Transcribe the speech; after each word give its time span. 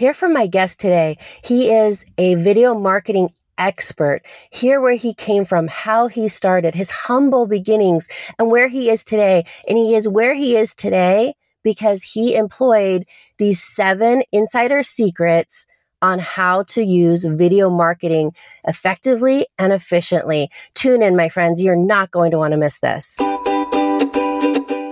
Hear 0.00 0.14
from 0.14 0.32
my 0.32 0.46
guest 0.46 0.80
today. 0.80 1.18
He 1.44 1.70
is 1.70 2.06
a 2.16 2.34
video 2.36 2.72
marketing 2.72 3.34
expert. 3.58 4.22
Hear 4.48 4.80
where 4.80 4.94
he 4.94 5.12
came 5.12 5.44
from, 5.44 5.68
how 5.68 6.06
he 6.06 6.26
started, 6.28 6.74
his 6.74 6.90
humble 6.90 7.46
beginnings, 7.46 8.08
and 8.38 8.50
where 8.50 8.68
he 8.68 8.88
is 8.88 9.04
today. 9.04 9.44
And 9.68 9.76
he 9.76 9.94
is 9.94 10.08
where 10.08 10.32
he 10.32 10.56
is 10.56 10.74
today 10.74 11.34
because 11.62 12.02
he 12.02 12.34
employed 12.34 13.04
these 13.36 13.62
seven 13.62 14.22
insider 14.32 14.82
secrets 14.82 15.66
on 16.00 16.18
how 16.18 16.62
to 16.62 16.82
use 16.82 17.26
video 17.26 17.68
marketing 17.68 18.32
effectively 18.66 19.48
and 19.58 19.70
efficiently. 19.70 20.48
Tune 20.72 21.02
in, 21.02 21.14
my 21.14 21.28
friends. 21.28 21.60
You're 21.60 21.76
not 21.76 22.10
going 22.10 22.30
to 22.30 22.38
want 22.38 22.52
to 22.52 22.56
miss 22.56 22.78
this. 22.78 23.18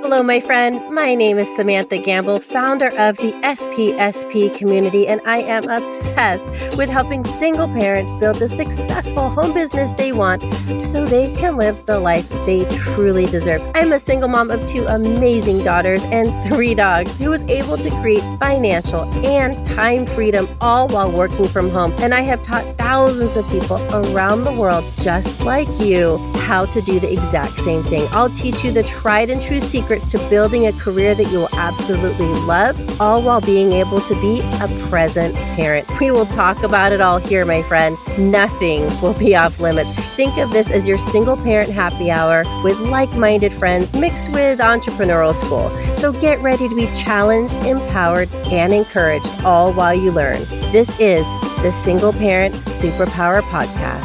Hello, 0.08 0.22
my 0.22 0.40
friend. 0.40 0.80
My 0.90 1.14
name 1.14 1.36
is 1.36 1.54
Samantha 1.54 1.98
Gamble, 1.98 2.40
founder 2.40 2.86
of 2.98 3.18
the 3.18 3.32
SPSP 3.42 4.56
community, 4.56 5.06
and 5.06 5.20
I 5.26 5.40
am 5.40 5.68
obsessed 5.68 6.48
with 6.78 6.88
helping 6.88 7.26
single 7.26 7.68
parents 7.68 8.14
build 8.14 8.36
the 8.36 8.48
successful 8.48 9.28
home 9.28 9.52
business 9.52 9.92
they 9.92 10.12
want 10.12 10.40
so 10.86 11.04
they 11.04 11.34
can 11.34 11.58
live 11.58 11.84
the 11.84 12.00
life 12.00 12.26
they 12.46 12.64
truly 12.70 13.26
deserve. 13.26 13.60
I'm 13.74 13.92
a 13.92 13.98
single 13.98 14.30
mom 14.30 14.50
of 14.50 14.66
two 14.66 14.86
amazing 14.86 15.62
daughters 15.62 16.02
and 16.04 16.32
three 16.50 16.74
dogs 16.74 17.18
who 17.18 17.28
was 17.28 17.42
able 17.42 17.76
to 17.76 17.90
create 18.00 18.22
financial 18.40 19.02
and 19.26 19.62
time 19.66 20.06
freedom 20.06 20.48
all 20.62 20.88
while 20.88 21.12
working 21.12 21.46
from 21.46 21.68
home. 21.68 21.92
And 21.98 22.14
I 22.14 22.22
have 22.22 22.42
taught 22.42 22.64
thousands 22.78 23.36
of 23.36 23.46
people 23.50 23.76
around 23.94 24.44
the 24.44 24.58
world, 24.58 24.86
just 25.00 25.44
like 25.44 25.68
you, 25.78 26.16
how 26.38 26.64
to 26.64 26.80
do 26.80 26.98
the 26.98 27.12
exact 27.12 27.60
same 27.60 27.82
thing. 27.82 28.08
I'll 28.10 28.30
teach 28.30 28.64
you 28.64 28.72
the 28.72 28.84
tried 28.84 29.28
and 29.28 29.42
true 29.42 29.60
secrets 29.60 29.97
to 30.06 30.18
building 30.30 30.66
a 30.66 30.72
career 30.72 31.14
that 31.14 31.30
you 31.30 31.38
will 31.38 31.54
absolutely 31.54 32.26
love, 32.26 33.00
all 33.00 33.22
while 33.22 33.40
being 33.40 33.72
able 33.72 34.00
to 34.02 34.14
be 34.20 34.40
a 34.60 34.88
present 34.88 35.34
parent. 35.56 35.86
We 36.00 36.10
will 36.10 36.26
talk 36.26 36.62
about 36.62 36.92
it 36.92 37.00
all 37.00 37.18
here, 37.18 37.44
my 37.44 37.62
friends. 37.62 37.98
Nothing 38.18 38.82
will 39.00 39.14
be 39.14 39.34
off 39.36 39.60
limits. 39.60 39.92
Think 40.16 40.36
of 40.38 40.50
this 40.50 40.70
as 40.70 40.86
your 40.86 40.98
single 40.98 41.36
parent 41.36 41.70
happy 41.70 42.10
hour 42.10 42.44
with 42.62 42.78
like 42.80 43.10
minded 43.12 43.52
friends 43.54 43.94
mixed 43.94 44.32
with 44.32 44.58
entrepreneurial 44.58 45.34
school. 45.34 45.70
So 45.96 46.12
get 46.12 46.40
ready 46.40 46.68
to 46.68 46.74
be 46.74 46.86
challenged, 46.94 47.54
empowered, 47.66 48.28
and 48.46 48.72
encouraged, 48.72 49.28
all 49.44 49.72
while 49.72 49.94
you 49.94 50.10
learn. 50.10 50.38
This 50.72 50.90
is 50.98 51.26
the 51.62 51.72
Single 51.72 52.12
Parent 52.12 52.54
Superpower 52.54 53.40
Podcast. 53.42 54.04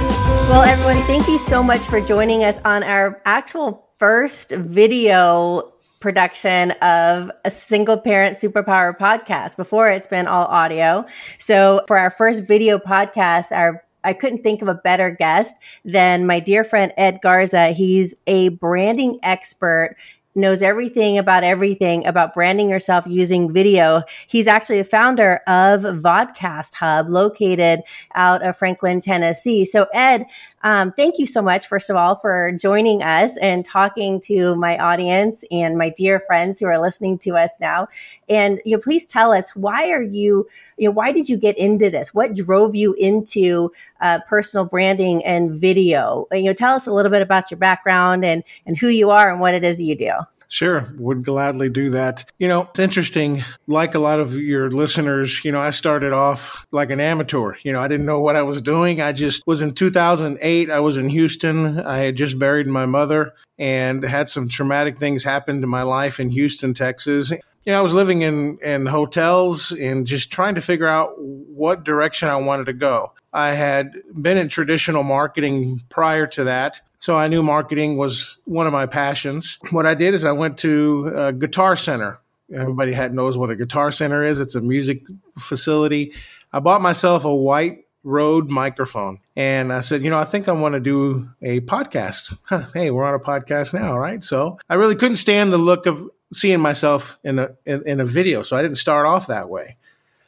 Well, 0.50 0.63
everyone, 0.63 1.02
thank 1.07 1.28
you 1.28 1.38
so 1.38 1.63
much 1.63 1.81
for 1.81 2.02
joining 2.02 2.44
us 2.44 2.59
on 2.66 2.83
our 2.83 3.22
actual 3.25 3.89
first 3.97 4.52
video 4.52 5.72
production 6.03 6.71
of 6.81 7.31
a 7.45 7.49
single 7.49 7.97
parent 7.97 8.35
superpower 8.35 8.95
podcast. 8.95 9.55
Before 9.55 9.89
it's 9.89 10.05
been 10.05 10.27
all 10.27 10.45
audio. 10.47 11.05
So 11.39 11.81
for 11.87 11.97
our 11.97 12.11
first 12.11 12.43
video 12.43 12.77
podcast, 12.77 13.53
our 13.53 13.83
I 14.03 14.11
couldn't 14.11 14.43
think 14.43 14.61
of 14.61 14.67
a 14.67 14.75
better 14.75 15.11
guest 15.11 15.55
than 15.85 16.27
my 16.27 16.41
dear 16.41 16.65
friend 16.65 16.91
Ed 16.97 17.19
Garza. 17.23 17.69
He's 17.69 18.13
a 18.27 18.49
branding 18.49 19.17
expert 19.23 19.95
knows 20.35 20.63
everything 20.63 21.17
about 21.17 21.43
everything 21.43 22.05
about 22.05 22.33
branding 22.33 22.69
yourself 22.69 23.05
using 23.07 23.53
video. 23.53 24.03
He's 24.27 24.47
actually 24.47 24.79
the 24.79 24.85
founder 24.85 25.41
of 25.47 25.81
Vodcast 25.81 26.73
Hub, 26.75 27.07
located 27.09 27.81
out 28.15 28.45
of 28.45 28.57
Franklin, 28.57 28.99
Tennessee. 28.99 29.65
So, 29.65 29.88
Ed, 29.93 30.25
um, 30.64 30.94
thank 30.94 31.19
you 31.19 31.25
so 31.25 31.42
much, 31.42 31.67
first 31.67 31.89
of 31.89 31.95
all, 31.95 32.16
for 32.16 32.52
joining 32.53 33.03
us 33.03 33.38
and 33.38 33.66
talking 33.66 34.19
to 34.22 34.56
my 34.56 34.78
audience 34.78 35.44
and 35.52 35.78
my 35.78 35.89
dear 35.89 36.22
friends 36.22 36.59
who 36.59 36.67
are 36.67 36.80
listening 36.80 37.17
to 37.19 37.31
us 37.31 37.52
now. 37.59 37.88
And 38.30 38.61
you 38.64 38.78
know, 38.78 38.81
please 38.81 39.06
tell 39.06 39.34
us 39.34 39.56
why 39.56 39.89
are 39.91 40.02
you, 40.02 40.47
you 40.78 40.88
know, 40.88 40.91
why 40.91 41.11
did 41.11 41.28
you 41.28 41.38
get 41.38 41.58
into 41.58 41.89
this? 41.89 42.14
What 42.14 42.34
drove 42.34 42.75
you 42.75 42.94
into 42.94 43.72
uh, 44.00 44.19
personal 44.28 44.66
branding 44.66 45.23
and 45.25 45.59
video? 45.59 46.28
You 46.31 46.44
know, 46.44 46.53
tell 46.53 46.75
us 46.75 46.88
a 46.88 46.94
little 46.94 47.11
bit 47.11 47.22
about 47.22 47.52
your 47.52 47.58
background 47.58 48.23
and 48.23 48.44
and 48.66 48.78
who 48.78 48.88
you 48.88 49.09
are 49.09 49.29
and 49.29 49.41
what 49.41 49.53
it 49.53 49.63
is 49.63 49.81
you 49.81 49.96
do. 49.96 50.12
Sure, 50.53 50.88
would 51.00 51.25
gladly 51.25 51.68
do 51.68 51.90
that. 51.90 52.25
You 52.38 52.47
know, 52.47 52.62
it's 52.62 52.78
interesting. 52.78 53.44
Like 53.66 53.96
a 53.96 54.00
lot 54.00 54.19
of 54.19 54.38
your 54.38 54.69
listeners, 54.69 55.44
you 55.44 55.52
know, 55.52 55.59
I 55.59 55.72
started 55.72 56.14
off 56.14 56.64
like 56.72 56.91
an 56.91 57.00
amateur. 57.00 57.56
You 57.64 57.74
know, 57.74 57.81
I 57.81 57.88
didn't 57.88 58.06
know 58.06 58.19
what 58.19 58.36
I 58.36 58.44
was 58.44 58.62
doing. 58.62 59.02
I 59.02 59.14
just 59.14 59.47
was 59.47 59.64
in 59.64 59.74
2008. 59.74 60.69
I 60.69 60.80
was 60.80 60.97
in 60.97 61.09
Houston. 61.09 61.80
I 61.80 61.97
had 61.97 62.16
just 62.16 62.38
buried 62.38 62.68
my 62.68 62.86
mother 62.86 63.34
and 63.58 64.03
had 64.03 64.30
some 64.30 64.47
traumatic 64.47 65.00
things 65.00 65.24
happen 65.24 65.59
to 65.62 65.66
my 65.66 65.81
life 65.81 66.19
in 66.19 66.30
Houston, 66.30 66.75
Texas. 66.75 67.31
You 67.31 67.40
know, 67.66 67.80
I 67.80 67.81
was 67.81 67.96
living 67.96 68.22
in, 68.22 68.59
in 68.62 68.85
hotels 68.85 69.72
and 69.72 70.06
just 70.06 70.31
trying 70.31 70.53
to 70.53 70.62
figure 70.62 70.88
out 70.88 71.16
what 71.18 71.84
direction 71.84 72.30
I 72.30 72.35
wanted 72.35 72.68
to 72.68 72.74
go. 72.74 73.12
I 73.34 73.53
had 73.53 73.96
been 74.14 74.38
in 74.38 74.50
traditional 74.50 75.02
marketing 75.02 75.81
prior 75.90 76.28
to 76.28 76.44
that. 76.44 76.81
So 77.03 77.18
I 77.18 77.28
knew 77.28 77.44
marketing 77.44 77.97
was 77.97 78.38
one 78.46 78.66
of 78.66 78.72
my 78.72 78.86
passions. 78.86 79.58
What 79.72 79.86
I 79.86 79.94
did 79.94 80.14
is 80.14 80.24
I 80.24 80.31
went 80.31 80.58
to 80.59 81.12
a 81.14 81.34
Guitar 81.34 81.75
Center. 81.75 82.22
Everybody 82.56 82.94
knows 83.09 83.38
what 83.38 83.50
a 83.50 83.58
Guitar 83.58 83.91
Center 83.91 84.24
is. 84.24 84.40
It's 84.40 84.56
a 84.56 84.62
music 84.62 85.02
facility. 85.38 86.14
I 86.53 86.62
bought 86.62 86.81
myself 86.81 87.25
a 87.25 87.36
white 87.36 87.88
Rode 88.06 88.50
microphone. 88.50 89.19
And 89.36 89.74
I 89.74 89.81
said, 89.81 90.02
you 90.02 90.12
know, 90.12 90.18
I 90.18 90.24
think 90.24 90.47
I 90.47 90.53
want 90.53 90.75
to 90.75 90.80
do 90.80 91.28
a 91.41 91.59
podcast. 91.59 92.38
Hey, 92.74 92.90
we're 92.90 93.03
on 93.03 93.16
a 93.16 93.20
podcast 93.20 93.74
now, 93.74 93.97
right? 93.97 94.24
So 94.24 94.58
I 94.70 94.75
really 94.75 94.96
couldn't 94.96 95.18
stand 95.18 95.52
the 95.52 95.58
look 95.58 95.85
of 95.85 96.09
seeing 96.31 96.62
myself 96.62 97.20
in 97.25 97.38
a 97.38 97.50
in, 97.66 97.85
in, 97.85 98.00
a 98.00 98.06
video. 98.06 98.44
So 98.44 98.56
I 98.56 98.62
didn't 98.62 98.78
start 98.78 99.08
off 99.08 99.28
that 99.28 99.50
way. 99.50 99.75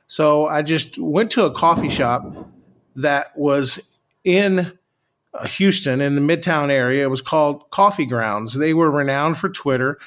So 0.08 0.46
I 0.46 0.62
just 0.62 0.98
went 0.98 1.32
to 1.32 1.46
a 1.46 1.52
coffee 1.52 1.88
shop 1.88 2.50
that 2.98 3.38
was 3.38 3.80
in 4.26 4.78
Houston 5.44 6.02
in 6.02 6.16
the 6.16 6.22
Midtown 6.22 6.70
area. 6.70 7.04
It 7.04 7.10
was 7.10 7.22
called 7.22 7.70
Coffee 7.72 8.08
Groundz. 8.08 8.58
They 8.58 8.74
were 8.74 8.90
renowned 8.90 9.38
for 9.38 9.50
Twitter, 9.50 10.00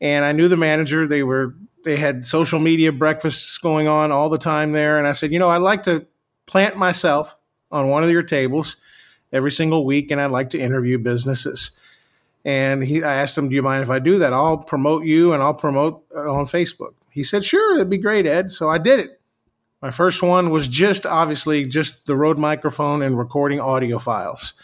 and 0.00 0.24
I 0.24 0.32
knew 0.32 0.48
the 0.48 0.56
manager. 0.56 1.06
They 1.06 1.22
were 1.22 1.54
they 1.84 1.96
had 1.96 2.24
social 2.24 2.58
media 2.58 2.92
breakfasts 2.92 3.58
going 3.58 3.88
on 3.88 4.10
all 4.10 4.28
the 4.28 4.38
time 4.38 4.72
there, 4.72 4.98
and 4.98 5.06
I 5.06 5.12
said, 5.12 5.32
you 5.32 5.38
know, 5.38 5.50
I'd 5.50 5.58
like 5.58 5.82
to 5.84 6.06
plant 6.46 6.76
myself 6.76 7.36
on 7.70 7.88
one 7.88 8.04
of 8.04 8.10
your 8.10 8.22
tables 8.22 8.76
every 9.32 9.50
single 9.50 9.84
week, 9.84 10.10
and 10.10 10.20
I'd 10.20 10.30
like 10.30 10.50
to 10.50 10.60
interview 10.60 10.98
businesses. 10.98 11.72
And 12.44 12.84
he, 12.84 13.02
I 13.02 13.14
asked 13.16 13.36
him, 13.36 13.48
"Do 13.48 13.54
you 13.54 13.62
mind 13.62 13.82
if 13.82 13.90
I 13.90 13.98
do 13.98 14.18
that? 14.18 14.32
I'll 14.32 14.58
promote 14.58 15.04
you, 15.04 15.32
and 15.32 15.42
I'll 15.42 15.54
promote 15.54 16.04
uh, 16.14 16.30
on 16.30 16.44
Facebook." 16.44 16.94
He 17.10 17.22
said, 17.22 17.44
"Sure, 17.44 17.76
it'd 17.76 17.90
be 17.90 17.98
great, 17.98 18.26
Ed." 18.26 18.50
So 18.50 18.68
I 18.68 18.78
did 18.78 19.00
it. 19.00 19.20
My 19.84 19.90
first 19.90 20.22
one 20.22 20.48
was 20.48 20.66
just 20.66 21.04
obviously 21.04 21.66
just 21.66 22.06
the 22.06 22.16
Rode 22.16 22.38
microphone 22.38 23.02
and 23.02 23.18
recording 23.18 23.60
audio 23.60 23.98
files. 23.98 24.54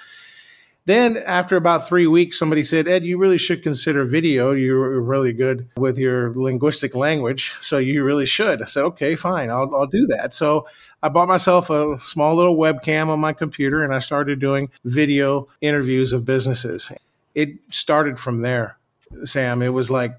Then, 0.87 1.19
after 1.19 1.57
about 1.57 1.87
three 1.87 2.07
weeks, 2.07 2.39
somebody 2.39 2.63
said, 2.63 2.89
Ed, 2.89 3.05
you 3.05 3.19
really 3.19 3.37
should 3.37 3.63
consider 3.63 4.07
video. 4.07 4.53
You're 4.53 4.99
really 4.99 5.35
good 5.35 5.69
with 5.77 5.99
your 5.99 6.33
linguistic 6.35 6.95
language, 6.95 7.55
so 7.61 7.77
you 7.77 8.03
really 8.03 8.25
should. 8.25 8.63
I 8.63 8.65
said, 8.65 8.85
okay, 8.85 9.15
fine, 9.15 9.51
I'll, 9.51 9.71
I'll 9.77 9.87
do 9.87 10.07
that. 10.07 10.33
So 10.33 10.67
I 11.03 11.11
bought 11.11 11.29
myself 11.29 11.69
a 11.69 11.99
small 11.99 12.35
little 12.35 12.57
webcam 12.57 13.09
on 13.09 13.21
my 13.21 13.35
computer 13.35 13.85
and 13.85 13.93
I 13.93 13.99
started 13.99 14.39
doing 14.39 14.71
video 14.87 15.49
interviews 15.61 16.15
of 16.15 16.25
businesses. 16.25 16.91
It 17.35 17.51
started 17.71 18.19
from 18.19 18.41
there, 18.41 18.79
Sam. 19.25 19.61
It 19.61 19.75
was 19.75 19.91
like 19.91 20.13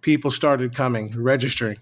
people 0.00 0.30
started 0.30 0.76
coming, 0.76 1.12
registering 1.20 1.78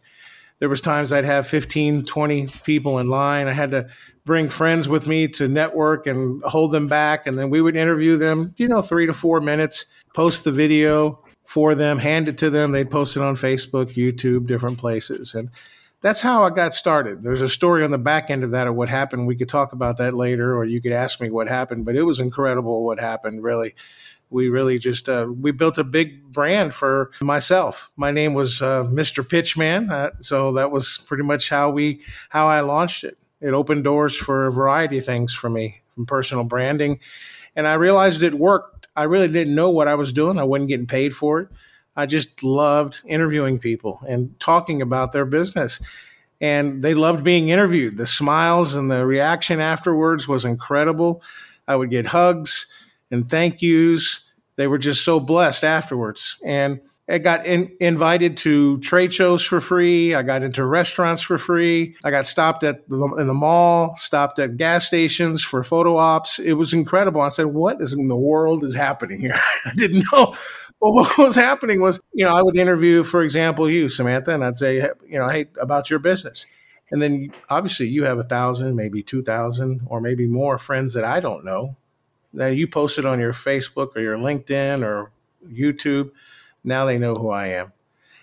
there 0.63 0.69
was 0.69 0.81
times 0.81 1.13
I'd 1.13 1.25
have 1.25 1.49
15, 1.49 2.05
20 2.05 2.47
people 2.63 3.01
in 3.01 3.09
line. 3.09 3.49
I 3.49 3.53
had 3.53 3.73
to 3.73 3.89
bring 4.25 4.49
friends 4.49 4.89
with 4.89 5.09
me 5.09 5.27
to 5.27 5.49
network 5.49 6.07
and 6.07 6.41
hold 6.45 6.71
them 6.71 6.87
back. 6.87 7.27
And 7.27 7.37
then 7.37 7.51
we 7.51 7.61
would 7.61 7.75
interview 7.75 8.17
them, 8.17 8.55
you 8.59 8.69
know, 8.69 8.81
three 8.81 9.07
to 9.07 9.13
four 9.13 9.41
minutes, 9.41 9.87
post 10.15 10.45
the 10.45 10.53
video 10.53 11.25
for 11.47 11.75
them, 11.75 11.99
hand 11.99 12.29
it 12.29 12.39
to 12.39 12.49
them. 12.49 12.71
They'd 12.71 12.93
post 12.93 13.17
it 13.17 13.25
on 13.25 13.35
Facebook, 13.35 13.95
YouTube, 13.95 14.47
different 14.47 14.79
places. 14.79 15.35
And 15.35 15.51
that's 16.01 16.21
how 16.21 16.45
I 16.45 16.51
got 16.51 16.75
started. 16.75 17.25
There's 17.25 17.43
a 17.43 17.49
story 17.49 17.83
on 17.83 17.91
the 17.91 17.99
back 17.99 18.31
end 18.31 18.45
of 18.45 18.53
that 18.53 18.69
of 18.69 18.77
what 18.77 18.89
happened. 18.89 19.27
We 19.27 19.35
could 19.35 19.49
talk 19.49 19.73
about 19.73 19.97
that 19.97 20.15
later, 20.15 20.57
or 20.57 20.65
you 20.65 20.81
could 20.81 20.93
ask 20.93 21.21
me 21.21 21.29
what 21.29 21.49
happened, 21.49 21.87
but 21.87 21.97
it 21.97 22.05
was 22.05 22.21
incredible 22.21 22.85
what 22.85 23.01
happened, 23.01 23.43
really 23.43 23.75
we 24.33 24.49
really 24.49 24.79
just 24.79 25.09
uh, 25.09 25.27
we 25.41 25.53
built 25.53 25.79
a 25.79 25.85
big 25.85 26.25
brand 26.25 26.75
for 26.75 27.11
myself. 27.21 27.91
My 27.97 28.11
name 28.11 28.35
was 28.35 28.63
uh, 28.63 28.85
Mr. 28.85 29.23
Pitchman, 29.23 29.91
uh, 29.91 30.11
so 30.21 30.53
that 30.53 30.71
was 30.71 30.99
pretty 31.07 31.23
much 31.23 31.49
how 31.49 31.71
we 31.71 32.03
how 32.31 32.49
I 32.49 32.61
launched 32.61 33.05
it. 33.05 33.19
It 33.41 33.55
opened 33.55 33.85
doors 33.85 34.17
for 34.17 34.47
a 34.47 34.53
variety 34.53 34.99
of 34.99 35.05
things 35.05 35.35
for 35.35 35.51
me, 35.51 35.83
from 35.95 36.07
personal 36.07 36.45
branding, 36.45 37.01
and 37.55 37.67
I 37.67 37.75
realized 37.75 38.23
it 38.23 38.35
worked. 38.35 38.87
I 38.97 39.05
really 39.05 39.29
didn't 39.29 39.55
know 39.55 39.71
what 39.71 39.89
I 39.89 39.95
was 39.95 40.13
doing. 40.13 40.39
I 40.39 40.45
wasn't 40.45 40.69
getting 40.69 40.87
paid 40.87 41.15
for 41.15 41.41
it. 41.41 41.49
I 41.95 42.07
just 42.07 42.43
loved 42.43 43.01
interviewing 43.05 43.59
people 43.59 44.01
and 44.09 44.39
talking 44.41 44.81
about 44.81 45.13
their 45.13 45.25
business. 45.25 45.81
And 46.41 46.83
they 46.83 46.95
loved 46.95 47.23
being 47.23 47.51
interviewed. 47.51 47.97
The 47.97 48.07
smiles 48.07 48.75
and 48.75 48.91
the 48.91 49.07
reaction 49.07 49.61
afterwards 49.61 50.27
was 50.27 50.45
incredible. 50.45 51.23
I 51.69 51.77
would 51.77 51.91
get 51.91 52.07
hugs 52.07 52.67
and 53.13 53.29
thank 53.29 53.63
yous. 53.63 54.29
They 54.57 54.67
were 54.67 54.79
just 54.79 55.05
so 55.05 55.21
blessed 55.21 55.65
afterwards. 55.65 56.37
And 56.45 56.81
I 57.09 57.19
got 57.19 57.47
in, 57.47 57.77
invited 57.81 58.37
to 58.39 58.79
trade 58.79 59.13
shows 59.13 59.43
for 59.43 59.61
free. 59.61 60.15
I 60.15 60.23
got 60.23 60.43
into 60.43 60.65
restaurants 60.65 61.21
for 61.21 61.37
free. 61.37 61.97
I 62.05 62.11
got 62.11 62.27
stopped 62.27 62.63
at 62.65 62.89
the, 62.89 63.03
in 63.19 63.27
the 63.27 63.35
mall, 63.35 63.95
stopped 63.97 64.39
at 64.39 64.57
gas 64.57 64.87
stations 64.87 65.43
for 65.43 65.63
photo 65.63 65.97
ops. 65.97 66.39
It 66.39 66.55
was 66.55 66.73
incredible. 66.73 67.21
I 67.21 67.29
said, 67.29 67.47
"What 67.47 67.81
is 67.81 67.93
in 67.93 68.09
the 68.09 68.17
world 68.17 68.65
is 68.65 68.75
happening 68.75 69.21
here?" 69.21 69.39
I 69.65 69.75
didn't 69.75 70.07
know. 70.13 70.35
But 70.81 70.91
what 70.91 71.19
was 71.19 71.37
happening 71.37 71.81
was, 71.81 72.01
you 72.13 72.25
know, 72.25 72.35
I 72.35 72.43
would 72.43 72.57
interview, 72.57 73.05
for 73.05 73.23
example, 73.23 73.71
you, 73.71 73.89
Samantha, 73.89 74.35
and 74.35 74.43
I'd 74.43 74.57
say, 74.57 74.77
you 75.07 75.17
know, 75.19 75.29
hey, 75.29 75.47
about 75.61 75.91
your 75.91 76.01
business. 76.01 76.45
And 76.91 77.01
then 77.01 77.33
obviously 77.49 77.87
you 77.87 78.03
have 78.05 78.19
a 78.19 78.25
thousand, 78.25 78.75
maybe 78.75 79.03
2,000, 79.03 79.83
or 79.87 80.01
maybe 80.01 80.27
more 80.27 80.59
friends 80.59 80.95
that 80.95 81.05
I 81.05 81.21
don't 81.21 81.45
know. 81.45 81.77
Now 82.33 82.47
you 82.47 82.67
post 82.67 82.99
it 82.99 83.07
on 83.07 83.21
your 83.21 83.33
Facebook 83.33 83.97
or 83.97 84.01
your 84.01 84.17
LinkedIn 84.17 84.85
or 84.85 85.11
YouTube. 85.47 86.11
Now 86.65 86.85
they 86.85 86.99
know 86.99 87.15
who 87.15 87.31
I 87.31 87.49
am. 87.49 87.73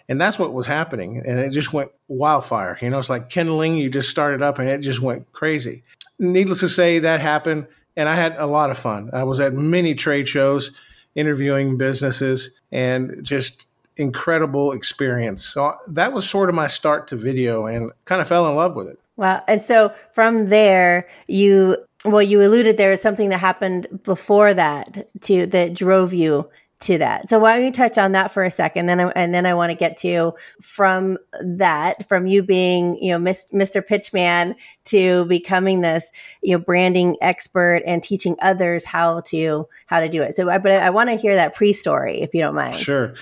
And 0.08 0.20
that's 0.20 0.40
what 0.40 0.54
was 0.54 0.66
happening. 0.66 1.22
And 1.26 1.40
it 1.40 1.52
just 1.52 1.72
went 1.72 1.92
wildfire. 2.08 2.78
You 2.82 2.90
know, 2.90 2.98
it's 2.98 3.10
like 3.10 3.30
kindling. 3.30 3.76
You 3.76 3.90
just 3.90 4.10
started 4.10 4.42
up 4.42 4.58
and 4.58 4.68
it 4.68 4.80
just 4.80 5.02
went 5.02 5.32
crazy. 5.34 5.84
Needless 6.18 6.62
to 6.62 6.70
say, 6.70 7.00
that 7.00 7.22
happened. 7.22 7.68
And 7.96 8.10
I 8.10 8.16
had 8.16 8.36
a 8.38 8.48
lot 8.48 8.72
of 8.72 8.78
fun. 8.78 9.12
I 9.14 9.24
was 9.24 9.40
at 9.40 9.54
many 9.54 9.94
trade 9.94 10.28
shows 10.28 10.72
interviewing 11.16 11.78
businesses 11.78 12.52
and 12.72 13.24
just 13.24 13.68
incredible 13.98 14.72
experience. 14.72 15.46
So 15.46 15.74
that 15.88 16.14
was 16.14 16.28
sort 16.28 16.50
of 16.50 16.56
my 16.56 16.68
start 16.68 17.08
to 17.08 17.16
video 17.16 17.66
and 17.66 17.92
kind 18.06 18.22
of 18.22 18.28
fell 18.28 18.50
in 18.50 18.56
love 18.56 18.76
with 18.76 18.88
it. 18.88 19.00
Wow. 19.18 19.44
And 19.48 19.62
so 19.62 19.94
from 20.14 20.48
there, 20.48 21.08
you, 21.28 21.78
well, 22.06 22.22
you 22.22 22.42
alluded 22.42 22.78
there 22.78 22.92
is 22.92 23.02
something 23.02 23.30
that 23.30 23.40
happened 23.40 23.88
before 24.04 24.54
that 24.54 25.10
to 25.22 25.46
that 25.48 25.74
drove 25.74 26.14
you 26.14 26.50
to 26.82 26.98
that. 26.98 27.28
So 27.28 27.40
why 27.40 27.56
don't 27.56 27.66
you 27.66 27.72
touch 27.72 27.98
on 27.98 28.14
that 28.14 28.32
for 28.32 28.46
a 28.46 28.52
second? 28.52 28.86
Then 28.86 29.02
I, 29.02 29.10
and 29.10 29.34
then 29.34 29.46
I 29.46 29.54
want 29.54 29.72
to 29.72 29.76
get 29.76 29.98
to 29.98 30.34
from 30.62 31.18
that, 31.42 32.08
from 32.08 32.26
you 32.26 32.42
being, 32.42 32.98
you 33.04 33.12
know, 33.12 33.20
Mr. 33.20 33.86
Pitchman 33.86 34.56
to 34.86 35.26
becoming 35.26 35.82
this, 35.82 36.10
you 36.42 36.58
know, 36.58 36.64
branding 36.64 37.18
expert 37.22 37.84
and 37.86 38.02
teaching 38.02 38.38
others 38.42 38.86
how 38.86 39.20
to 39.22 39.68
how 39.88 40.00
to 40.00 40.08
do 40.08 40.24
it. 40.24 40.36
So, 40.36 40.46
but 40.46 40.72
I, 40.72 40.78
I 40.78 40.90
want 40.92 41.10
to 41.10 41.18
hear 41.18 41.36
that 41.36 41.54
pre-story 41.54 42.22
if 42.22 42.34
you 42.34 42.40
don't 42.42 42.56
mind. 42.56 42.80
Sure. 42.80 43.14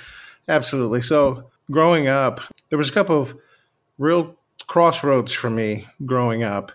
Absolutely. 0.48 1.02
So 1.02 1.50
growing 1.72 2.08
up, 2.08 2.42
there 2.70 2.78
was 2.78 2.90
a 2.90 2.94
couple 2.94 3.20
of 3.20 3.36
real 3.98 4.36
crossroads 4.68 5.34
for 5.34 5.50
me 5.50 5.88
growing 6.06 6.44
up. 6.44 6.72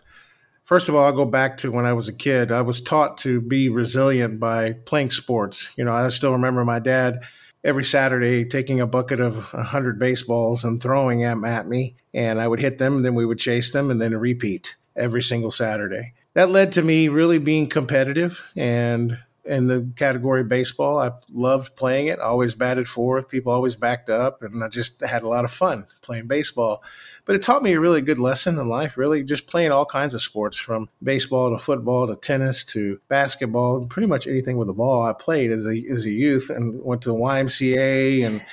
First 0.72 0.88
of 0.88 0.94
all, 0.94 1.04
I'll 1.04 1.12
go 1.12 1.26
back 1.26 1.58
to 1.58 1.70
when 1.70 1.84
I 1.84 1.92
was 1.92 2.08
a 2.08 2.14
kid. 2.14 2.50
I 2.50 2.62
was 2.62 2.80
taught 2.80 3.18
to 3.18 3.42
be 3.42 3.68
resilient 3.68 4.40
by 4.40 4.72
playing 4.72 5.10
sports. 5.10 5.70
You 5.76 5.84
know, 5.84 5.92
I 5.92 6.08
still 6.08 6.32
remember 6.32 6.64
my 6.64 6.78
dad 6.78 7.24
every 7.62 7.84
Saturday 7.84 8.46
taking 8.46 8.80
a 8.80 8.86
bucket 8.86 9.20
of 9.20 9.52
100 9.52 9.98
baseballs 9.98 10.64
and 10.64 10.82
throwing 10.82 11.20
them 11.20 11.44
at 11.44 11.68
me, 11.68 11.96
and 12.14 12.40
I 12.40 12.48
would 12.48 12.58
hit 12.58 12.78
them, 12.78 12.96
and 12.96 13.04
then 13.04 13.14
we 13.14 13.26
would 13.26 13.38
chase 13.38 13.70
them, 13.70 13.90
and 13.90 14.00
then 14.00 14.16
repeat 14.16 14.76
every 14.96 15.20
single 15.20 15.50
Saturday. 15.50 16.14
That 16.32 16.48
led 16.48 16.72
to 16.72 16.82
me 16.82 17.08
really 17.08 17.36
being 17.36 17.66
competitive 17.66 18.40
and 18.56 19.18
in 19.44 19.66
the 19.66 19.92
category 19.96 20.44
baseball. 20.44 20.98
I 20.98 21.10
loved 21.30 21.74
playing 21.74 22.06
it. 22.06 22.18
I 22.20 22.24
always 22.24 22.54
batted 22.54 22.86
fourth. 22.86 23.28
People 23.28 23.52
always 23.52 23.74
backed 23.74 24.08
up, 24.08 24.42
and 24.42 24.62
I 24.62 24.68
just 24.68 25.00
had 25.00 25.22
a 25.22 25.28
lot 25.28 25.44
of 25.44 25.50
fun 25.50 25.86
playing 26.00 26.28
baseball. 26.28 26.82
But 27.24 27.36
it 27.36 27.42
taught 27.42 27.62
me 27.62 27.72
a 27.72 27.80
really 27.80 28.02
good 28.02 28.18
lesson 28.18 28.58
in 28.58 28.68
life. 28.68 28.96
Really, 28.96 29.24
just 29.24 29.46
playing 29.46 29.72
all 29.72 29.86
kinds 29.86 30.14
of 30.14 30.22
sports, 30.22 30.58
from 30.58 30.88
baseball 31.02 31.50
to 31.50 31.58
football 31.58 32.06
to 32.06 32.14
tennis 32.14 32.64
to 32.66 33.00
basketball, 33.08 33.86
pretty 33.86 34.06
much 34.06 34.26
anything 34.26 34.56
with 34.56 34.68
a 34.68 34.74
ball. 34.74 35.02
I 35.02 35.12
played 35.12 35.50
as 35.50 35.66
a 35.66 35.84
as 35.90 36.04
a 36.04 36.10
youth 36.10 36.50
and 36.50 36.82
went 36.82 37.02
to 37.02 37.08
the 37.08 37.16
YMCA, 37.16 38.24
and 38.24 38.44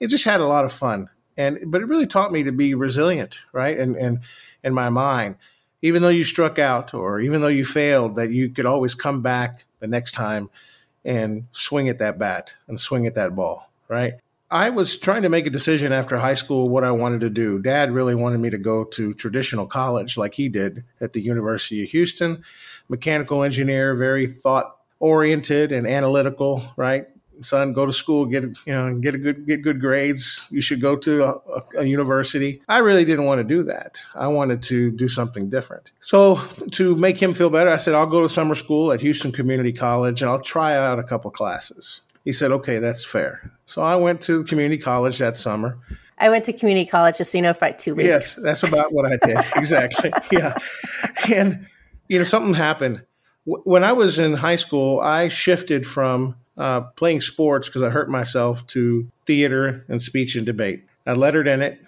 it 0.00 0.08
just 0.08 0.24
had 0.24 0.40
a 0.40 0.46
lot 0.46 0.64
of 0.64 0.72
fun. 0.72 1.08
And 1.36 1.58
but 1.66 1.82
it 1.82 1.88
really 1.88 2.06
taught 2.06 2.32
me 2.32 2.42
to 2.44 2.52
be 2.52 2.74
resilient, 2.74 3.40
right? 3.52 3.78
And 3.78 3.96
and 3.96 4.20
in 4.64 4.74
my 4.74 4.88
mind 4.88 5.36
even 5.82 6.02
though 6.02 6.08
you 6.08 6.24
struck 6.24 6.58
out 6.58 6.94
or 6.94 7.20
even 7.20 7.40
though 7.40 7.48
you 7.48 7.64
failed, 7.64 8.16
that 8.16 8.30
you 8.30 8.50
could 8.50 8.66
always 8.66 8.94
come 8.94 9.22
back 9.22 9.64
the 9.80 9.86
next 9.86 10.12
time 10.12 10.50
and 11.04 11.46
swing 11.52 11.88
at 11.88 11.98
that 11.98 12.18
bat 12.18 12.54
and 12.66 12.78
swing 12.78 13.06
at 13.06 13.14
that 13.14 13.34
ball, 13.34 13.70
right? 13.88 14.14
I 14.50 14.70
was 14.70 14.96
trying 14.96 15.22
to 15.22 15.28
make 15.28 15.46
a 15.46 15.50
decision 15.50 15.92
after 15.92 16.16
high 16.16 16.34
school 16.34 16.70
what 16.70 16.82
I 16.82 16.90
wanted 16.90 17.20
to 17.20 17.30
do. 17.30 17.58
Dad 17.58 17.92
really 17.92 18.14
wanted 18.14 18.38
me 18.38 18.48
to 18.50 18.58
go 18.58 18.84
to 18.84 19.12
traditional 19.12 19.66
college 19.66 20.16
like 20.16 20.34
he 20.34 20.48
did 20.48 20.84
at 21.00 21.12
the 21.12 21.20
University 21.20 21.82
of 21.82 21.90
Houston, 21.90 22.42
mechanical 22.88 23.42
engineer, 23.42 23.94
very 23.94 24.26
thought 24.26 24.78
oriented 25.00 25.70
and 25.70 25.86
analytical, 25.86 26.62
right? 26.76 27.06
Son, 27.42 27.72
go 27.72 27.86
to 27.86 27.92
school, 27.92 28.26
get 28.26 28.44
you 28.44 28.72
know, 28.72 28.98
get 28.98 29.14
a 29.14 29.18
good 29.18 29.46
get 29.46 29.62
good 29.62 29.80
grades. 29.80 30.44
You 30.50 30.60
should 30.60 30.80
go 30.80 30.96
to 30.96 31.24
a, 31.24 31.62
a, 31.78 31.84
university. 31.84 32.62
I 32.68 32.78
really 32.78 33.04
didn't 33.04 33.24
want 33.24 33.38
to 33.38 33.44
do 33.44 33.62
that. 33.64 34.00
I 34.14 34.28
wanted 34.28 34.62
to 34.64 34.90
do 34.90 35.08
something 35.08 35.48
different. 35.48 35.92
So 36.00 36.36
to 36.72 36.96
make 36.96 37.18
him 37.18 37.34
feel 37.34 37.50
better, 37.50 37.70
I 37.70 37.76
said 37.76 37.94
I'll 37.94 38.06
go 38.06 38.20
to 38.20 38.28
summer 38.28 38.54
school 38.54 38.92
at 38.92 39.00
Houston 39.00 39.32
Community 39.32 39.72
College 39.72 40.22
and 40.22 40.30
I'll 40.30 40.40
try 40.40 40.76
out 40.76 40.98
a 40.98 41.04
couple 41.04 41.30
classes. 41.30 42.00
He 42.24 42.32
said, 42.32 42.52
"Okay, 42.52 42.78
that's 42.78 43.04
fair." 43.04 43.50
So 43.66 43.82
I 43.82 43.96
went 43.96 44.20
to 44.22 44.44
community 44.44 44.78
college 44.78 45.18
that 45.18 45.36
summer. 45.36 45.78
I 46.18 46.30
went 46.30 46.44
to 46.44 46.52
community 46.52 46.88
college 46.88 47.18
just 47.18 47.30
so 47.30 47.38
you 47.38 47.42
know 47.42 47.54
for 47.54 47.66
like 47.66 47.78
two 47.78 47.94
weeks. 47.94 48.06
Yes, 48.06 48.34
that's 48.36 48.62
about 48.62 48.92
what 48.92 49.10
I 49.10 49.16
did. 49.24 49.38
exactly. 49.56 50.12
Yeah, 50.32 50.56
and 51.28 51.66
you 52.08 52.18
know 52.18 52.24
something 52.24 52.54
happened 52.54 53.02
when 53.44 53.84
I 53.84 53.92
was 53.92 54.18
in 54.18 54.34
high 54.34 54.56
school. 54.56 55.00
I 55.00 55.28
shifted 55.28 55.86
from 55.86 56.36
uh, 56.58 56.82
playing 56.96 57.20
sports 57.20 57.68
because 57.68 57.82
I 57.82 57.90
hurt 57.90 58.10
myself 58.10 58.66
to 58.68 59.08
theater 59.24 59.84
and 59.88 60.02
speech 60.02 60.36
and 60.36 60.44
debate. 60.44 60.84
I 61.06 61.12
lettered 61.12 61.48
in 61.48 61.62
it. 61.62 61.80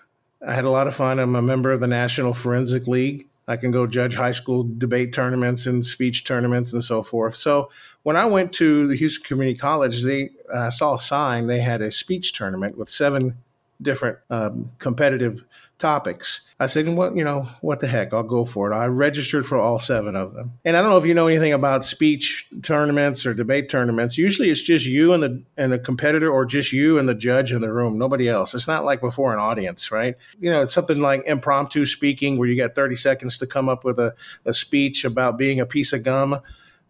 I 0.46 0.55
had 0.55 0.64
a 0.64 0.70
lot 0.70 0.87
of 0.87 0.94
fun. 0.94 1.19
I'm 1.19 1.34
a 1.34 1.43
member 1.43 1.72
of 1.72 1.81
the 1.81 1.87
National 1.87 2.32
Forensic 2.32 2.87
League. 2.87 3.26
I 3.49 3.56
can 3.56 3.72
go 3.72 3.87
judge 3.87 4.14
high 4.14 4.31
school 4.32 4.67
debate 4.78 5.12
tournaments 5.12 5.67
and 5.67 5.84
speech 5.84 6.25
tournaments 6.25 6.72
and 6.72 6.84
so 6.84 7.02
forth. 7.02 7.34
So 7.34 7.70
when 8.05 8.17
I 8.17 8.25
went 8.25 8.52
to 8.55 8.87
the 8.87 8.94
Houston 8.94 9.25
Community 9.25 9.58
College, 9.58 10.05
they 10.05 10.31
uh, 10.52 10.70
saw 10.70 10.94
a 10.94 10.99
sign. 10.99 11.49
They 11.49 11.61
had 11.61 11.82
a 11.82 11.90
speech 11.90 12.32
tournament 12.32 12.78
with 12.78 12.88
seven 12.88 13.37
different 13.82 14.19
um, 14.31 14.70
competitive 14.78 15.43
topics. 15.81 16.43
I 16.61 16.67
said, 16.67 16.87
well, 16.94 17.17
you 17.17 17.25
know, 17.25 17.49
what 17.62 17.81
the 17.81 17.88
heck? 17.88 18.12
I'll 18.12 18.23
go 18.23 18.44
for 18.44 18.71
it. 18.71 18.77
I 18.77 18.85
registered 18.87 19.47
for 19.47 19.59
all 19.59 19.79
seven 19.79 20.15
of 20.15 20.35
them. 20.35 20.53
And 20.65 20.77
I 20.77 20.82
don't 20.82 20.91
know 20.91 20.99
if 20.99 21.06
you 21.06 21.15
know 21.15 21.27
anything 21.27 21.55
about 21.55 21.87
speech 21.87 22.47
tournaments 22.62 23.25
or 23.25 23.32
debate 23.32 23.71
tournaments. 23.71 24.19
Usually 24.19 24.50
it's 24.50 24.62
just 24.62 24.85
you 24.85 25.15
and 25.15 25.23
the 25.23 25.43
and 25.56 25.73
a 25.73 25.79
competitor 25.79 26.31
or 26.31 26.44
just 26.44 26.73
you 26.73 26.99
and 26.99 27.09
the 27.09 27.15
judge 27.15 27.50
in 27.50 27.62
the 27.62 27.73
room, 27.73 27.99
nobody 27.99 28.29
else. 28.29 28.55
It's 28.55 28.69
not 28.69 28.85
like 28.85 29.00
before 29.00 29.32
an 29.32 29.41
audience, 29.41 29.91
right? 29.91 30.17
You 30.38 30.50
know, 30.50 30.62
it's 30.62 30.75
something 30.75 31.00
like 31.00 31.25
impromptu 31.27 31.87
speaking 31.87 32.37
where 32.37 32.49
you 32.49 32.56
got 32.56 32.75
30 32.75 32.94
seconds 32.94 33.38
to 33.38 33.47
come 33.47 33.69
up 33.71 33.82
with 33.82 33.99
a, 33.99 34.15
a 34.44 34.53
speech 34.53 35.05
about 35.05 35.38
being 35.38 35.61
a 35.61 35.67
piece 35.67 35.94
of 35.94 36.03
gum 36.03 36.41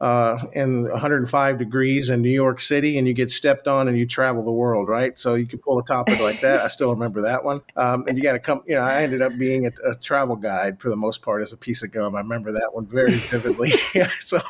uh, 0.00 0.38
in 0.54 0.88
105 0.88 1.59
degrees 1.59 2.09
in 2.09 2.23
New 2.23 2.30
York 2.30 2.61
City 2.61 2.97
and 2.97 3.07
you 3.07 3.12
get 3.12 3.30
stepped 3.30 3.69
on 3.69 3.87
and 3.87 3.99
you 3.99 4.07
travel 4.07 4.42
the 4.42 4.50
world, 4.50 4.88
right? 4.88 5.19
So 5.19 5.35
you 5.35 5.47
can 5.47 5.59
pull 5.59 5.78
a 5.78 5.85
topic 5.85 6.21
like 6.21 6.40
that. 6.40 6.61
I 6.61 6.69
still 6.69 6.90
remember 6.90 7.23
that 7.23 7.45
one. 7.45 7.61
Um, 7.76 8.07
and 8.09 8.16
you 8.16 8.23
got 8.23 8.33
to 8.33 8.38
come, 8.38 8.62
you 8.66 8.76
know, 8.76 8.80
I 8.80 9.02
ended 9.02 9.21
up 9.21 9.37
being 9.37 9.66
a, 9.66 9.90
a, 9.90 9.95
travel 9.97 10.37
guide 10.37 10.80
for 10.80 10.88
the 10.88 10.97
most 10.97 11.21
part 11.21 11.42
as 11.42 11.52
a 11.52 11.57
piece 11.57 11.83
of 11.83 11.92
gum. 11.92 12.16
I 12.16 12.21
remember 12.21 12.52
that 12.52 12.71
one 12.73 12.87
very 12.87 13.12
vividly. 13.12 13.71
so, 14.21 14.40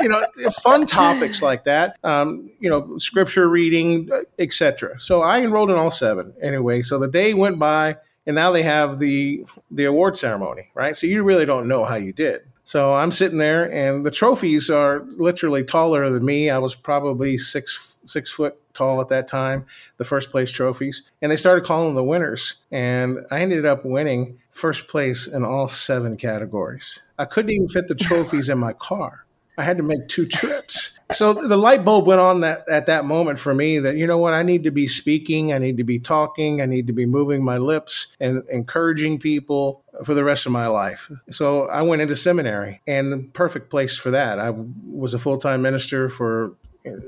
you 0.00 0.08
know, 0.08 0.24
fun 0.62 0.86
topics 0.86 1.42
like 1.42 1.64
that, 1.64 1.96
um, 2.04 2.50
you 2.60 2.70
know, 2.70 2.96
scripture 2.98 3.48
reading, 3.48 4.08
etc. 4.38 5.00
So 5.00 5.22
I 5.22 5.40
enrolled 5.40 5.70
in 5.70 5.76
all 5.76 5.90
seven 5.90 6.32
anyway. 6.40 6.82
So 6.82 7.00
the 7.00 7.08
day 7.08 7.34
went 7.34 7.58
by 7.58 7.96
and 8.26 8.34
now 8.36 8.52
they 8.52 8.62
have 8.62 8.98
the 8.98 9.44
the 9.70 9.84
award 9.84 10.16
ceremony, 10.16 10.70
right? 10.74 10.94
So 10.94 11.06
you 11.06 11.22
really 11.22 11.46
don't 11.46 11.68
know 11.68 11.84
how 11.84 11.96
you 11.96 12.12
did. 12.12 12.42
So 12.66 12.94
I'm 12.94 13.12
sitting 13.12 13.38
there, 13.38 13.72
and 13.72 14.04
the 14.04 14.10
trophies 14.10 14.70
are 14.70 15.04
literally 15.16 15.62
taller 15.62 16.10
than 16.10 16.24
me. 16.24 16.50
I 16.50 16.58
was 16.58 16.74
probably 16.74 17.38
six 17.38 17.94
six 18.04 18.28
foot 18.28 18.58
tall 18.74 19.00
at 19.00 19.06
that 19.08 19.28
time. 19.28 19.66
The 19.98 20.04
first 20.04 20.32
place 20.32 20.50
trophies, 20.50 21.04
and 21.22 21.30
they 21.30 21.36
started 21.36 21.64
calling 21.64 21.94
the 21.94 22.02
winners, 22.02 22.56
and 22.72 23.18
I 23.30 23.40
ended 23.40 23.66
up 23.66 23.84
winning 23.84 24.40
first 24.50 24.88
place 24.88 25.28
in 25.28 25.44
all 25.44 25.68
seven 25.68 26.16
categories. 26.16 26.98
I 27.20 27.24
couldn't 27.24 27.52
even 27.52 27.68
fit 27.68 27.86
the 27.86 27.94
trophies 28.08 28.48
in 28.48 28.58
my 28.58 28.72
car. 28.72 29.26
I 29.58 29.62
had 29.62 29.76
to 29.76 29.82
make 29.82 30.08
two 30.08 30.26
trips. 30.26 30.98
So 31.12 31.32
the 31.32 31.56
light 31.56 31.84
bulb 31.84 32.06
went 32.06 32.20
on 32.20 32.40
that 32.40 32.68
at 32.68 32.86
that 32.86 33.04
moment 33.04 33.38
for 33.38 33.54
me 33.54 33.78
that 33.78 33.96
you 33.96 34.06
know 34.06 34.18
what 34.18 34.34
I 34.34 34.42
need 34.42 34.64
to 34.64 34.70
be 34.70 34.88
speaking, 34.88 35.52
I 35.52 35.58
need 35.58 35.76
to 35.76 35.84
be 35.84 35.98
talking, 35.98 36.60
I 36.60 36.66
need 36.66 36.88
to 36.88 36.92
be 36.92 37.06
moving 37.06 37.44
my 37.44 37.58
lips 37.58 38.16
and 38.20 38.42
encouraging 38.50 39.18
people 39.20 39.84
for 40.04 40.14
the 40.14 40.24
rest 40.24 40.46
of 40.46 40.52
my 40.52 40.66
life. 40.66 41.10
So 41.30 41.68
I 41.68 41.82
went 41.82 42.02
into 42.02 42.16
seminary 42.16 42.80
and 42.86 43.12
the 43.12 43.18
perfect 43.32 43.70
place 43.70 43.96
for 43.96 44.10
that. 44.10 44.38
I 44.38 44.50
was 44.50 45.14
a 45.14 45.18
full-time 45.18 45.62
minister 45.62 46.08
for 46.08 46.54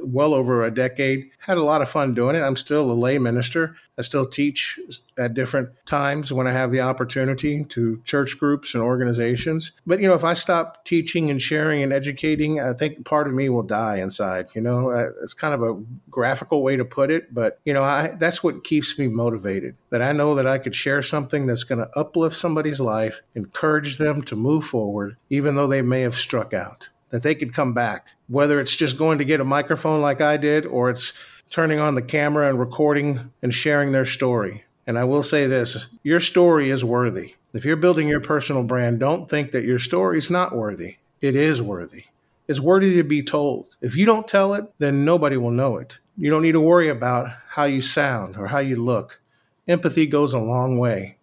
well 0.00 0.34
over 0.34 0.64
a 0.64 0.70
decade. 0.70 1.30
Had 1.38 1.58
a 1.58 1.62
lot 1.62 1.82
of 1.82 1.88
fun 1.88 2.14
doing 2.14 2.36
it. 2.36 2.42
I'm 2.42 2.56
still 2.56 2.90
a 2.90 2.92
lay 2.92 3.18
minister. 3.18 3.76
I 3.98 4.02
still 4.02 4.26
teach 4.26 4.78
at 5.18 5.34
different 5.34 5.70
times 5.84 6.32
when 6.32 6.46
I 6.46 6.52
have 6.52 6.70
the 6.70 6.82
opportunity 6.82 7.64
to 7.64 8.00
church 8.04 8.38
groups 8.38 8.74
and 8.74 8.82
organizations. 8.82 9.72
But, 9.86 10.00
you 10.00 10.06
know, 10.06 10.14
if 10.14 10.22
I 10.22 10.34
stop 10.34 10.84
teaching 10.84 11.30
and 11.30 11.42
sharing 11.42 11.82
and 11.82 11.92
educating, 11.92 12.60
I 12.60 12.74
think 12.74 13.04
part 13.04 13.26
of 13.26 13.34
me 13.34 13.48
will 13.48 13.64
die 13.64 13.96
inside. 13.96 14.50
You 14.54 14.60
know, 14.60 14.90
it's 15.20 15.34
kind 15.34 15.52
of 15.52 15.62
a 15.64 15.82
graphical 16.10 16.62
way 16.62 16.76
to 16.76 16.84
put 16.84 17.10
it, 17.10 17.34
but, 17.34 17.58
you 17.64 17.74
know, 17.74 17.82
I, 17.82 18.14
that's 18.20 18.44
what 18.44 18.62
keeps 18.62 18.96
me 19.00 19.08
motivated. 19.08 19.74
That 19.90 20.02
I 20.02 20.12
know 20.12 20.36
that 20.36 20.46
I 20.46 20.58
could 20.58 20.76
share 20.76 21.02
something 21.02 21.46
that's 21.46 21.64
going 21.64 21.80
to 21.80 21.90
uplift 21.98 22.36
somebody's 22.36 22.80
life, 22.80 23.20
encourage 23.34 23.98
them 23.98 24.22
to 24.22 24.36
move 24.36 24.64
forward, 24.64 25.16
even 25.28 25.56
though 25.56 25.66
they 25.66 25.82
may 25.82 26.02
have 26.02 26.14
struck 26.14 26.54
out, 26.54 26.88
that 27.10 27.22
they 27.22 27.34
could 27.34 27.54
come 27.54 27.72
back, 27.72 28.08
whether 28.28 28.60
it's 28.60 28.76
just 28.76 28.98
going 28.98 29.18
to 29.18 29.24
get 29.24 29.40
a 29.40 29.44
microphone 29.44 30.00
like 30.00 30.20
I 30.20 30.36
did 30.36 30.66
or 30.66 30.90
it's 30.90 31.12
turning 31.50 31.80
on 31.80 31.94
the 31.94 32.02
camera 32.02 32.48
and 32.48 32.58
recording 32.58 33.32
and 33.42 33.52
sharing 33.52 33.92
their 33.92 34.04
story. 34.04 34.64
And 34.86 34.98
I 34.98 35.04
will 35.04 35.22
say 35.22 35.46
this 35.46 35.88
your 36.02 36.20
story 36.20 36.70
is 36.70 36.84
worthy. 36.84 37.34
If 37.54 37.64
you're 37.64 37.76
building 37.76 38.08
your 38.08 38.20
personal 38.20 38.62
brand, 38.62 39.00
don't 39.00 39.28
think 39.28 39.52
that 39.52 39.64
your 39.64 39.78
story 39.78 40.18
is 40.18 40.30
not 40.30 40.54
worthy. 40.54 40.96
It 41.20 41.34
is 41.34 41.62
worthy. 41.62 42.04
It's 42.46 42.60
worthy 42.60 42.96
to 42.96 43.04
be 43.04 43.22
told. 43.22 43.76
If 43.80 43.96
you 43.96 44.06
don't 44.06 44.28
tell 44.28 44.54
it, 44.54 44.70
then 44.78 45.04
nobody 45.04 45.36
will 45.36 45.50
know 45.50 45.76
it. 45.76 45.98
You 46.16 46.30
don't 46.30 46.42
need 46.42 46.52
to 46.52 46.60
worry 46.60 46.88
about 46.88 47.28
how 47.48 47.64
you 47.64 47.80
sound 47.80 48.36
or 48.36 48.46
how 48.46 48.58
you 48.58 48.76
look. 48.76 49.20
Empathy 49.66 50.06
goes 50.06 50.32
a 50.32 50.38
long 50.38 50.78
way. 50.78 51.16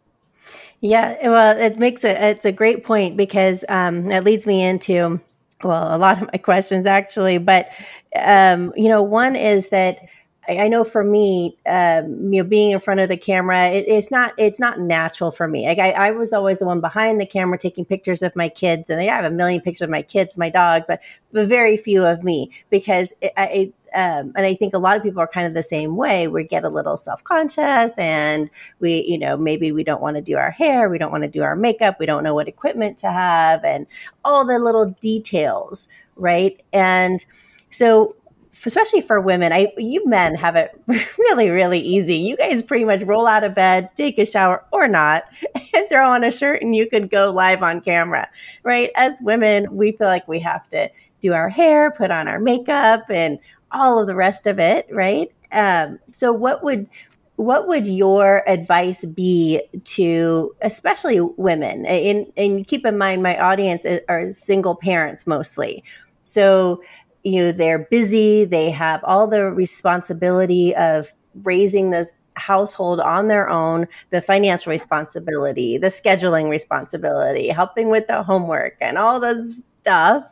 Yeah, 0.81 1.29
well, 1.29 1.57
it 1.57 1.79
makes 1.79 2.03
it 2.03 2.17
it's 2.17 2.45
a 2.45 2.51
great 2.51 2.83
point 2.83 3.17
because 3.17 3.65
um, 3.69 4.07
that 4.09 4.23
leads 4.23 4.45
me 4.45 4.63
into 4.63 5.19
well 5.65 5.95
a 5.95 5.97
lot 5.97 6.21
of 6.21 6.29
my 6.31 6.37
questions 6.37 6.85
actually, 6.85 7.37
but 7.37 7.69
um, 8.19 8.71
you 8.75 8.87
know, 8.87 9.01
one 9.01 9.35
is 9.35 9.69
that 9.69 9.99
I, 10.47 10.67
know 10.67 10.83
for 10.83 11.03
me, 11.03 11.57
um, 11.65 12.31
you 12.31 12.43
know, 12.43 12.47
being 12.47 12.71
in 12.71 12.79
front 12.79 12.99
of 12.99 13.09
the 13.09 13.17
camera, 13.17 13.67
it, 13.69 13.85
it's 13.87 14.11
not 14.11 14.33
it's 14.37 14.59
not 14.59 14.79
natural 14.79 15.31
for 15.31 15.47
me. 15.47 15.67
Like 15.67 15.79
I, 15.79 15.91
I, 15.91 16.11
was 16.11 16.33
always 16.33 16.59
the 16.59 16.65
one 16.65 16.81
behind 16.81 17.19
the 17.19 17.25
camera 17.25 17.57
taking 17.57 17.85
pictures 17.85 18.21
of 18.21 18.35
my 18.35 18.49
kids, 18.49 18.89
and 18.89 19.01
I 19.01 19.05
have 19.05 19.25
a 19.25 19.31
million 19.31 19.61
pictures 19.61 19.81
of 19.81 19.89
my 19.89 20.01
kids, 20.01 20.37
my 20.37 20.49
dogs, 20.49 20.85
but, 20.87 21.01
but 21.31 21.47
very 21.47 21.77
few 21.77 22.05
of 22.05 22.23
me 22.23 22.51
because 22.69 23.13
it, 23.21 23.33
I, 23.37 23.73
um, 23.95 24.33
and 24.35 24.45
I 24.45 24.53
think 24.53 24.73
a 24.73 24.79
lot 24.79 24.97
of 24.97 25.03
people 25.03 25.21
are 25.21 25.27
kind 25.27 25.47
of 25.47 25.53
the 25.53 25.63
same 25.63 25.95
way. 25.95 26.27
We 26.27 26.43
get 26.43 26.65
a 26.65 26.69
little 26.69 26.97
self 26.97 27.23
conscious, 27.23 27.97
and 27.97 28.49
we, 28.79 29.05
you 29.07 29.17
know, 29.17 29.37
maybe 29.37 29.71
we 29.71 29.83
don't 29.83 30.01
want 30.01 30.17
to 30.17 30.21
do 30.21 30.35
our 30.35 30.51
hair, 30.51 30.89
we 30.89 30.97
don't 30.97 31.11
want 31.11 31.23
to 31.23 31.29
do 31.29 31.43
our 31.43 31.55
makeup, 31.55 31.99
we 31.99 32.05
don't 32.05 32.23
know 32.23 32.35
what 32.35 32.47
equipment 32.47 32.97
to 32.99 33.11
have, 33.11 33.63
and 33.63 33.87
all 34.25 34.45
the 34.45 34.59
little 34.59 34.89
details, 34.99 35.87
right? 36.17 36.61
And 36.73 37.23
so 37.69 38.15
especially 38.65 39.01
for 39.01 39.19
women, 39.19 39.51
I 39.51 39.73
you 39.77 40.05
men 40.05 40.35
have 40.35 40.55
it 40.55 40.79
really, 41.17 41.49
really 41.49 41.79
easy. 41.79 42.15
You 42.15 42.37
guys 42.37 42.61
pretty 42.61 42.85
much 42.85 43.01
roll 43.01 43.27
out 43.27 43.43
of 43.43 43.55
bed, 43.55 43.89
take 43.95 44.17
a 44.17 44.25
shower 44.25 44.63
or 44.71 44.87
not, 44.87 45.23
and 45.73 45.89
throw 45.89 46.09
on 46.09 46.23
a 46.23 46.31
shirt 46.31 46.61
and 46.61 46.75
you 46.75 46.87
can 46.89 47.07
go 47.07 47.31
live 47.31 47.63
on 47.63 47.81
camera. 47.81 48.27
Right? 48.63 48.91
As 48.95 49.21
women, 49.21 49.75
we 49.75 49.93
feel 49.93 50.07
like 50.07 50.27
we 50.27 50.39
have 50.39 50.67
to 50.69 50.89
do 51.21 51.33
our 51.33 51.49
hair, 51.49 51.91
put 51.91 52.11
on 52.11 52.27
our 52.27 52.39
makeup 52.39 53.09
and 53.09 53.39
all 53.71 53.99
of 53.99 54.07
the 54.07 54.15
rest 54.15 54.47
of 54.47 54.59
it, 54.59 54.87
right? 54.91 55.31
Um, 55.51 55.99
so 56.11 56.31
what 56.31 56.63
would 56.63 56.89
what 57.37 57.67
would 57.67 57.85
your 57.85 58.43
advice 58.47 59.03
be 59.05 59.61
to 59.83 60.55
especially 60.61 61.19
women 61.19 61.85
and, 61.85 62.31
and 62.37 62.65
keep 62.65 62.85
in 62.85 62.97
mind 62.97 63.21
my 63.21 63.37
audience 63.37 63.85
are 64.07 64.31
single 64.31 64.75
parents 64.75 65.27
mostly 65.27 65.83
so 66.23 66.81
you 67.25 67.41
know 67.41 67.51
they're 67.51 67.79
busy 67.79 68.45
they 68.45 68.69
have 68.69 69.03
all 69.03 69.27
the 69.27 69.51
responsibility 69.51 70.75
of 70.75 71.13
raising 71.43 71.89
the 71.89 72.07
household 72.35 72.99
on 72.99 73.27
their 73.27 73.49
own 73.49 73.87
the 74.11 74.21
financial 74.21 74.69
responsibility 74.69 75.77
the 75.77 75.87
scheduling 75.87 76.49
responsibility 76.49 77.47
helping 77.49 77.89
with 77.89 78.07
the 78.07 78.23
homework 78.23 78.75
and 78.81 78.97
all 78.97 79.19
the 79.19 79.63
stuff. 79.85 80.31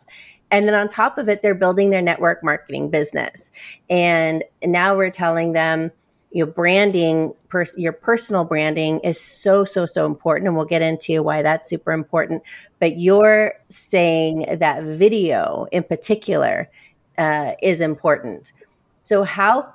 And 0.50 0.68
then 0.68 0.74
on 0.74 0.90
top 0.90 1.20
of 1.20 1.30
it 1.30 1.44
they're 1.44 1.54
building 1.54 1.92
their 1.92 2.02
network 2.02 2.44
marketing 2.44 2.90
business. 2.90 3.52
And 3.90 4.44
now 4.64 4.98
we're 4.98 5.12
telling 5.12 5.54
them 5.54 5.92
you 6.34 6.44
know 6.44 6.52
branding 6.52 7.34
pers- 7.48 7.78
your 7.78 7.94
personal 7.94 8.44
branding 8.44 9.00
is 9.02 9.22
so 9.22 9.64
so 9.64 9.86
so 9.86 10.06
important 10.06 10.48
and 10.48 10.58
we'll 10.58 10.66
get 10.66 10.82
into 10.82 11.22
why 11.24 11.42
that's 11.42 11.70
super 11.70 11.92
important. 11.92 12.44
But 12.80 12.98
you're 13.00 13.54
saying 13.70 14.58
that 14.60 14.84
video 14.84 15.68
in 15.72 15.84
particular 15.84 16.70
uh, 17.18 17.52
is 17.62 17.80
important. 17.80 18.52
So 19.04 19.24
how 19.24 19.74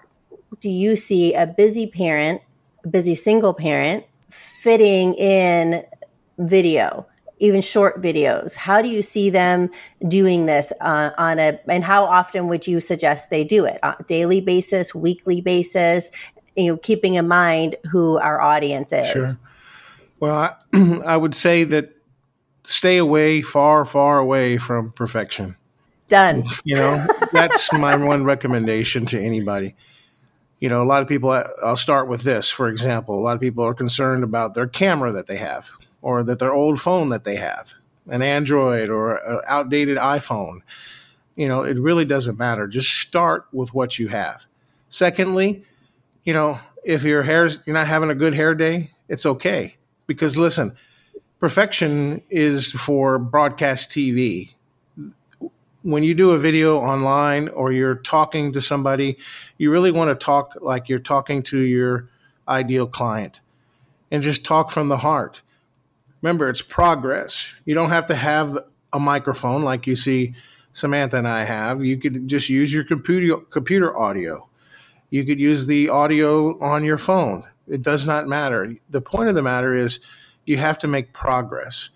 do 0.60 0.68
you 0.68 0.96
see 0.96 1.32
a 1.34 1.46
busy 1.46 1.86
parent 1.86 2.42
a 2.84 2.88
busy 2.88 3.14
single 3.14 3.54
parent 3.54 4.04
fitting 4.28 5.14
in 5.14 5.84
video 6.38 7.06
even 7.40 7.60
short 7.60 8.02
videos? 8.02 8.56
How 8.56 8.82
do 8.82 8.88
you 8.88 9.00
see 9.00 9.30
them 9.30 9.70
doing 10.08 10.46
this 10.46 10.72
uh, 10.80 11.10
on 11.16 11.38
a 11.38 11.60
and 11.68 11.84
how 11.84 12.04
often 12.04 12.48
would 12.48 12.66
you 12.66 12.80
suggest 12.80 13.30
they 13.30 13.44
do 13.44 13.64
it? 13.64 13.78
On 13.84 13.94
daily 14.08 14.40
basis 14.40 14.92
weekly 14.92 15.40
basis 15.40 16.10
you 16.58 16.72
know, 16.72 16.76
keeping 16.76 17.14
in 17.14 17.28
mind 17.28 17.76
who 17.90 18.18
our 18.18 18.40
audience 18.40 18.92
is. 18.92 19.06
Sure. 19.06 19.32
Well, 20.20 20.34
I, 20.72 21.00
I 21.06 21.16
would 21.16 21.34
say 21.34 21.64
that 21.64 21.94
stay 22.64 22.98
away, 22.98 23.42
far, 23.42 23.84
far 23.84 24.18
away 24.18 24.58
from 24.58 24.92
perfection. 24.92 25.56
Done. 26.08 26.44
You 26.64 26.76
know, 26.76 27.06
that's 27.32 27.72
my 27.72 27.94
one 27.96 28.24
recommendation 28.24 29.06
to 29.06 29.20
anybody. 29.20 29.76
You 30.58 30.68
know, 30.68 30.82
a 30.82 30.86
lot 30.86 31.02
of 31.02 31.08
people, 31.08 31.30
I'll 31.62 31.76
start 31.76 32.08
with 32.08 32.22
this, 32.22 32.50
for 32.50 32.68
example. 32.68 33.18
A 33.18 33.22
lot 33.22 33.34
of 33.34 33.40
people 33.40 33.64
are 33.64 33.74
concerned 33.74 34.24
about 34.24 34.54
their 34.54 34.66
camera 34.66 35.12
that 35.12 35.28
they 35.28 35.36
have 35.36 35.70
or 36.02 36.22
that 36.24 36.40
their 36.40 36.52
old 36.52 36.80
phone 36.80 37.10
that 37.10 37.24
they 37.24 37.36
have, 37.36 37.74
an 38.08 38.22
Android 38.22 38.90
or 38.90 39.16
an 39.16 39.40
outdated 39.46 39.98
iPhone. 39.98 40.60
You 41.36 41.46
know, 41.46 41.62
it 41.62 41.78
really 41.78 42.04
doesn't 42.04 42.38
matter. 42.38 42.66
Just 42.66 42.90
start 42.90 43.46
with 43.52 43.72
what 43.72 43.98
you 43.98 44.08
have. 44.08 44.46
Secondly, 44.88 45.64
you 46.28 46.34
know, 46.34 46.60
if 46.84 47.04
your 47.04 47.22
hair's 47.22 47.58
you're 47.64 47.72
not 47.72 47.86
having 47.86 48.10
a 48.10 48.14
good 48.14 48.34
hair 48.34 48.54
day, 48.54 48.90
it's 49.08 49.24
okay. 49.24 49.76
Because 50.06 50.36
listen, 50.36 50.76
perfection 51.40 52.20
is 52.28 52.70
for 52.70 53.18
broadcast 53.18 53.88
TV. 53.88 54.52
When 55.80 56.02
you 56.02 56.12
do 56.12 56.32
a 56.32 56.38
video 56.38 56.80
online 56.80 57.48
or 57.48 57.72
you're 57.72 57.94
talking 57.94 58.52
to 58.52 58.60
somebody, 58.60 59.16
you 59.56 59.70
really 59.70 59.90
want 59.90 60.10
to 60.10 60.22
talk 60.22 60.54
like 60.60 60.90
you're 60.90 60.98
talking 60.98 61.42
to 61.44 61.60
your 61.60 62.10
ideal 62.46 62.86
client 62.86 63.40
and 64.10 64.22
just 64.22 64.44
talk 64.44 64.70
from 64.70 64.88
the 64.88 64.98
heart. 64.98 65.40
Remember, 66.20 66.50
it's 66.50 66.60
progress. 66.60 67.54
You 67.64 67.74
don't 67.74 67.88
have 67.88 68.06
to 68.08 68.14
have 68.14 68.58
a 68.92 69.00
microphone 69.00 69.62
like 69.62 69.86
you 69.86 69.96
see 69.96 70.34
Samantha 70.72 71.16
and 71.16 71.26
I 71.26 71.44
have. 71.44 71.82
You 71.82 71.96
could 71.96 72.28
just 72.28 72.50
use 72.50 72.70
your 72.70 72.84
computer 72.84 73.38
computer 73.38 73.96
audio 73.96 74.47
you 75.10 75.24
could 75.24 75.40
use 75.40 75.66
the 75.66 75.88
audio 75.88 76.58
on 76.60 76.84
your 76.84 76.98
phone. 76.98 77.44
It 77.66 77.82
does 77.82 78.06
not 78.06 78.26
matter. 78.26 78.74
The 78.90 79.00
point 79.00 79.28
of 79.28 79.34
the 79.34 79.42
matter 79.42 79.74
is 79.74 80.00
you 80.44 80.56
have 80.56 80.78
to 80.78 80.88
make 80.88 81.12
progress. 81.12 81.90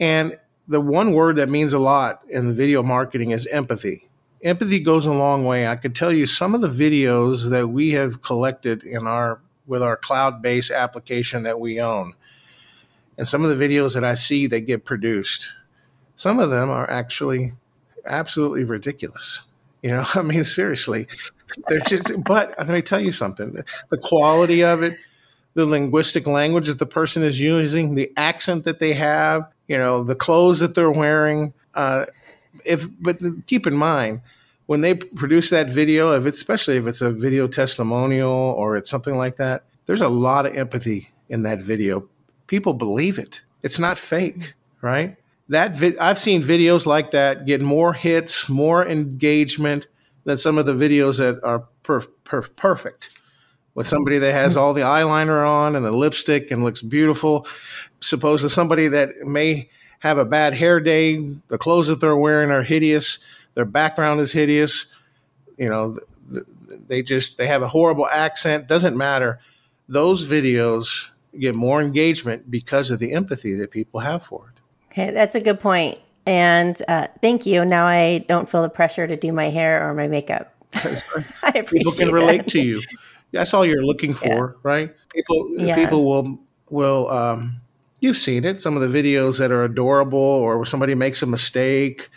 And 0.00 0.38
the 0.68 0.80
one 0.80 1.12
word 1.12 1.36
that 1.36 1.48
means 1.48 1.72
a 1.72 1.78
lot 1.78 2.22
in 2.28 2.48
the 2.48 2.54
video 2.54 2.82
marketing 2.82 3.30
is 3.30 3.46
empathy. 3.46 4.08
Empathy 4.42 4.80
goes 4.80 5.06
a 5.06 5.12
long 5.12 5.44
way. 5.44 5.66
I 5.66 5.76
could 5.76 5.94
tell 5.94 6.12
you 6.12 6.26
some 6.26 6.54
of 6.54 6.60
the 6.60 6.68
videos 6.68 7.50
that 7.50 7.68
we 7.68 7.90
have 7.90 8.22
collected 8.22 8.82
in 8.82 9.06
our 9.06 9.40
with 9.66 9.82
our 9.82 9.96
cloud-based 9.96 10.72
application 10.72 11.44
that 11.44 11.60
we 11.60 11.80
own. 11.80 12.14
And 13.16 13.28
some 13.28 13.44
of 13.44 13.56
the 13.56 13.64
videos 13.64 13.94
that 13.94 14.02
I 14.02 14.14
see 14.14 14.48
that 14.48 14.60
get 14.60 14.84
produced, 14.84 15.52
some 16.16 16.40
of 16.40 16.50
them 16.50 16.68
are 16.68 16.90
actually 16.90 17.52
absolutely 18.04 18.64
ridiculous. 18.64 19.42
You 19.82 19.90
know, 19.90 20.04
I 20.14 20.22
mean, 20.22 20.42
seriously, 20.44 21.06
they're 21.68 21.80
just. 21.80 22.12
But 22.24 22.54
let 22.58 22.68
me 22.68 22.82
tell 22.82 23.00
you 23.00 23.10
something: 23.10 23.62
the 23.90 23.98
quality 23.98 24.62
of 24.64 24.82
it, 24.82 24.98
the 25.54 25.66
linguistic 25.66 26.26
language 26.26 26.66
that 26.66 26.78
the 26.78 26.86
person 26.86 27.22
is 27.22 27.40
using, 27.40 27.94
the 27.94 28.12
accent 28.16 28.64
that 28.64 28.78
they 28.78 28.94
have, 28.94 29.50
you 29.68 29.78
know, 29.78 30.02
the 30.02 30.14
clothes 30.14 30.60
that 30.60 30.74
they're 30.74 30.90
wearing. 30.90 31.54
Uh, 31.74 32.06
if 32.64 32.86
but 33.00 33.18
keep 33.46 33.66
in 33.66 33.74
mind 33.74 34.20
when 34.66 34.80
they 34.80 34.94
produce 34.94 35.50
that 35.50 35.68
video, 35.68 36.12
if 36.12 36.26
especially 36.26 36.76
if 36.76 36.86
it's 36.86 37.02
a 37.02 37.10
video 37.10 37.46
testimonial 37.48 38.30
or 38.30 38.76
it's 38.76 38.90
something 38.90 39.16
like 39.16 39.36
that, 39.36 39.64
there's 39.86 40.00
a 40.00 40.08
lot 40.08 40.46
of 40.46 40.54
empathy 40.56 41.10
in 41.28 41.42
that 41.42 41.60
video. 41.60 42.08
People 42.46 42.74
believe 42.74 43.18
it. 43.18 43.40
It's 43.62 43.78
not 43.78 43.98
fake, 43.98 44.54
right? 44.80 45.16
that 45.52 45.76
vi- 45.76 45.98
I've 45.98 46.18
seen 46.18 46.42
videos 46.42 46.86
like 46.86 47.12
that 47.12 47.46
get 47.46 47.60
more 47.60 47.92
hits, 47.92 48.48
more 48.48 48.86
engagement 48.86 49.86
than 50.24 50.36
some 50.36 50.58
of 50.58 50.66
the 50.66 50.74
videos 50.74 51.18
that 51.18 51.42
are 51.42 51.64
perf- 51.84 52.08
perf- 52.24 52.54
perfect. 52.56 53.10
With 53.74 53.88
somebody 53.88 54.18
that 54.18 54.32
has 54.32 54.56
all 54.56 54.74
the 54.74 54.82
eyeliner 54.82 55.48
on 55.48 55.76
and 55.76 55.84
the 55.84 55.92
lipstick 55.92 56.50
and 56.50 56.62
looks 56.62 56.82
beautiful, 56.82 57.46
supposed 58.00 58.42
to 58.42 58.50
somebody 58.50 58.88
that 58.88 59.16
may 59.22 59.70
have 60.00 60.18
a 60.18 60.26
bad 60.26 60.52
hair 60.52 60.78
day, 60.78 61.16
the 61.48 61.56
clothes 61.56 61.86
that 61.86 62.00
they're 62.00 62.16
wearing 62.16 62.50
are 62.50 62.62
hideous, 62.62 63.18
their 63.54 63.64
background 63.64 64.20
is 64.20 64.32
hideous, 64.32 64.86
you 65.56 65.70
know, 65.70 65.98
they 66.86 67.02
just 67.02 67.38
they 67.38 67.46
have 67.46 67.62
a 67.62 67.68
horrible 67.68 68.06
accent. 68.06 68.66
Doesn't 68.66 68.96
matter. 68.96 69.40
Those 69.88 70.26
videos 70.26 71.08
get 71.38 71.54
more 71.54 71.80
engagement 71.80 72.50
because 72.50 72.90
of 72.90 72.98
the 72.98 73.12
empathy 73.12 73.54
that 73.54 73.70
people 73.70 74.00
have 74.00 74.22
for 74.22 74.52
it. 74.54 74.60
Okay, 74.92 75.10
that's 75.10 75.34
a 75.34 75.40
good 75.40 75.60
point. 75.60 75.98
And 76.26 76.80
uh, 76.86 77.08
thank 77.20 77.46
you. 77.46 77.64
Now 77.64 77.86
I 77.86 78.18
don't 78.28 78.48
feel 78.48 78.62
the 78.62 78.68
pressure 78.68 79.06
to 79.06 79.16
do 79.16 79.32
my 79.32 79.50
hair 79.50 79.88
or 79.88 79.94
my 79.94 80.06
makeup. 80.06 80.54
I 80.74 81.52
appreciate 81.54 81.68
people 81.70 81.92
can 81.92 82.10
relate 82.10 82.48
to 82.48 82.60
you. 82.60 82.80
That's 83.32 83.54
all 83.54 83.64
you're 83.66 83.84
looking 83.84 84.14
for, 84.14 84.26
yeah. 84.56 84.60
right? 84.62 84.94
People 85.12 85.54
yeah. 85.58 85.74
people 85.74 86.04
will 86.04 86.38
will 86.70 87.10
um, 87.10 87.60
you've 88.00 88.18
seen 88.18 88.44
it. 88.44 88.60
Some 88.60 88.76
of 88.76 88.92
the 88.92 89.02
videos 89.02 89.38
that 89.38 89.50
are 89.50 89.64
adorable 89.64 90.18
or 90.18 90.56
where 90.56 90.66
somebody 90.66 90.94
makes 90.94 91.22
a 91.22 91.26
mistake, 91.26 92.10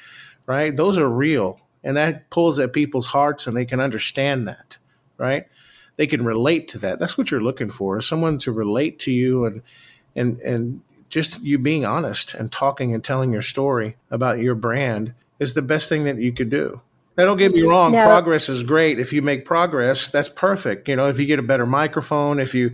right? 0.45 0.75
Those 0.75 0.97
are 0.97 1.09
real, 1.09 1.59
and 1.83 1.97
that 1.97 2.29
pulls 2.29 2.59
at 2.59 2.74
people's 2.74 3.07
hearts, 3.07 3.47
and 3.47 3.57
they 3.57 3.65
can 3.65 3.79
understand 3.79 4.47
that, 4.47 4.77
right? 5.17 5.47
They 5.97 6.07
can 6.07 6.25
relate 6.25 6.67
to 6.69 6.79
that. 6.79 7.00
That's 7.00 7.17
what 7.17 7.31
you're 7.31 7.43
looking 7.43 7.69
for: 7.69 7.97
is 7.97 8.05
someone 8.05 8.38
to 8.39 8.51
relate 8.51 9.00
to 9.00 9.12
you 9.12 9.45
and 9.45 9.62
and 10.15 10.39
and 10.41 10.81
just 11.15 11.41
you 11.41 11.57
being 11.57 11.86
honest 11.86 12.34
and 12.34 12.51
talking 12.51 12.93
and 12.93 13.01
telling 13.01 13.31
your 13.31 13.41
story 13.41 13.95
about 14.12 14.38
your 14.39 14.53
brand 14.53 15.13
is 15.39 15.53
the 15.53 15.62
best 15.62 15.88
thing 15.88 16.03
that 16.03 16.17
you 16.17 16.34
could 16.34 16.50
do. 16.50 16.81
Now, 17.17 17.24
don't 17.24 17.38
get 17.38 17.53
me 17.53 17.62
wrong. 17.62 17.93
No. 17.93 18.03
Progress 18.03 18.50
is 18.50 18.63
great. 18.63 19.00
If 19.00 19.13
you 19.13 19.22
make 19.22 19.45
progress, 19.45 20.10
that's 20.10 20.27
perfect. 20.27 20.89
You 20.89 20.98
know, 20.98 21.07
if 21.07 21.17
you 21.17 21.25
get 21.25 21.39
a 21.39 21.43
better 21.43 21.65
microphone, 21.65 22.41
if 22.41 22.53
you, 22.53 22.72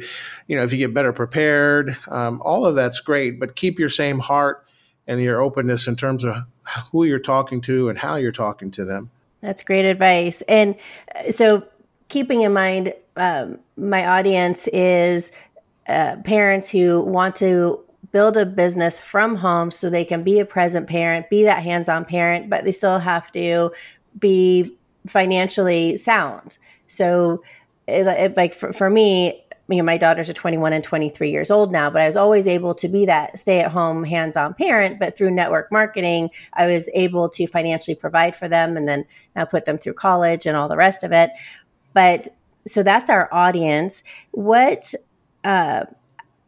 you 0.48 0.56
know, 0.56 0.64
if 0.64 0.72
you 0.72 0.80
get 0.80 0.92
better 0.92 1.14
prepared, 1.14 1.96
um, 2.08 2.42
all 2.44 2.66
of 2.66 2.74
that's 2.74 3.00
great. 3.00 3.40
But 3.40 3.56
keep 3.56 3.78
your 3.78 3.90
same 3.90 4.18
heart 4.18 4.66
and 5.06 5.22
your 5.22 5.40
openness 5.40 5.88
in 5.88 5.96
terms 5.96 6.24
of 6.24 6.38
who 6.92 7.04
you're 7.04 7.20
talking 7.20 7.62
to 7.62 7.90
and 7.90 8.00
how 8.00 8.16
you're 8.16 8.32
talking 8.32 8.72
to 8.72 8.86
them. 8.86 9.12
That's 9.42 9.62
great 9.62 9.86
advice. 9.86 10.42
And 10.48 10.76
uh, 11.14 11.30
so, 11.30 11.68
keeping 12.08 12.42
in 12.42 12.54
mind, 12.54 12.96
um, 13.18 13.60
my 13.78 14.08
audience 14.08 14.68
is 14.70 15.32
uh, 15.88 16.16
parents 16.24 16.68
who 16.68 17.02
want 17.02 17.36
to 17.36 17.84
build 18.12 18.38
a 18.38 18.46
business 18.46 19.00
from 19.00 19.36
home 19.36 19.72
so 19.72 19.90
they 19.90 20.06
can 20.06 20.24
be 20.24 20.40
a 20.40 20.46
present 20.46 20.88
parent, 20.88 21.30
be 21.30 21.44
that 21.44 21.64
hands 21.64 21.90
on 21.90 22.06
parent, 22.06 22.50
but 22.50 22.66
they 22.66 22.72
still 22.72 23.00
have 23.00 23.32
to 23.32 23.72
be 24.20 24.76
financially 25.08 25.98
sound. 25.98 26.58
So, 26.88 27.44
it, 27.88 28.06
it, 28.08 28.38
like 28.38 28.54
for, 28.54 28.74
for 28.74 28.90
me, 28.90 29.44
you 29.72 29.78
know, 29.78 29.84
my 29.84 29.98
daughters 29.98 30.30
are 30.30 30.34
21 30.34 30.74
and 30.74 30.84
23 30.84 31.32
years 31.32 31.50
old 31.50 31.72
now, 31.72 31.90
but 31.90 32.02
I 32.02 32.06
was 32.06 32.18
always 32.18 32.48
able 32.48 32.76
to 32.76 32.88
be 32.88 33.06
that 33.06 33.40
stay 33.40 33.60
at 33.60 33.72
home, 33.72 34.04
hands 34.04 34.36
on 34.36 34.54
parent. 34.54 35.00
But 35.00 35.18
through 35.18 35.32
network 35.32 35.72
marketing, 35.72 36.30
I 36.54 36.68
was 36.68 36.90
able 36.94 37.30
to 37.30 37.48
financially 37.48 37.96
provide 37.96 38.36
for 38.36 38.50
them 38.50 38.76
and 38.76 38.88
then 38.88 39.06
now 39.36 39.46
put 39.46 39.66
them 39.66 39.78
through 39.78 39.94
college 39.94 40.46
and 40.46 40.58
all 40.58 40.68
the 40.68 40.76
rest 40.76 41.04
of 41.04 41.12
it. 41.12 41.32
But 41.94 42.28
so 42.68 42.84
that's 42.84 43.10
our 43.10 43.34
audience. 43.34 44.04
What, 44.32 44.94
uh, 45.44 45.86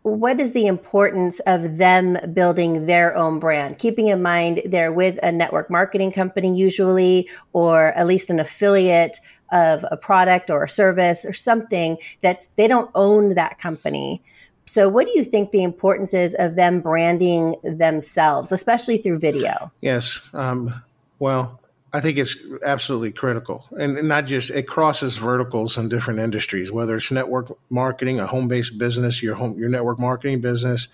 what 0.04 0.40
is 0.40 0.52
the 0.52 0.68
importance 0.68 1.40
of 1.42 1.78
them 1.78 2.18
building 2.34 2.86
their 2.86 3.16
own 3.16 3.40
brand? 3.40 3.80
Keeping 3.80 4.08
in 4.08 4.22
mind 4.22 4.62
they're 4.66 4.92
with 4.92 5.18
a 5.24 5.32
network 5.32 5.70
marketing 5.70 6.12
company 6.12 6.56
usually 6.56 7.30
or 7.54 7.88
at 7.94 8.06
least 8.06 8.30
an 8.30 8.40
affiliate 8.40 9.18
of 9.52 9.86
a 9.92 9.98
product 9.98 10.50
or 10.50 10.64
a 10.64 10.70
service 10.70 11.26
or 11.26 11.34
something 11.34 11.98
that's 12.22 12.48
they 12.58 12.68
don't 12.68 12.92
own 12.96 13.36
that 13.36 13.58
company. 13.60 14.22
So 14.66 14.90
what 14.90 15.08
do 15.08 15.14
you 15.16 15.24
think 15.24 15.52
the 15.52 15.64
importance 15.64 16.14
is 16.14 16.36
of 16.36 16.56
them 16.56 16.82
branding 16.82 17.56
themselves 17.64 18.52
especially 18.52 18.98
through 18.98 19.20
video? 19.20 19.72
Yes 19.80 20.22
um, 20.34 20.84
well 21.20 21.62
I 21.96 22.02
think 22.02 22.18
it's 22.18 22.44
absolutely 22.66 23.12
critical, 23.12 23.66
and 23.80 24.08
not 24.08 24.26
just 24.26 24.50
it 24.50 24.64
crosses 24.64 25.16
verticals 25.16 25.78
in 25.78 25.90
different 25.90 26.20
industries. 26.20 26.72
Whether 26.72 26.96
it's 26.96 27.12
network 27.12 27.56
marketing, 27.70 28.20
a 28.20 28.26
home-based 28.26 28.80
business, 28.80 29.22
your 29.22 29.36
home, 29.36 29.60
your 29.60 29.70
network 29.70 30.00
marketing 30.00 30.42
business, 30.42 30.88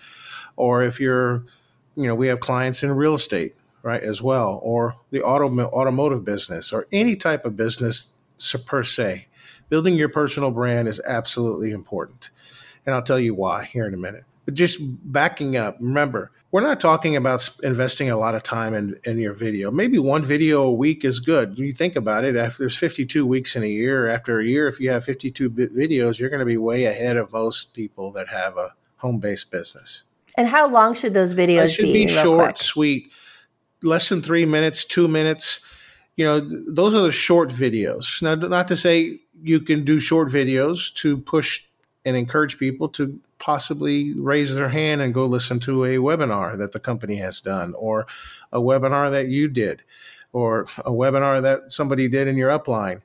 or 0.56 0.82
if 0.82 1.00
you're, 1.00 1.46
you 1.96 2.06
know, 2.06 2.14
we 2.14 2.26
have 2.26 2.40
clients 2.40 2.82
in 2.82 2.92
real 2.92 3.14
estate, 3.14 3.56
right, 3.82 4.02
as 4.02 4.20
well, 4.20 4.60
or 4.62 4.96
the 5.10 5.22
auto 5.22 5.48
automotive 5.70 6.22
business, 6.22 6.70
or 6.70 6.86
any 6.92 7.16
type 7.16 7.46
of 7.46 7.56
business 7.56 8.08
per 8.66 8.82
se. 8.82 9.26
Building 9.70 9.94
your 9.94 10.10
personal 10.10 10.50
brand 10.50 10.86
is 10.86 11.00
absolutely 11.06 11.70
important, 11.70 12.28
and 12.84 12.94
I'll 12.94 13.02
tell 13.02 13.18
you 13.18 13.34
why 13.34 13.64
here 13.64 13.86
in 13.86 13.94
a 13.94 13.96
minute. 13.96 14.24
But 14.44 14.52
just 14.52 14.78
backing 14.80 15.56
up, 15.56 15.78
remember 15.80 16.30
we're 16.52 16.60
not 16.60 16.80
talking 16.80 17.16
about 17.16 17.48
investing 17.62 18.10
a 18.10 18.16
lot 18.16 18.34
of 18.34 18.42
time 18.42 18.74
in, 18.74 18.98
in 19.04 19.18
your 19.18 19.34
video. 19.34 19.70
Maybe 19.70 19.98
one 19.98 20.24
video 20.24 20.62
a 20.62 20.72
week 20.72 21.04
is 21.04 21.20
good. 21.20 21.58
You 21.58 21.72
think 21.72 21.94
about 21.94 22.24
it, 22.24 22.34
after 22.34 22.64
there's 22.64 22.76
52 22.76 23.24
weeks 23.24 23.54
in 23.54 23.62
a 23.62 23.66
year, 23.66 24.08
after 24.08 24.40
a 24.40 24.44
year, 24.44 24.66
if 24.66 24.80
you 24.80 24.90
have 24.90 25.04
52 25.04 25.50
videos, 25.50 26.18
you're 26.18 26.30
going 26.30 26.40
to 26.40 26.46
be 26.46 26.56
way 26.56 26.86
ahead 26.86 27.16
of 27.16 27.32
most 27.32 27.72
people 27.74 28.10
that 28.12 28.28
have 28.28 28.56
a 28.56 28.74
home 28.96 29.20
based 29.20 29.50
business. 29.50 30.02
And 30.36 30.48
how 30.48 30.68
long 30.68 30.94
should 30.94 31.14
those 31.14 31.34
videos 31.34 31.64
it 31.64 31.70
should 31.70 31.82
be? 31.84 31.92
be 31.92 32.06
short, 32.08 32.58
sweet, 32.58 33.10
less 33.82 34.08
than 34.08 34.20
three 34.20 34.46
minutes, 34.46 34.84
two 34.84 35.06
minutes. 35.06 35.60
You 36.16 36.24
know, 36.24 36.40
those 36.40 36.94
are 36.94 37.02
the 37.02 37.12
short 37.12 37.50
videos. 37.50 38.20
Now, 38.22 38.34
not 38.34 38.68
to 38.68 38.76
say 38.76 39.20
you 39.42 39.60
can 39.60 39.84
do 39.84 40.00
short 40.00 40.28
videos 40.28 40.92
to 40.96 41.16
push 41.16 41.64
and 42.04 42.16
encourage 42.16 42.58
people 42.58 42.88
to 42.88 43.18
possibly 43.38 44.14
raise 44.14 44.54
their 44.54 44.68
hand 44.68 45.00
and 45.00 45.14
go 45.14 45.26
listen 45.26 45.60
to 45.60 45.84
a 45.84 45.96
webinar 45.96 46.56
that 46.58 46.72
the 46.72 46.80
company 46.80 47.16
has 47.16 47.40
done 47.40 47.74
or 47.74 48.06
a 48.52 48.60
webinar 48.60 49.10
that 49.10 49.28
you 49.28 49.48
did 49.48 49.82
or 50.32 50.62
a 50.78 50.90
webinar 50.90 51.42
that 51.42 51.72
somebody 51.72 52.08
did 52.08 52.28
in 52.28 52.36
your 52.36 52.50
upline 52.50 53.02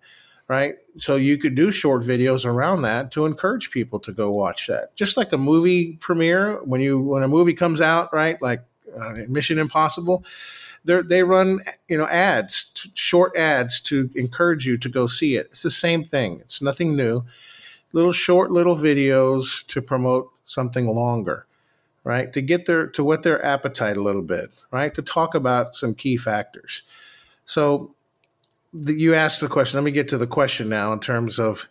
right? 0.47 0.75
So 0.97 1.15
you 1.15 1.37
could 1.37 1.55
do 1.55 1.71
short 1.71 2.03
videos 2.03 2.45
around 2.45 2.83
that 2.83 3.11
to 3.13 3.25
encourage 3.25 3.71
people 3.71 3.99
to 4.01 4.11
go 4.11 4.31
watch 4.31 4.67
that. 4.67 4.95
Just 4.95 5.17
like 5.17 5.33
a 5.33 5.37
movie 5.37 5.93
premiere 5.93 6.63
when 6.63 6.81
you 6.81 6.99
when 6.99 7.23
a 7.23 7.27
movie 7.27 7.53
comes 7.53 7.81
out 7.81 8.13
right 8.13 8.41
like 8.41 8.61
uh, 8.95 9.13
mission 9.27 9.59
impossible 9.59 10.23
they 10.85 11.23
run 11.23 11.61
you 11.89 11.97
know 11.97 12.07
ads 12.07 12.87
short 12.93 13.35
ads 13.35 13.81
to 13.81 14.09
encourage 14.15 14.67
you 14.67 14.77
to 14.77 14.89
go 14.89 15.07
see 15.07 15.35
it. 15.35 15.47
It's 15.47 15.63
the 15.63 15.71
same 15.71 16.03
thing. 16.03 16.39
It's 16.41 16.61
nothing 16.61 16.95
new 16.95 17.23
little 17.95 18.11
short 18.11 18.51
little 18.51 18.75
videos 18.75 19.65
to 19.67 19.81
promote 19.81 20.29
something 20.43 20.85
longer 20.85 21.47
right? 22.03 22.31
To 22.33 22.41
get 22.41 22.67
their 22.67 22.87
to 22.87 23.03
whet 23.03 23.23
their 23.23 23.43
appetite 23.43 23.97
a 23.97 24.03
little 24.03 24.21
bit 24.21 24.51
right? 24.69 24.93
To 24.93 25.01
talk 25.01 25.33
about 25.33 25.75
some 25.75 25.95
key 25.95 26.17
factors. 26.17 26.83
So 27.45 27.95
the, 28.73 28.93
you 28.93 29.15
asked 29.15 29.41
the 29.41 29.47
question 29.47 29.77
let 29.77 29.85
me 29.85 29.91
get 29.91 30.09
to 30.09 30.17
the 30.17 30.27
question 30.27 30.69
now 30.69 30.93
in 30.93 30.99
terms 30.99 31.39
of 31.39 31.67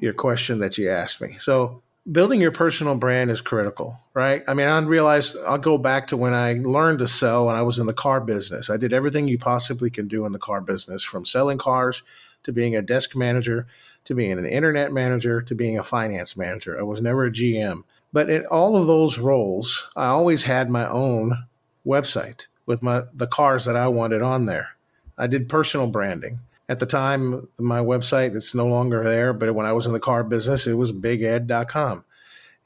your 0.00 0.14
question 0.14 0.60
that 0.60 0.78
you 0.78 0.88
asked 0.88 1.20
me. 1.20 1.36
So 1.38 1.82
building 2.10 2.40
your 2.40 2.52
personal 2.52 2.94
brand 2.94 3.30
is 3.30 3.40
critical 3.40 3.98
right? 4.14 4.44
I 4.46 4.54
mean 4.54 4.68
i 4.68 4.78
realized 4.78 5.36
i'll 5.44 5.58
go 5.58 5.76
back 5.76 6.06
to 6.08 6.16
when 6.16 6.34
i 6.34 6.52
learned 6.52 7.00
to 7.00 7.08
sell 7.08 7.46
when 7.46 7.56
i 7.56 7.62
was 7.62 7.80
in 7.80 7.86
the 7.86 7.92
car 7.92 8.20
business. 8.20 8.70
I 8.70 8.76
did 8.76 8.92
everything 8.92 9.26
you 9.26 9.38
possibly 9.38 9.90
can 9.90 10.06
do 10.06 10.24
in 10.24 10.30
the 10.30 10.38
car 10.38 10.60
business 10.60 11.02
from 11.02 11.26
selling 11.26 11.58
cars 11.58 12.04
to 12.44 12.52
being 12.52 12.76
a 12.76 12.82
desk 12.82 13.16
manager 13.16 13.66
to 14.04 14.14
being 14.14 14.32
an 14.32 14.46
internet 14.46 14.92
manager 14.92 15.40
to 15.42 15.54
being 15.54 15.78
a 15.78 15.84
finance 15.84 16.36
manager. 16.36 16.78
I 16.78 16.82
was 16.82 17.00
never 17.00 17.24
a 17.24 17.30
GM. 17.30 17.84
But 18.12 18.30
in 18.30 18.46
all 18.46 18.76
of 18.76 18.86
those 18.86 19.18
roles, 19.18 19.90
I 19.96 20.06
always 20.06 20.44
had 20.44 20.70
my 20.70 20.88
own 20.88 21.46
website 21.86 22.46
with 22.66 22.82
my 22.82 23.02
the 23.12 23.26
cars 23.26 23.64
that 23.64 23.76
I 23.76 23.88
wanted 23.88 24.22
on 24.22 24.46
there. 24.46 24.68
I 25.18 25.26
did 25.26 25.48
personal 25.48 25.86
branding. 25.86 26.40
At 26.68 26.78
the 26.78 26.86
time, 26.86 27.48
my 27.58 27.80
website, 27.80 28.34
it's 28.34 28.54
no 28.54 28.66
longer 28.66 29.04
there, 29.04 29.32
but 29.32 29.54
when 29.54 29.66
I 29.66 29.72
was 29.72 29.86
in 29.86 29.92
the 29.92 30.00
car 30.00 30.24
business, 30.24 30.66
it 30.66 30.74
was 30.74 30.92
biged.com. 30.92 32.04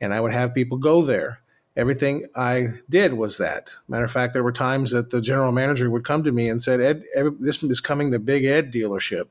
And 0.00 0.14
I 0.14 0.20
would 0.20 0.32
have 0.32 0.54
people 0.54 0.78
go 0.78 1.02
there. 1.02 1.40
Everything 1.76 2.26
I 2.36 2.68
did 2.88 3.14
was 3.14 3.38
that. 3.38 3.72
Matter 3.88 4.04
of 4.04 4.12
fact, 4.12 4.32
there 4.32 4.44
were 4.44 4.52
times 4.52 4.92
that 4.92 5.10
the 5.10 5.20
general 5.20 5.52
manager 5.52 5.90
would 5.90 6.04
come 6.04 6.22
to 6.24 6.32
me 6.32 6.48
and 6.48 6.62
said, 6.62 6.80
Ed, 6.80 7.04
this 7.40 7.62
is 7.62 7.80
coming 7.80 8.10
the 8.10 8.18
Big 8.18 8.44
Ed 8.44 8.72
dealership. 8.72 9.26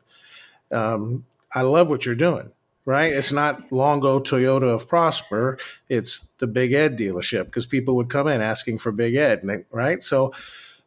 Um, 0.72 1.26
I 1.58 1.62
love 1.62 1.90
what 1.90 2.06
you're 2.06 2.14
doing, 2.14 2.52
right? 2.86 3.12
It's 3.12 3.32
not 3.32 3.72
Longo 3.72 4.20
Toyota 4.20 4.72
of 4.76 4.88
Prosper. 4.88 5.58
It's 5.90 6.20
the 6.38 6.46
Big 6.46 6.72
Ed 6.72 7.00
dealership 7.00 7.46
because 7.46 7.66
people 7.66 7.96
would 7.96 8.12
come 8.12 8.28
in 8.28 8.42
asking 8.42 8.78
for 8.78 8.92
Big 8.92 9.16
Ed, 9.16 9.42
right? 9.72 10.04
So 10.04 10.34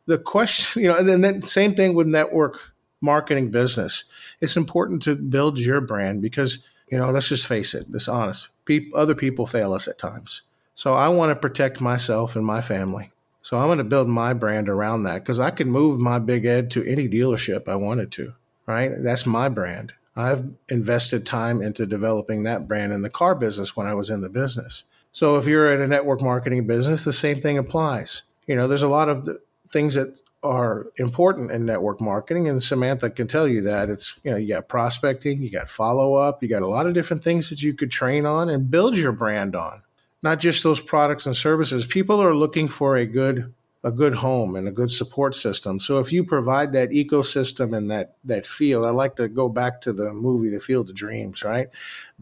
the 0.06 0.16
question, 0.16 0.83
you 0.83 0.88
know, 0.88 0.96
and 0.96 1.24
then 1.24 1.42
same 1.42 1.74
thing 1.74 1.94
with 1.94 2.06
network 2.06 2.61
marketing 3.00 3.50
business. 3.50 4.04
It's 4.40 4.56
important 4.56 5.02
to 5.02 5.16
build 5.16 5.59
your 5.59 5.80
brand 5.80 6.22
because, 6.22 6.61
you 6.88 6.98
know, 6.98 7.11
let's 7.11 7.28
just 7.28 7.48
face 7.48 7.74
it, 7.74 7.90
this 7.90 8.06
honest. 8.06 8.46
People, 8.64 8.96
other 8.96 9.16
people 9.16 9.46
fail 9.46 9.72
us 9.72 9.88
at 9.88 9.98
times. 9.98 10.42
So 10.76 10.94
I 10.94 11.09
want 11.09 11.30
to 11.30 11.37
protect 11.37 11.80
myself 11.80 12.37
and 12.37 12.46
my 12.46 12.61
family. 12.61 13.11
So 13.42 13.59
I'm 13.59 13.66
going 13.66 13.78
to 13.78 13.85
build 13.85 14.06
my 14.06 14.35
brand 14.35 14.68
around 14.68 15.02
that 15.02 15.24
because 15.24 15.40
I 15.40 15.50
can 15.50 15.68
move 15.68 15.98
my 15.98 16.20
Big 16.20 16.44
Ed 16.46 16.70
to 16.72 16.85
any 16.85 17.09
dealership 17.09 17.66
I 17.66 17.74
wanted 17.74 18.12
to, 18.12 18.35
right? 18.66 18.92
That's 18.96 19.26
my 19.26 19.48
brand. 19.48 19.94
I've 20.20 20.44
invested 20.68 21.26
time 21.26 21.62
into 21.62 21.87
developing 21.87 22.42
that 22.44 22.68
brand 22.68 22.92
in 22.92 23.02
the 23.02 23.11
car 23.11 23.35
business 23.35 23.76
when 23.76 23.87
I 23.87 23.94
was 23.94 24.11
in 24.11 24.20
the 24.20 24.28
business. 24.28 24.85
So 25.12 25.37
if 25.37 25.46
you're 25.46 25.72
in 25.74 25.80
a 25.80 25.87
network 25.87 26.22
marketing 26.22 26.66
business, 26.66 27.04
the 27.04 27.12
same 27.12 27.40
thing 27.40 27.59
applies. 27.59 28.22
You 28.46 28.56
know, 28.56 28.68
there's 28.68 28.83
a 28.83 28.88
lot 28.88 29.09
of 29.09 29.28
things 29.72 29.94
that 29.94 30.16
are 30.42 30.87
important 30.96 31.50
in 31.50 31.66
network 31.66 32.00
marketing, 32.00 32.48
and 32.48 32.62
Samantha 32.62 33.11
can 33.11 33.26
tell 33.26 33.46
you 33.46 33.61
that 33.62 33.90
it's 33.90 34.18
you 34.24 34.30
know 34.30 34.37
you 34.37 34.48
got 34.48 34.68
prospecting, 34.68 35.42
you 35.42 35.50
got 35.50 35.70
follow 35.70 36.14
up, 36.14 36.42
you 36.42 36.48
got 36.48 36.62
a 36.62 36.68
lot 36.68 36.87
of 36.87 36.94
different 36.94 37.22
things 37.22 37.50
that 37.50 37.62
you 37.62 37.74
could 37.74 37.90
train 37.90 38.24
on 38.24 38.48
and 38.48 38.70
build 38.70 38.96
your 38.96 39.12
brand 39.12 39.54
on. 39.54 39.83
Not 40.22 40.38
just 40.38 40.62
those 40.62 40.80
products 40.80 41.26
and 41.26 41.37
services. 41.37 41.87
People 41.87 42.22
are 42.22 42.35
looking 42.35 42.68
for 42.68 42.96
a 42.96 43.06
good 43.06 43.52
a 43.83 43.90
good 43.90 44.14
home 44.14 44.57
and 44.57 44.69
a 44.69 44.73
good 44.73 44.90
support 44.90 45.35
system. 45.35 45.81
So 45.81 45.99
if 45.99 46.12
you 46.12 46.23
provide 46.23 46.73
that 46.73 46.90
ecosystem 46.90 47.75
and 47.75 47.90
that 47.90 48.16
that 48.25 48.47
field, 48.47 48.85
I 48.85 48.90
like 48.90 49.16
to 49.16 49.29
go 49.29 49.49
back 49.49 49.81
to 49.83 49.93
the 49.93 50.12
movie 50.12 50.51
The 50.51 50.61
Field 50.61 50.90
of 50.90 50.95
Dreams, 50.97 51.43
right? 51.43 51.69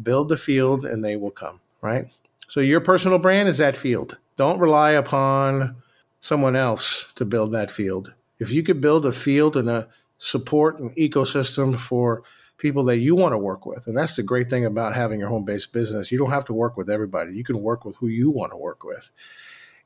Build 0.00 0.28
the 0.28 0.36
field 0.36 0.84
and 0.84 1.04
they 1.04 1.16
will 1.16 1.32
come, 1.32 1.60
right? 1.80 2.06
So 2.46 2.60
your 2.60 2.80
personal 2.80 3.18
brand 3.18 3.48
is 3.48 3.58
that 3.58 3.76
field. 3.76 4.18
Don't 4.36 4.60
rely 4.60 4.92
upon 4.92 5.76
someone 6.20 6.56
else 6.56 7.12
to 7.14 7.24
build 7.24 7.52
that 7.52 7.70
field. 7.70 8.12
If 8.38 8.52
you 8.52 8.62
could 8.62 8.80
build 8.80 9.04
a 9.04 9.12
field 9.12 9.56
and 9.56 9.68
a 9.68 9.88
support 10.18 10.78
and 10.78 10.94
ecosystem 10.96 11.76
for 11.78 12.22
people 12.56 12.84
that 12.84 12.98
you 12.98 13.14
want 13.14 13.32
to 13.32 13.38
work 13.38 13.66
with, 13.66 13.86
and 13.88 13.96
that's 13.96 14.16
the 14.16 14.22
great 14.22 14.48
thing 14.48 14.64
about 14.64 14.94
having 14.94 15.18
your 15.18 15.28
home 15.28 15.44
based 15.44 15.72
business, 15.72 16.12
you 16.12 16.18
don't 16.18 16.30
have 16.30 16.44
to 16.44 16.54
work 16.54 16.76
with 16.76 16.88
everybody. 16.88 17.34
You 17.34 17.44
can 17.44 17.60
work 17.60 17.84
with 17.84 17.96
who 17.96 18.06
you 18.06 18.30
want 18.30 18.52
to 18.52 18.58
work 18.58 18.84
with. 18.84 19.10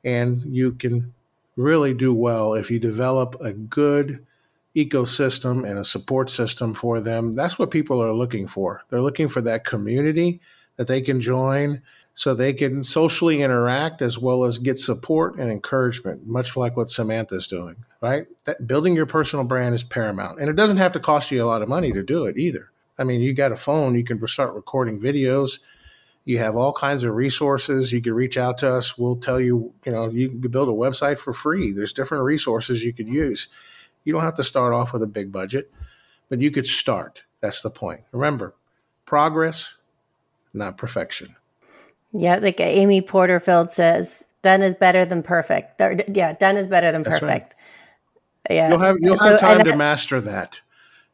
And 0.04 0.42
you 0.54 0.72
can 0.72 1.14
really 1.56 1.94
do 1.94 2.14
well 2.14 2.54
if 2.54 2.70
you 2.70 2.78
develop 2.78 3.36
a 3.40 3.52
good 3.52 4.26
ecosystem 4.74 5.68
and 5.68 5.78
a 5.78 5.84
support 5.84 6.30
system 6.30 6.74
for 6.74 7.00
them. 7.00 7.34
That's 7.34 7.58
what 7.58 7.70
people 7.70 8.02
are 8.02 8.12
looking 8.12 8.46
for. 8.46 8.82
They're 8.88 9.02
looking 9.02 9.28
for 9.28 9.42
that 9.42 9.64
community 9.64 10.40
that 10.76 10.88
they 10.88 11.02
can 11.02 11.20
join 11.20 11.82
so 12.14 12.34
they 12.34 12.52
can 12.52 12.84
socially 12.84 13.42
interact 13.42 14.02
as 14.02 14.18
well 14.18 14.44
as 14.44 14.58
get 14.58 14.78
support 14.78 15.36
and 15.38 15.50
encouragement, 15.50 16.26
much 16.26 16.56
like 16.56 16.76
what 16.76 16.90
Samantha's 16.90 17.46
doing, 17.46 17.76
right? 18.00 18.26
That 18.44 18.66
building 18.66 18.94
your 18.94 19.06
personal 19.06 19.44
brand 19.44 19.74
is 19.74 19.82
paramount. 19.82 20.38
And 20.38 20.50
it 20.50 20.56
doesn't 20.56 20.76
have 20.76 20.92
to 20.92 21.00
cost 21.00 21.30
you 21.30 21.42
a 21.42 21.46
lot 21.46 21.62
of 21.62 21.68
money 21.68 21.92
to 21.92 22.02
do 22.02 22.26
it 22.26 22.36
either. 22.36 22.70
I 22.98 23.04
mean, 23.04 23.20
you 23.20 23.32
got 23.32 23.52
a 23.52 23.56
phone, 23.56 23.94
you 23.94 24.04
can 24.04 24.24
start 24.26 24.54
recording 24.54 25.00
videos. 25.00 25.60
You 26.24 26.38
have 26.38 26.54
all 26.54 26.72
kinds 26.72 27.04
of 27.04 27.14
resources. 27.14 27.92
You 27.92 28.00
can 28.00 28.14
reach 28.14 28.36
out 28.36 28.58
to 28.58 28.72
us. 28.72 28.96
We'll 28.96 29.16
tell 29.16 29.40
you, 29.40 29.72
you 29.84 29.92
know, 29.92 30.08
you 30.08 30.28
can 30.28 30.50
build 30.50 30.68
a 30.68 30.72
website 30.72 31.18
for 31.18 31.32
free. 31.32 31.72
There's 31.72 31.92
different 31.92 32.24
resources 32.24 32.84
you 32.84 32.92
could 32.92 33.08
use. 33.08 33.48
You 34.04 34.12
don't 34.12 34.22
have 34.22 34.36
to 34.36 34.44
start 34.44 34.72
off 34.72 34.92
with 34.92 35.02
a 35.02 35.06
big 35.06 35.32
budget, 35.32 35.72
but 36.28 36.40
you 36.40 36.50
could 36.50 36.66
start. 36.66 37.24
That's 37.40 37.62
the 37.62 37.70
point. 37.70 38.02
Remember, 38.12 38.54
progress, 39.04 39.74
not 40.54 40.76
perfection. 40.78 41.34
Yeah, 42.12 42.36
like 42.36 42.60
Amy 42.60 43.00
Porterfield 43.00 43.70
says, 43.70 44.24
done 44.42 44.62
is 44.62 44.74
better 44.74 45.04
than 45.04 45.22
perfect. 45.22 45.80
Or, 45.80 45.96
yeah, 46.12 46.34
done 46.34 46.56
is 46.56 46.66
better 46.66 46.92
than 46.92 47.04
perfect. 47.04 47.54
Right. 48.48 48.56
Yeah. 48.56 48.68
You'll 48.68 48.78
have 48.78 48.96
you'll 49.00 49.18
so, 49.18 49.30
have 49.30 49.40
time 49.40 49.64
to 49.64 49.76
master 49.76 50.20
that. 50.20 50.60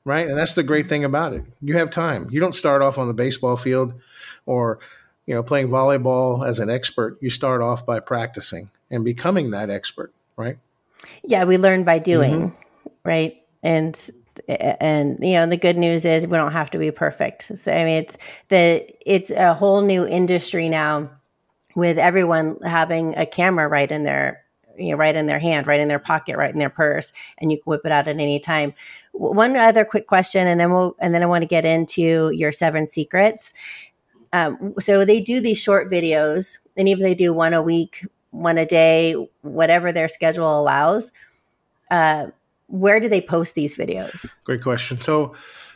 Right? 0.04 0.26
And 0.26 0.38
that's 0.38 0.54
the 0.54 0.62
great 0.62 0.88
thing 0.88 1.04
about 1.04 1.34
it. 1.34 1.44
You 1.60 1.76
have 1.76 1.90
time. 1.90 2.28
You 2.30 2.40
don't 2.40 2.54
start 2.54 2.80
off 2.80 2.96
on 2.96 3.08
the 3.08 3.14
baseball 3.14 3.56
field 3.56 3.92
or 4.46 4.78
you 5.28 5.34
know 5.34 5.42
playing 5.42 5.68
volleyball 5.68 6.44
as 6.44 6.58
an 6.58 6.70
expert. 6.70 7.18
You 7.20 7.28
start 7.28 7.60
off 7.60 7.84
by 7.84 8.00
practicing 8.00 8.70
and 8.90 9.04
becoming 9.04 9.50
that 9.50 9.68
expert, 9.68 10.10
right? 10.38 10.56
Yeah, 11.22 11.44
we 11.44 11.58
learn 11.58 11.84
by 11.84 11.98
doing, 11.98 12.50
mm-hmm. 12.50 12.88
right? 13.04 13.36
And 13.62 13.94
and 14.48 15.18
you 15.20 15.34
know 15.34 15.46
the 15.46 15.58
good 15.58 15.76
news 15.76 16.06
is 16.06 16.26
we 16.26 16.38
don't 16.38 16.52
have 16.52 16.70
to 16.70 16.78
be 16.78 16.92
perfect 16.92 17.50
so 17.58 17.72
i 17.72 17.84
mean 17.84 17.96
it's 17.96 18.16
the 18.50 18.86
it's 19.04 19.30
a 19.30 19.52
whole 19.52 19.80
new 19.80 20.06
industry 20.06 20.68
now 20.68 21.10
with 21.74 21.98
everyone 21.98 22.56
having 22.62 23.16
a 23.16 23.26
camera 23.26 23.66
right 23.66 23.90
in 23.90 24.04
their 24.04 24.40
you 24.76 24.92
know 24.92 24.96
right 24.96 25.16
in 25.16 25.26
their 25.26 25.40
hand 25.40 25.66
right 25.66 25.80
in 25.80 25.88
their 25.88 25.98
pocket 25.98 26.36
right 26.36 26.52
in 26.52 26.58
their 26.58 26.70
purse 26.70 27.12
and 27.38 27.50
you 27.50 27.58
can 27.58 27.64
whip 27.64 27.82
it 27.84 27.90
out 27.90 28.06
at 28.06 28.14
any 28.14 28.38
time 28.38 28.72
one 29.12 29.56
other 29.56 29.84
quick 29.84 30.06
question 30.06 30.46
and 30.46 30.60
then 30.60 30.70
we'll 30.70 30.94
and 31.00 31.12
then 31.12 31.22
i 31.22 31.26
want 31.26 31.42
to 31.42 31.48
get 31.48 31.64
into 31.64 32.30
your 32.30 32.52
seven 32.52 32.86
secrets 32.86 33.52
um, 34.32 34.74
so 34.78 35.04
they 35.04 35.20
do 35.20 35.40
these 35.40 35.58
short 35.58 35.90
videos 35.90 36.58
and 36.76 36.88
even 36.88 37.02
they 37.02 37.14
do 37.14 37.32
one 37.32 37.54
a 37.54 37.62
week 37.62 38.06
one 38.30 38.58
a 38.58 38.66
day 38.66 39.14
whatever 39.42 39.90
their 39.90 40.08
schedule 40.08 40.60
allows 40.60 41.10
uh, 41.90 42.26
where 42.68 43.00
do 43.00 43.08
they 43.08 43.20
post 43.20 43.54
these 43.54 43.76
videos? 43.76 44.30
Great 44.44 44.62
question. 44.62 45.00
So, 45.00 45.34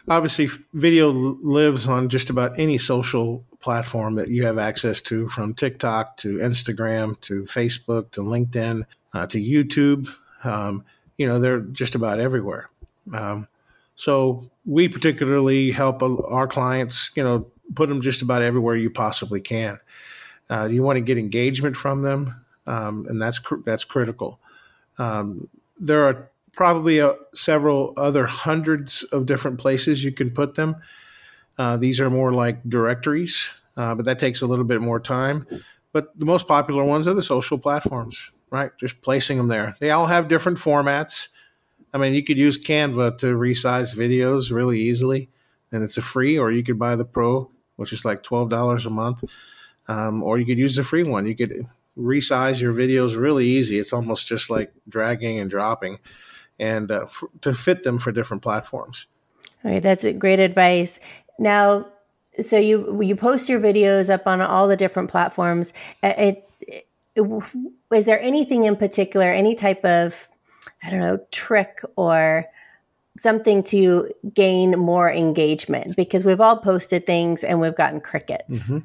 obviously, 0.08 0.48
video 0.74 1.10
lives 1.10 1.88
on 1.88 2.08
just 2.08 2.30
about 2.30 2.58
any 2.58 2.78
social 2.78 3.44
platform 3.60 4.14
that 4.16 4.28
you 4.28 4.44
have 4.44 4.58
access 4.58 5.00
to, 5.02 5.28
from 5.28 5.54
TikTok 5.54 6.16
to 6.18 6.36
Instagram 6.36 7.18
to 7.22 7.44
Facebook 7.44 8.10
to 8.12 8.20
LinkedIn 8.20 8.84
uh, 9.14 9.26
to 9.26 9.38
YouTube. 9.38 10.08
Um, 10.44 10.84
you 11.16 11.26
know, 11.26 11.38
they're 11.38 11.60
just 11.60 11.94
about 11.94 12.20
everywhere. 12.20 12.68
Um, 13.12 13.48
so, 13.96 14.44
we 14.66 14.88
particularly 14.88 15.70
help 15.70 16.02
our 16.02 16.46
clients, 16.46 17.10
you 17.14 17.24
know, 17.24 17.46
put 17.74 17.88
them 17.88 18.00
just 18.00 18.22
about 18.22 18.42
everywhere 18.42 18.76
you 18.76 18.90
possibly 18.90 19.40
can. 19.40 19.78
Uh, 20.50 20.66
you 20.66 20.82
want 20.82 20.96
to 20.96 21.00
get 21.00 21.18
engagement 21.18 21.76
from 21.76 22.02
them, 22.02 22.44
um, 22.66 23.06
and 23.08 23.20
that's 23.20 23.38
cr- 23.38 23.62
that's 23.64 23.84
critical. 23.84 24.38
Um, 24.98 25.48
there 25.78 26.04
are 26.04 26.30
probably 26.52 26.98
a, 26.98 27.14
several 27.34 27.94
other 27.96 28.26
hundreds 28.26 29.04
of 29.04 29.26
different 29.26 29.58
places 29.58 30.04
you 30.04 30.12
can 30.12 30.30
put 30.30 30.54
them. 30.54 30.76
Uh, 31.58 31.76
these 31.76 32.00
are 32.00 32.10
more 32.10 32.32
like 32.32 32.62
directories, 32.68 33.50
uh, 33.76 33.94
but 33.94 34.04
that 34.04 34.18
takes 34.18 34.42
a 34.42 34.46
little 34.46 34.64
bit 34.64 34.80
more 34.80 35.00
time. 35.00 35.46
But 35.92 36.18
the 36.18 36.24
most 36.24 36.48
popular 36.48 36.84
ones 36.84 37.06
are 37.06 37.14
the 37.14 37.22
social 37.22 37.58
platforms, 37.58 38.30
right? 38.50 38.70
Just 38.78 39.02
placing 39.02 39.36
them 39.36 39.48
there. 39.48 39.74
They 39.80 39.90
all 39.90 40.06
have 40.06 40.28
different 40.28 40.58
formats. 40.58 41.28
I 41.92 41.98
mean, 41.98 42.14
you 42.14 42.24
could 42.24 42.38
use 42.38 42.62
Canva 42.62 43.18
to 43.18 43.26
resize 43.34 43.94
videos 43.94 44.50
really 44.50 44.80
easily, 44.80 45.28
and 45.70 45.82
it's 45.82 45.98
a 45.98 46.02
free, 46.02 46.38
or 46.38 46.50
you 46.50 46.64
could 46.64 46.78
buy 46.78 46.96
the 46.96 47.04
Pro, 47.04 47.50
which 47.76 47.92
is 47.92 48.04
like 48.04 48.22
twelve 48.22 48.48
dollars 48.48 48.86
a 48.86 48.90
month, 48.90 49.24
um, 49.88 50.22
or 50.22 50.38
you 50.38 50.46
could 50.46 50.58
use 50.58 50.76
the 50.76 50.84
free 50.84 51.02
one. 51.02 51.26
You 51.26 51.36
could 51.36 51.66
resize 51.96 52.60
your 52.60 52.72
videos 52.72 53.18
really 53.18 53.46
easy. 53.46 53.78
It's 53.78 53.92
almost 53.92 54.26
just 54.26 54.50
like 54.50 54.72
dragging 54.88 55.38
and 55.38 55.50
dropping 55.50 55.98
and 56.58 56.90
uh, 56.90 57.02
f- 57.02 57.24
to 57.42 57.54
fit 57.54 57.82
them 57.82 57.98
for 57.98 58.12
different 58.12 58.42
platforms. 58.42 59.06
All 59.64 59.70
right, 59.70 59.82
that's 59.82 60.06
great 60.18 60.40
advice. 60.40 61.00
Now, 61.38 61.86
so 62.40 62.56
you 62.56 63.00
you 63.02 63.16
post 63.16 63.48
your 63.48 63.60
videos 63.60 64.10
up 64.10 64.26
on 64.26 64.40
all 64.40 64.68
the 64.68 64.76
different 64.76 65.10
platforms. 65.10 65.72
It, 66.02 66.46
it, 66.60 66.86
it, 67.16 67.42
is 67.92 68.06
there 68.06 68.20
anything 68.20 68.64
in 68.64 68.76
particular, 68.76 69.26
any 69.26 69.54
type 69.54 69.84
of 69.84 70.28
I 70.82 70.90
don't 70.90 71.00
know 71.00 71.18
trick 71.30 71.82
or 71.96 72.46
something 73.16 73.62
to 73.64 74.10
gain 74.34 74.78
more 74.78 75.10
engagement? 75.10 75.96
Because 75.96 76.24
we've 76.24 76.40
all 76.40 76.56
posted 76.56 77.06
things 77.06 77.44
and 77.44 77.60
we've 77.60 77.76
gotten 77.76 78.00
crickets. 78.00 78.64
Mm-hmm 78.64 78.78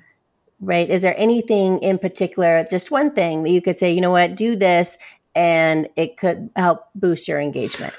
right? 0.60 0.90
Is 0.90 1.04
there 1.04 1.13
anything 1.20 1.78
in 1.84 2.00
particular, 2.00 2.66
just 2.72 2.90
one 2.90 3.12
thing 3.12 3.44
that 3.44 3.52
you 3.52 3.62
could 3.62 3.78
say, 3.78 3.92
you 3.92 4.02
know 4.02 4.10
what, 4.10 4.36
do 4.36 4.56
this 4.56 4.98
and 5.38 5.88
it 5.96 6.18
could 6.18 6.50
help 6.56 6.88
boost 6.96 7.28
your 7.28 7.40
engagement. 7.40 7.94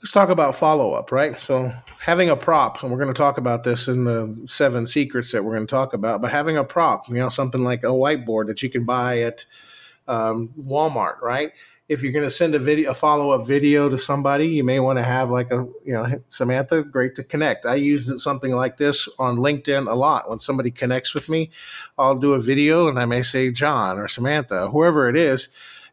Let's 0.00 0.12
talk 0.12 0.30
about 0.30 0.54
follow 0.54 0.92
up, 0.92 1.12
right? 1.12 1.38
So, 1.38 1.72
having 2.00 2.30
a 2.30 2.36
prop, 2.36 2.82
and 2.82 2.90
we're 2.90 2.98
going 2.98 3.12
to 3.12 3.18
talk 3.18 3.36
about 3.36 3.62
this 3.62 3.88
in 3.88 4.04
the 4.04 4.46
seven 4.48 4.86
secrets 4.86 5.32
that 5.32 5.44
we're 5.44 5.54
going 5.54 5.66
to 5.66 5.70
talk 5.70 5.92
about, 5.92 6.22
but 6.22 6.30
having 6.30 6.56
a 6.56 6.64
prop, 6.64 7.06
you 7.08 7.16
know, 7.16 7.28
something 7.28 7.62
like 7.62 7.82
a 7.82 7.88
whiteboard 7.88 8.46
that 8.46 8.62
you 8.62 8.70
can 8.70 8.84
buy 8.84 9.20
at 9.22 9.44
um, 10.06 10.50
Walmart, 10.58 11.20
right? 11.20 11.52
If 11.88 12.02
you're 12.02 12.12
going 12.12 12.24
to 12.24 12.30
send 12.30 12.54
a 12.54 12.58
video, 12.58 12.90
a 12.90 12.94
follow 12.94 13.30
up 13.30 13.46
video 13.46 13.88
to 13.88 13.96
somebody, 13.96 14.48
you 14.48 14.62
may 14.62 14.78
want 14.78 14.98
to 14.98 15.02
have 15.02 15.30
like 15.30 15.50
a, 15.50 15.66
you 15.84 15.94
know, 15.94 16.22
Samantha, 16.28 16.82
great 16.82 17.14
to 17.14 17.24
connect. 17.24 17.64
I 17.64 17.76
use 17.76 18.22
something 18.22 18.54
like 18.54 18.76
this 18.76 19.08
on 19.18 19.38
LinkedIn 19.38 19.90
a 19.90 19.94
lot. 19.94 20.28
When 20.28 20.38
somebody 20.38 20.70
connects 20.70 21.14
with 21.14 21.30
me, 21.30 21.50
I'll 21.98 22.18
do 22.18 22.34
a 22.34 22.38
video 22.38 22.88
and 22.88 22.98
I 22.98 23.06
may 23.06 23.22
say 23.22 23.50
John 23.50 23.98
or 23.98 24.06
Samantha, 24.06 24.68
whoever 24.68 25.08
it 25.08 25.16
is 25.16 25.48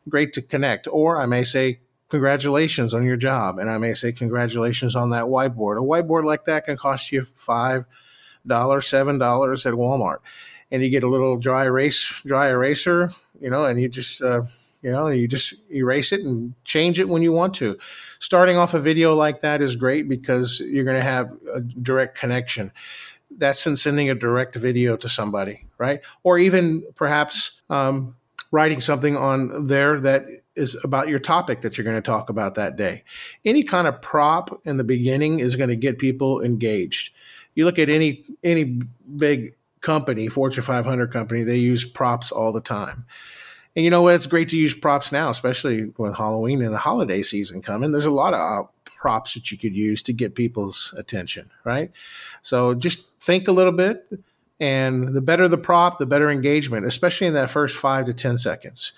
great 0.09 0.33
to 0.33 0.41
connect. 0.41 0.87
Or 0.91 1.19
I 1.19 1.25
may 1.27 1.43
say, 1.43 1.79
congratulations 2.09 2.93
on 2.93 3.05
your 3.05 3.17
job. 3.17 3.57
And 3.57 3.69
I 3.69 3.77
may 3.77 3.93
say, 3.93 4.11
congratulations 4.11 4.95
on 4.95 5.11
that 5.11 5.25
whiteboard. 5.25 5.77
A 5.77 5.85
whiteboard 5.85 6.25
like 6.25 6.45
that 6.45 6.65
can 6.65 6.77
cost 6.77 7.11
you 7.11 7.23
$5, 7.23 7.85
$7 8.47 9.65
at 9.65 9.73
Walmart. 9.73 10.17
And 10.71 10.83
you 10.83 10.89
get 10.89 11.03
a 11.03 11.09
little 11.09 11.37
dry 11.37 11.65
erase, 11.65 12.21
dry 12.25 12.49
eraser, 12.49 13.11
you 13.39 13.49
know, 13.49 13.65
and 13.65 13.79
you 13.79 13.87
just, 13.87 14.21
uh, 14.21 14.43
you 14.85 14.91
know, 14.91 15.07
you 15.07 15.27
just 15.27 15.55
erase 15.71 16.11
it 16.11 16.21
and 16.21 16.53
change 16.63 16.99
it 16.99 17.09
when 17.09 17.23
you 17.23 17.31
want 17.31 17.55
to. 17.55 17.75
Starting 18.19 18.55
off 18.55 18.75
a 18.75 18.79
video 18.79 19.15
like 19.15 19.41
that 19.41 19.59
is 19.59 19.75
great 19.75 20.07
because 20.07 20.59
you're 20.59 20.83
going 20.83 20.95
to 20.95 21.01
have 21.01 21.35
a 21.55 21.61
direct 21.61 22.15
connection. 22.15 22.71
That's 23.35 23.65
in 23.65 23.77
sending 23.77 24.11
a 24.11 24.15
direct 24.15 24.55
video 24.55 24.95
to 24.95 25.09
somebody, 25.09 25.65
right? 25.79 26.01
Or 26.21 26.37
even 26.37 26.83
perhaps 26.93 27.61
um, 27.67 28.15
writing 28.51 28.79
something 28.79 29.17
on 29.17 29.65
there 29.65 29.99
that 30.01 30.27
is 30.55 30.77
about 30.83 31.07
your 31.07 31.17
topic 31.17 31.61
that 31.61 31.79
you're 31.79 31.85
going 31.85 31.97
to 31.97 32.01
talk 32.01 32.29
about 32.29 32.53
that 32.53 32.75
day. 32.75 33.03
Any 33.43 33.63
kind 33.63 33.87
of 33.87 33.99
prop 34.03 34.61
in 34.65 34.77
the 34.77 34.83
beginning 34.83 35.39
is 35.39 35.55
going 35.55 35.69
to 35.69 35.75
get 35.75 35.97
people 35.97 36.41
engaged. 36.41 37.11
You 37.55 37.65
look 37.65 37.79
at 37.79 37.89
any 37.89 38.23
any 38.43 38.81
big 39.17 39.55
company, 39.81 40.27
Fortune 40.27 40.61
500 40.61 41.11
company, 41.11 41.41
they 41.41 41.57
use 41.57 41.83
props 41.83 42.31
all 42.31 42.51
the 42.51 42.61
time. 42.61 43.05
And 43.75 43.83
you 43.83 43.91
know 43.91 44.01
what? 44.01 44.15
It's 44.15 44.27
great 44.27 44.49
to 44.49 44.57
use 44.57 44.73
props 44.73 45.11
now, 45.11 45.29
especially 45.29 45.91
with 45.97 46.15
Halloween 46.15 46.61
and 46.61 46.73
the 46.73 46.77
holiday 46.77 47.21
season 47.21 47.61
coming. 47.61 47.91
There's 47.91 48.05
a 48.05 48.11
lot 48.11 48.33
of 48.33 48.39
uh, 48.39 48.67
props 48.85 49.33
that 49.33 49.51
you 49.51 49.57
could 49.57 49.75
use 49.75 50.01
to 50.03 50.13
get 50.13 50.33
people's 50.33 50.93
attention, 50.97 51.51
right? 51.63 51.91
So 52.41 52.73
just 52.73 53.13
think 53.19 53.47
a 53.47 53.51
little 53.51 53.73
bit. 53.73 54.07
And 54.59 55.09
the 55.09 55.21
better 55.21 55.49
the 55.49 55.57
prop, 55.57 55.97
the 55.97 56.05
better 56.05 56.29
engagement, 56.31 56.85
especially 56.85 57.27
in 57.27 57.33
that 57.33 57.49
first 57.49 57.75
five 57.75 58.05
to 58.05 58.13
10 58.13 58.37
seconds. 58.37 58.93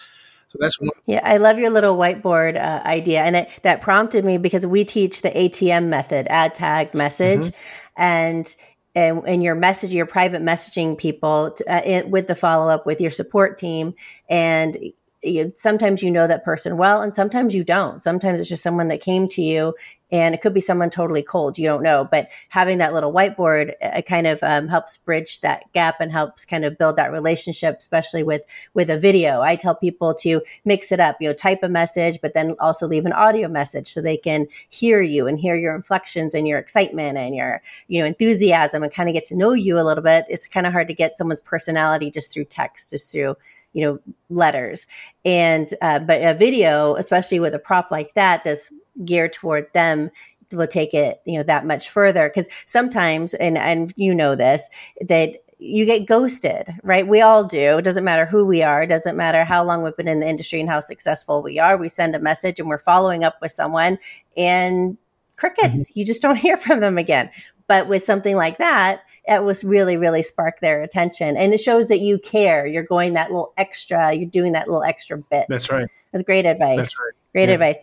So 0.50 0.58
that's 0.62 0.80
one. 0.80 0.92
Yeah, 1.08 1.22
I 1.24 1.38
love 1.38 1.58
your 1.58 1.72
little 1.72 1.98
whiteboard 1.98 2.56
uh, 2.56 2.82
idea. 2.86 3.22
And 3.22 3.36
it, 3.36 3.60
that 3.64 3.82
prompted 3.82 4.24
me 4.24 4.38
because 4.38 4.66
we 4.66 4.86
teach 4.86 5.24
the 5.24 5.32
ATM 5.32 5.88
method, 5.88 6.28
add 6.30 6.54
tag 6.54 6.94
message. 6.94 7.48
Mm-hmm. 7.48 8.02
And 8.02 8.56
and, 8.98 9.22
and 9.28 9.44
your 9.44 9.54
message, 9.54 9.92
your 9.92 10.08
private 10.08 10.42
messaging 10.42 10.98
people 10.98 11.52
to, 11.52 11.72
uh, 11.72 11.82
in, 11.86 12.10
with 12.10 12.26
the 12.26 12.34
follow 12.34 12.74
up 12.74 12.88
with 12.88 13.00
your 13.00 13.12
support 13.12 13.56
team. 13.56 13.94
And 14.28 14.76
you, 15.24 15.52
sometimes 15.56 16.04
you 16.04 16.12
know 16.12 16.28
that 16.28 16.44
person 16.44 16.78
well, 16.78 17.02
and 17.02 17.14
sometimes 17.14 17.56
you 17.56 17.64
don't. 17.64 18.02
Sometimes 18.02 18.40
it's 18.40 18.50
just 18.50 18.64
someone 18.64 18.88
that 18.90 19.02
came 19.02 19.28
to 19.30 19.42
you 19.42 19.74
and 20.12 20.34
it 20.34 20.42
could 20.42 20.54
be 20.54 20.62
someone 20.62 20.90
totally 20.90 21.24
cold 21.24 21.58
you 21.58 21.66
don't 21.66 21.84
know. 21.84 22.08
But 22.10 22.30
having 22.50 22.78
that 22.78 22.94
little 22.94 23.12
whiteboard 23.12 23.74
it 23.82 24.06
kind 24.06 24.28
of 24.28 24.40
um, 24.42 24.68
helps 24.68 24.98
bridge 24.98 25.42
that 25.42 25.72
gap 25.74 25.96
and 26.00 26.12
helps 26.12 26.46
kind 26.46 26.66
of 26.66 26.78
build 26.78 26.96
that 26.96 27.12
relationship 27.12 27.78
especially 27.80 28.24
with 28.24 28.44
with 28.74 28.90
a 28.90 29.00
video. 29.00 29.42
I 29.42 29.56
tell 29.56 29.76
people 29.76 30.14
to 30.16 30.42
mix 30.66 30.92
it 30.92 31.00
up 31.00 31.18
you 31.20 31.28
know 31.28 31.34
type 31.34 31.60
a 31.64 31.70
message 31.70 32.20
but 32.22 32.34
then 32.34 32.56
also 32.60 32.88
leave 32.88 33.06
an 33.06 33.14
audio 33.14 33.48
message 33.48 33.92
so 33.92 34.02
they 34.02 34.18
can 34.18 34.48
hear 34.70 35.02
you 35.02 35.28
and 35.28 35.40
hear 35.40 35.56
your 35.56 35.76
inflections 35.76 36.34
and 36.34 36.48
your 36.48 36.60
excitement 36.60 37.18
and 37.18 37.36
your 37.36 37.62
you 37.88 38.00
know 38.00 38.06
enthusiasm 38.06 38.84
and 38.84 38.94
kind 38.94 39.10
of 39.10 39.14
get 39.14 39.26
to 39.26 39.36
know 39.36 39.52
you 39.54 39.80
a 39.80 39.84
little 39.84 40.04
bit. 40.04 40.26
It's 40.30 40.48
kind 40.48 40.66
of 40.66 40.74
hard 40.74 40.88
to 40.88 40.94
get 40.94 41.18
someone's 41.18 41.42
personality 41.42 42.12
just 42.12 42.32
through 42.32 42.46
text 42.46 42.92
just 42.92 43.12
through 43.12 43.36
you 43.78 43.86
know 43.86 44.00
letters. 44.30 44.88
And 45.24 45.72
uh, 45.84 46.00
but 46.00 46.24
a 46.24 46.34
video 46.34 46.96
especially 46.96 47.40
with 47.40 47.54
a 47.54 47.60
prop 47.60 47.92
like 47.92 48.16
that 48.16 48.44
this 48.44 48.74
geared 49.06 49.34
toward 49.34 49.72
them 49.74 50.10
will 50.52 50.68
take 50.68 50.94
it 50.94 51.22
you 51.26 51.38
know 51.38 51.44
that 51.44 51.66
much 51.66 51.90
further. 51.90 52.28
Because 52.28 52.48
sometimes 52.66 53.36
and 53.36 53.56
and 53.56 53.94
you 53.96 54.16
know 54.16 54.36
this 54.36 54.64
that 55.08 55.36
you 55.60 55.86
get 55.86 56.08
ghosted 56.08 56.74
right? 56.82 57.08
We 57.08 57.22
all 57.22 57.44
do. 57.44 57.78
It 57.78 57.84
doesn't 57.84 58.04
matter 58.04 58.26
who 58.26 58.46
we 58.46 58.64
are. 58.64 58.82
It 58.82 58.88
doesn't 58.88 59.16
matter 59.16 59.44
how 59.44 59.64
long 59.64 59.84
we've 59.84 59.96
been 59.96 60.08
in 60.08 60.22
the 60.22 60.28
industry 60.28 60.60
and 60.60 60.70
how 60.70 60.80
successful 60.80 61.44
we 61.44 61.60
are. 61.60 61.78
We 61.78 61.90
send 61.90 62.16
a 62.16 62.20
message 62.20 62.60
and 62.60 62.68
we're 62.68 62.80
following 62.80 63.24
up 63.24 63.36
with 63.42 63.52
someone 63.52 64.00
and 64.36 64.98
crickets. 65.36 65.92
Mm-hmm. 65.92 66.00
you 66.00 66.06
just 66.06 66.24
don't 66.24 66.36
hear 66.48 66.58
from 66.58 66.80
them 66.80 66.98
again. 66.98 67.30
But 67.68 67.88
with 67.88 68.04
something 68.04 68.36
like 68.36 68.58
that 68.58 69.02
it 69.28 69.44
was 69.44 69.64
really 69.64 69.98
really 69.98 70.24
spark 70.24 70.60
their 70.60 70.82
attention. 70.82 71.38
And 71.38 71.54
it 71.54 71.60
shows 71.60 71.88
that 71.88 72.00
you 72.00 72.20
care. 72.20 72.66
You're 72.66 72.84
going 72.84 73.14
that 73.14 73.32
little 73.32 73.54
extra 73.58 74.14
you're 74.14 74.30
doing 74.30 74.54
that 74.54 74.68
little 74.68 74.84
extra 74.84 75.18
bit. 75.18 75.46
That's 75.50 75.70
right. 75.70 75.88
That's 76.12 76.24
great 76.24 76.46
advice. 76.46 76.78
That's 76.78 77.00
right. 77.00 77.14
Great 77.34 77.50
yeah. 77.50 77.56
advice. 77.56 77.78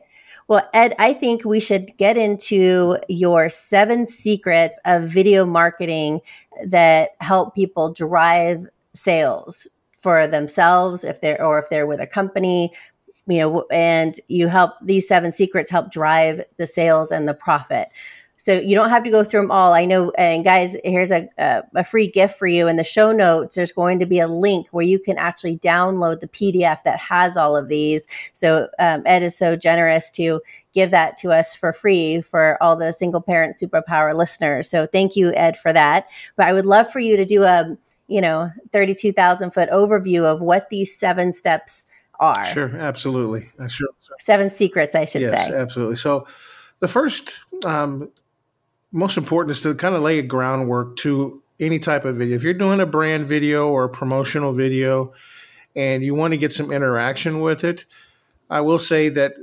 Well, 0.46 0.68
Ed, 0.74 0.94
I 0.98 1.14
think 1.14 1.44
we 1.44 1.58
should 1.58 1.96
get 1.96 2.18
into 2.18 2.98
your 3.08 3.48
seven 3.48 4.04
secrets 4.04 4.78
of 4.84 5.08
video 5.08 5.46
marketing 5.46 6.20
that 6.66 7.10
help 7.20 7.54
people 7.54 7.92
drive 7.92 8.66
sales 8.94 9.68
for 9.98 10.26
themselves 10.26 11.02
if 11.02 11.22
they're 11.22 11.42
or 11.42 11.58
if 11.58 11.70
they're 11.70 11.86
with 11.86 12.00
a 12.00 12.06
company. 12.06 12.72
You 13.26 13.38
know 13.38 13.64
and 13.70 14.14
you 14.28 14.48
help 14.48 14.72
these 14.82 15.08
seven 15.08 15.32
secrets 15.32 15.70
help 15.70 15.90
drive 15.90 16.44
the 16.58 16.66
sales 16.66 17.10
and 17.10 17.26
the 17.26 17.32
profit 17.32 17.88
so 18.44 18.60
you 18.60 18.74
don't 18.74 18.90
have 18.90 19.04
to 19.04 19.10
go 19.10 19.24
through 19.24 19.40
them 19.40 19.50
all. 19.50 19.72
I 19.72 19.86
know, 19.86 20.10
and 20.18 20.44
guys, 20.44 20.76
here's 20.84 21.10
a, 21.10 21.30
a, 21.38 21.62
a, 21.76 21.82
free 21.82 22.08
gift 22.08 22.38
for 22.38 22.46
you. 22.46 22.68
In 22.68 22.76
the 22.76 22.84
show 22.84 23.10
notes, 23.10 23.54
there's 23.54 23.72
going 23.72 24.00
to 24.00 24.04
be 24.04 24.18
a 24.18 24.28
link 24.28 24.66
where 24.70 24.84
you 24.84 24.98
can 24.98 25.16
actually 25.16 25.56
download 25.56 26.20
the 26.20 26.28
PDF 26.28 26.82
that 26.82 26.98
has 26.98 27.38
all 27.38 27.56
of 27.56 27.68
these. 27.68 28.06
So 28.34 28.68
um, 28.78 29.02
Ed 29.06 29.22
is 29.22 29.34
so 29.34 29.56
generous 29.56 30.10
to 30.10 30.42
give 30.74 30.90
that 30.90 31.16
to 31.22 31.32
us 31.32 31.54
for 31.54 31.72
free 31.72 32.20
for 32.20 32.62
all 32.62 32.76
the 32.76 32.92
single 32.92 33.22
parent 33.22 33.56
superpower 33.58 34.14
listeners. 34.14 34.68
So 34.68 34.86
thank 34.86 35.16
you, 35.16 35.32
Ed, 35.32 35.56
for 35.56 35.72
that. 35.72 36.10
But 36.36 36.46
I 36.46 36.52
would 36.52 36.66
love 36.66 36.92
for 36.92 37.00
you 37.00 37.16
to 37.16 37.24
do 37.24 37.44
a, 37.44 37.74
you 38.08 38.20
know, 38.20 38.50
32,000 38.72 39.52
foot 39.52 39.70
overview 39.70 40.24
of 40.24 40.42
what 40.42 40.68
these 40.68 40.94
seven 40.94 41.32
steps 41.32 41.86
are. 42.20 42.44
Sure, 42.44 42.76
absolutely. 42.76 43.48
Sure. 43.68 43.88
Seven 44.20 44.50
secrets, 44.50 44.94
I 44.94 45.06
should 45.06 45.22
yes, 45.22 45.46
say. 45.46 45.54
Absolutely. 45.54 45.96
So 45.96 46.26
the 46.80 46.88
first 46.88 47.38
um, 47.64 48.10
most 48.94 49.18
important 49.18 49.50
is 49.50 49.62
to 49.62 49.74
kind 49.74 49.96
of 49.96 50.02
lay 50.02 50.20
a 50.20 50.22
groundwork 50.22 50.96
to 50.98 51.42
any 51.58 51.80
type 51.80 52.04
of 52.04 52.16
video. 52.16 52.36
If 52.36 52.44
you're 52.44 52.54
doing 52.54 52.80
a 52.80 52.86
brand 52.86 53.26
video 53.26 53.68
or 53.68 53.84
a 53.84 53.88
promotional 53.88 54.52
video 54.52 55.12
and 55.74 56.04
you 56.04 56.14
want 56.14 56.30
to 56.30 56.38
get 56.38 56.52
some 56.52 56.70
interaction 56.70 57.40
with 57.40 57.64
it, 57.64 57.84
I 58.48 58.60
will 58.60 58.78
say 58.78 59.08
that 59.08 59.34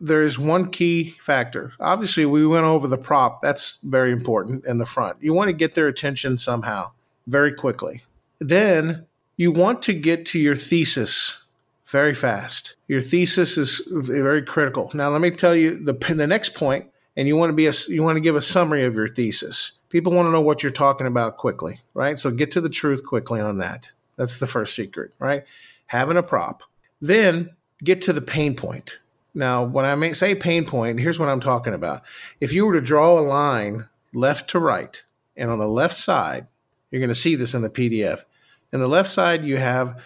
there's 0.00 0.38
one 0.38 0.70
key 0.70 1.10
factor. 1.18 1.72
Obviously, 1.80 2.24
we 2.24 2.46
went 2.46 2.64
over 2.64 2.86
the 2.86 2.96
prop. 2.96 3.42
That's 3.42 3.78
very 3.82 4.12
important 4.12 4.64
in 4.64 4.78
the 4.78 4.86
front. 4.86 5.18
You 5.20 5.34
want 5.34 5.48
to 5.48 5.54
get 5.54 5.74
their 5.74 5.88
attention 5.88 6.38
somehow 6.38 6.92
very 7.26 7.52
quickly. 7.52 8.04
Then 8.38 9.06
you 9.36 9.50
want 9.50 9.82
to 9.82 9.92
get 9.92 10.24
to 10.26 10.38
your 10.38 10.56
thesis 10.56 11.42
very 11.86 12.14
fast. 12.14 12.76
Your 12.86 13.00
thesis 13.00 13.58
is 13.58 13.82
very 13.90 14.42
critical. 14.42 14.92
Now, 14.94 15.08
let 15.08 15.20
me 15.20 15.32
tell 15.32 15.56
you 15.56 15.82
the, 15.82 15.94
the 15.94 16.28
next 16.28 16.54
point 16.54 16.86
and 17.20 17.28
you 17.28 17.36
want 17.36 17.50
to 17.50 17.54
be 17.54 17.66
a 17.66 17.72
you 17.88 18.02
want 18.02 18.16
to 18.16 18.20
give 18.20 18.34
a 18.34 18.40
summary 18.40 18.86
of 18.86 18.94
your 18.94 19.06
thesis. 19.06 19.72
People 19.90 20.10
want 20.10 20.26
to 20.26 20.30
know 20.30 20.40
what 20.40 20.62
you're 20.62 20.72
talking 20.72 21.06
about 21.06 21.36
quickly, 21.36 21.78
right? 21.92 22.18
So 22.18 22.30
get 22.30 22.50
to 22.52 22.62
the 22.62 22.70
truth 22.70 23.04
quickly 23.04 23.42
on 23.42 23.58
that. 23.58 23.90
That's 24.16 24.38
the 24.40 24.46
first 24.46 24.74
secret, 24.74 25.12
right? 25.18 25.44
Having 25.84 26.16
a 26.16 26.22
prop. 26.22 26.62
Then 26.98 27.50
get 27.84 28.00
to 28.02 28.14
the 28.14 28.22
pain 28.22 28.56
point. 28.56 29.00
Now, 29.34 29.64
when 29.64 29.84
I 29.84 30.12
say 30.12 30.34
pain 30.34 30.64
point, 30.64 30.98
here's 30.98 31.18
what 31.18 31.28
I'm 31.28 31.40
talking 31.40 31.74
about. 31.74 32.04
If 32.40 32.54
you 32.54 32.64
were 32.64 32.72
to 32.72 32.80
draw 32.80 33.18
a 33.18 33.20
line 33.20 33.86
left 34.14 34.48
to 34.50 34.58
right, 34.58 35.02
and 35.36 35.50
on 35.50 35.58
the 35.58 35.68
left 35.68 35.94
side, 35.94 36.46
you're 36.90 37.00
going 37.00 37.08
to 37.08 37.14
see 37.14 37.34
this 37.34 37.52
in 37.52 37.60
the 37.60 37.68
PDF. 37.68 38.24
In 38.72 38.80
the 38.80 38.88
left 38.88 39.10
side, 39.10 39.44
you 39.44 39.58
have 39.58 40.02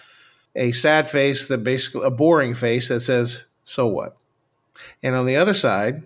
a 0.56 0.72
sad 0.72 1.08
face 1.08 1.46
that 1.46 1.62
basically 1.62 2.04
a 2.06 2.10
boring 2.10 2.54
face 2.54 2.88
that 2.88 3.00
says, 3.00 3.44
"So 3.62 3.86
what?" 3.86 4.16
And 5.00 5.14
on 5.14 5.26
the 5.26 5.36
other 5.36 5.54
side, 5.54 6.02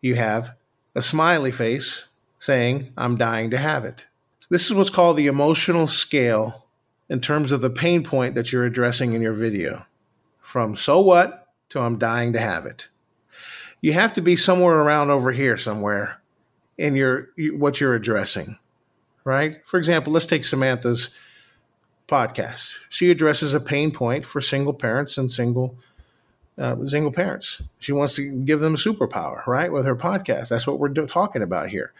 you 0.00 0.14
have 0.14 0.54
a 0.94 1.02
smiley 1.02 1.50
face 1.50 2.06
saying, 2.38 2.92
I'm 2.96 3.16
dying 3.16 3.50
to 3.50 3.58
have 3.58 3.84
it. 3.84 4.06
This 4.48 4.66
is 4.66 4.74
what's 4.74 4.90
called 4.90 5.16
the 5.16 5.28
emotional 5.28 5.86
scale 5.86 6.66
in 7.08 7.20
terms 7.20 7.52
of 7.52 7.60
the 7.60 7.70
pain 7.70 8.02
point 8.02 8.34
that 8.34 8.52
you're 8.52 8.64
addressing 8.64 9.12
in 9.12 9.22
your 9.22 9.32
video. 9.32 9.86
From 10.40 10.74
so 10.74 11.00
what 11.00 11.48
to 11.68 11.80
I'm 11.80 11.98
dying 11.98 12.32
to 12.32 12.40
have 12.40 12.66
it. 12.66 12.88
You 13.80 13.92
have 13.92 14.12
to 14.14 14.20
be 14.20 14.36
somewhere 14.36 14.76
around 14.76 15.10
over 15.10 15.32
here 15.32 15.56
somewhere 15.56 16.20
in 16.76 16.96
your 16.96 17.28
what 17.52 17.80
you're 17.80 17.94
addressing, 17.94 18.58
right? 19.24 19.60
For 19.66 19.78
example, 19.78 20.12
let's 20.12 20.26
take 20.26 20.44
Samantha's 20.44 21.10
podcast. 22.08 22.78
She 22.88 23.10
addresses 23.10 23.54
a 23.54 23.60
pain 23.60 23.92
point 23.92 24.26
for 24.26 24.40
single 24.40 24.74
parents 24.74 25.16
and 25.16 25.30
single 25.30 25.78
uh, 26.60 26.84
single 26.84 27.10
parents. 27.10 27.62
She 27.78 27.92
wants 27.92 28.14
to 28.16 28.30
give 28.42 28.60
them 28.60 28.74
a 28.74 28.76
superpower, 28.76 29.44
right, 29.46 29.72
with 29.72 29.86
her 29.86 29.96
podcast. 29.96 30.50
That's 30.50 30.66
what 30.66 30.78
we're 30.78 30.88
do- 30.88 31.06
talking 31.06 31.42
about 31.42 31.70
here. 31.70 31.92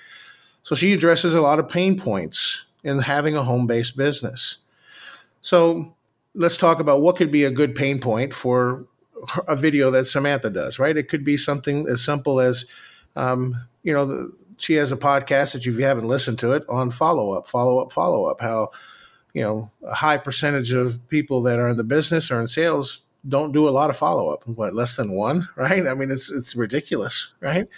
So 0.62 0.75
she 0.75 0.92
addresses 0.92 1.35
a 1.35 1.40
lot 1.40 1.59
of 1.59 1.68
pain 1.68 1.99
points 1.99 2.66
in 2.85 2.99
having 2.99 3.37
a 3.37 3.42
home 3.42 3.66
based 3.66 3.96
business. 3.96 4.59
So 5.40 5.94
let's 6.35 6.59
talk 6.59 6.79
about 6.79 7.01
what 7.01 7.16
could 7.16 7.33
be 7.33 7.44
a 7.44 7.51
good 7.51 7.75
pain 7.75 8.01
point 8.01 8.35
for 8.35 8.85
a 9.49 9.57
video 9.57 9.90
that 9.90 10.05
Samantha 10.05 10.51
does, 10.51 10.79
right? 10.79 10.96
It 10.96 11.09
could 11.09 11.25
be 11.25 11.37
something 11.37 11.87
as 11.88 12.03
simple 12.03 12.40
as, 12.40 12.66
um, 13.16 13.66
you 13.83 13.92
know, 13.92 14.05
the, 14.05 14.33
she 14.59 14.75
has 14.75 14.92
a 14.92 14.96
podcast 14.96 15.55
that 15.55 15.66
if 15.66 15.79
you 15.79 15.85
haven't 15.85 16.07
listened 16.07 16.38
to 16.40 16.53
it 16.53 16.64
on 16.68 16.90
follow 16.90 17.33
up, 17.33 17.49
follow 17.49 17.79
up, 17.79 17.92
follow 17.92 18.27
up, 18.27 18.42
how, 18.42 18.70
you 19.33 19.42
know, 19.42 19.70
a 19.83 19.94
high 19.94 20.18
percentage 20.18 20.73
of 20.73 21.01
people 21.09 21.40
that 21.42 21.59
are 21.59 21.68
in 21.68 21.79
the 21.79 21.85
business 21.85 22.31
or 22.31 22.38
in 22.40 22.46
sales 22.46 23.01
don't 23.29 23.53
do 23.53 23.69
a 23.69 23.71
lot 23.71 23.91
of 23.91 23.97
follow 23.97 24.31
up. 24.31 24.47
What 24.47 24.75
less 24.75 24.97
than 24.97 25.13
one, 25.13 25.49
right? 25.57 25.87
I 25.87 25.95
mean, 25.95 26.11
it's 26.11 26.31
it's 26.31 26.57
ridiculous, 26.57 27.33
right? 27.41 27.69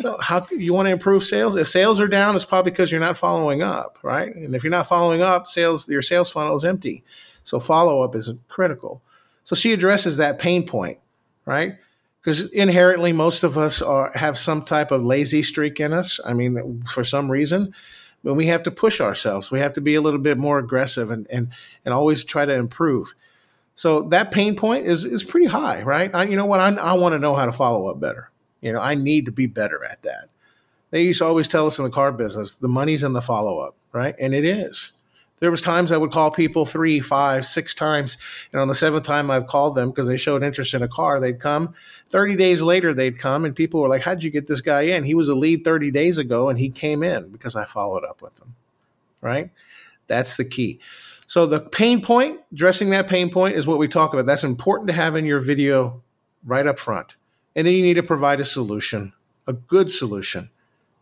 So 0.00 0.16
how 0.20 0.46
you 0.50 0.72
want 0.72 0.86
to 0.86 0.92
improve 0.92 1.24
sales? 1.24 1.56
If 1.56 1.68
sales 1.68 2.00
are 2.00 2.08
down, 2.08 2.36
it's 2.36 2.44
probably 2.44 2.70
because 2.70 2.92
you're 2.92 3.00
not 3.00 3.16
following 3.18 3.62
up, 3.62 3.98
right? 4.02 4.34
And 4.34 4.54
if 4.54 4.62
you're 4.62 4.70
not 4.70 4.86
following 4.86 5.22
up, 5.22 5.48
sales 5.48 5.88
your 5.88 6.02
sales 6.02 6.30
funnel 6.30 6.56
is 6.56 6.64
empty. 6.64 7.04
So 7.42 7.58
follow 7.60 8.02
up 8.02 8.14
is 8.14 8.32
critical. 8.48 9.02
So 9.44 9.56
she 9.56 9.72
addresses 9.72 10.18
that 10.18 10.38
pain 10.38 10.66
point, 10.66 10.98
right? 11.46 11.76
Because 12.20 12.52
inherently, 12.52 13.12
most 13.12 13.42
of 13.42 13.56
us 13.56 13.80
are 13.80 14.12
have 14.14 14.38
some 14.38 14.62
type 14.62 14.90
of 14.90 15.04
lazy 15.04 15.42
streak 15.42 15.80
in 15.80 15.92
us. 15.92 16.20
I 16.24 16.34
mean, 16.34 16.82
for 16.86 17.02
some 17.02 17.30
reason, 17.30 17.72
when 18.22 18.36
we 18.36 18.46
have 18.48 18.62
to 18.64 18.70
push 18.70 19.00
ourselves, 19.00 19.50
we 19.50 19.60
have 19.60 19.72
to 19.74 19.80
be 19.80 19.94
a 19.94 20.00
little 20.00 20.18
bit 20.18 20.36
more 20.36 20.58
aggressive 20.58 21.10
and 21.10 21.26
and 21.30 21.48
and 21.84 21.94
always 21.94 22.24
try 22.24 22.44
to 22.44 22.54
improve. 22.54 23.14
So 23.78 24.02
that 24.08 24.32
pain 24.32 24.56
point 24.56 24.86
is 24.86 25.04
is 25.04 25.22
pretty 25.22 25.46
high, 25.46 25.84
right? 25.84 26.12
I, 26.12 26.24
you 26.24 26.34
know 26.34 26.46
what? 26.46 26.58
I, 26.58 26.74
I 26.74 26.94
want 26.94 27.12
to 27.12 27.18
know 27.20 27.36
how 27.36 27.46
to 27.46 27.52
follow 27.52 27.86
up 27.86 28.00
better. 28.00 28.28
You 28.60 28.72
know, 28.72 28.80
I 28.80 28.96
need 28.96 29.26
to 29.26 29.30
be 29.30 29.46
better 29.46 29.84
at 29.84 30.02
that. 30.02 30.30
They 30.90 31.02
used 31.02 31.20
to 31.20 31.26
always 31.26 31.46
tell 31.46 31.64
us 31.64 31.78
in 31.78 31.84
the 31.84 31.90
car 31.90 32.10
business, 32.10 32.54
the 32.54 32.66
money's 32.66 33.04
in 33.04 33.12
the 33.12 33.22
follow 33.22 33.60
up, 33.60 33.76
right? 33.92 34.16
And 34.18 34.34
it 34.34 34.44
is. 34.44 34.94
There 35.38 35.52
was 35.52 35.62
times 35.62 35.92
I 35.92 35.96
would 35.96 36.10
call 36.10 36.32
people 36.32 36.64
three, 36.64 36.98
five, 36.98 37.46
six 37.46 37.72
times, 37.72 38.18
and 38.52 38.60
on 38.60 38.66
the 38.66 38.74
seventh 38.74 39.04
time 39.04 39.30
I've 39.30 39.46
called 39.46 39.76
them 39.76 39.90
because 39.90 40.08
they 40.08 40.16
showed 40.16 40.42
interest 40.42 40.74
in 40.74 40.82
a 40.82 40.88
car, 40.88 41.20
they'd 41.20 41.38
come. 41.38 41.72
Thirty 42.10 42.34
days 42.34 42.60
later, 42.60 42.92
they'd 42.92 43.16
come, 43.16 43.44
and 43.44 43.54
people 43.54 43.80
were 43.80 43.88
like, 43.88 44.02
"How'd 44.02 44.24
you 44.24 44.32
get 44.32 44.48
this 44.48 44.60
guy 44.60 44.80
in? 44.80 45.04
He 45.04 45.14
was 45.14 45.28
a 45.28 45.36
lead 45.36 45.62
thirty 45.62 45.92
days 45.92 46.18
ago, 46.18 46.48
and 46.48 46.58
he 46.58 46.68
came 46.68 47.04
in 47.04 47.28
because 47.28 47.54
I 47.54 47.64
followed 47.64 48.02
up 48.02 48.22
with 48.22 48.40
him." 48.40 48.56
Right? 49.20 49.50
That's 50.08 50.36
the 50.36 50.44
key. 50.44 50.80
So 51.28 51.44
the 51.44 51.60
pain 51.60 52.00
point, 52.00 52.40
addressing 52.52 52.88
that 52.88 53.06
pain 53.06 53.28
point, 53.28 53.54
is 53.54 53.66
what 53.66 53.78
we 53.78 53.86
talk 53.86 54.14
about. 54.14 54.24
That's 54.24 54.44
important 54.44 54.88
to 54.88 54.94
have 54.94 55.14
in 55.14 55.26
your 55.26 55.40
video 55.40 56.02
right 56.42 56.66
up 56.66 56.78
front, 56.78 57.16
and 57.54 57.66
then 57.66 57.74
you 57.74 57.82
need 57.82 57.94
to 57.94 58.02
provide 58.02 58.40
a 58.40 58.44
solution, 58.44 59.12
a 59.46 59.52
good 59.52 59.90
solution. 59.90 60.48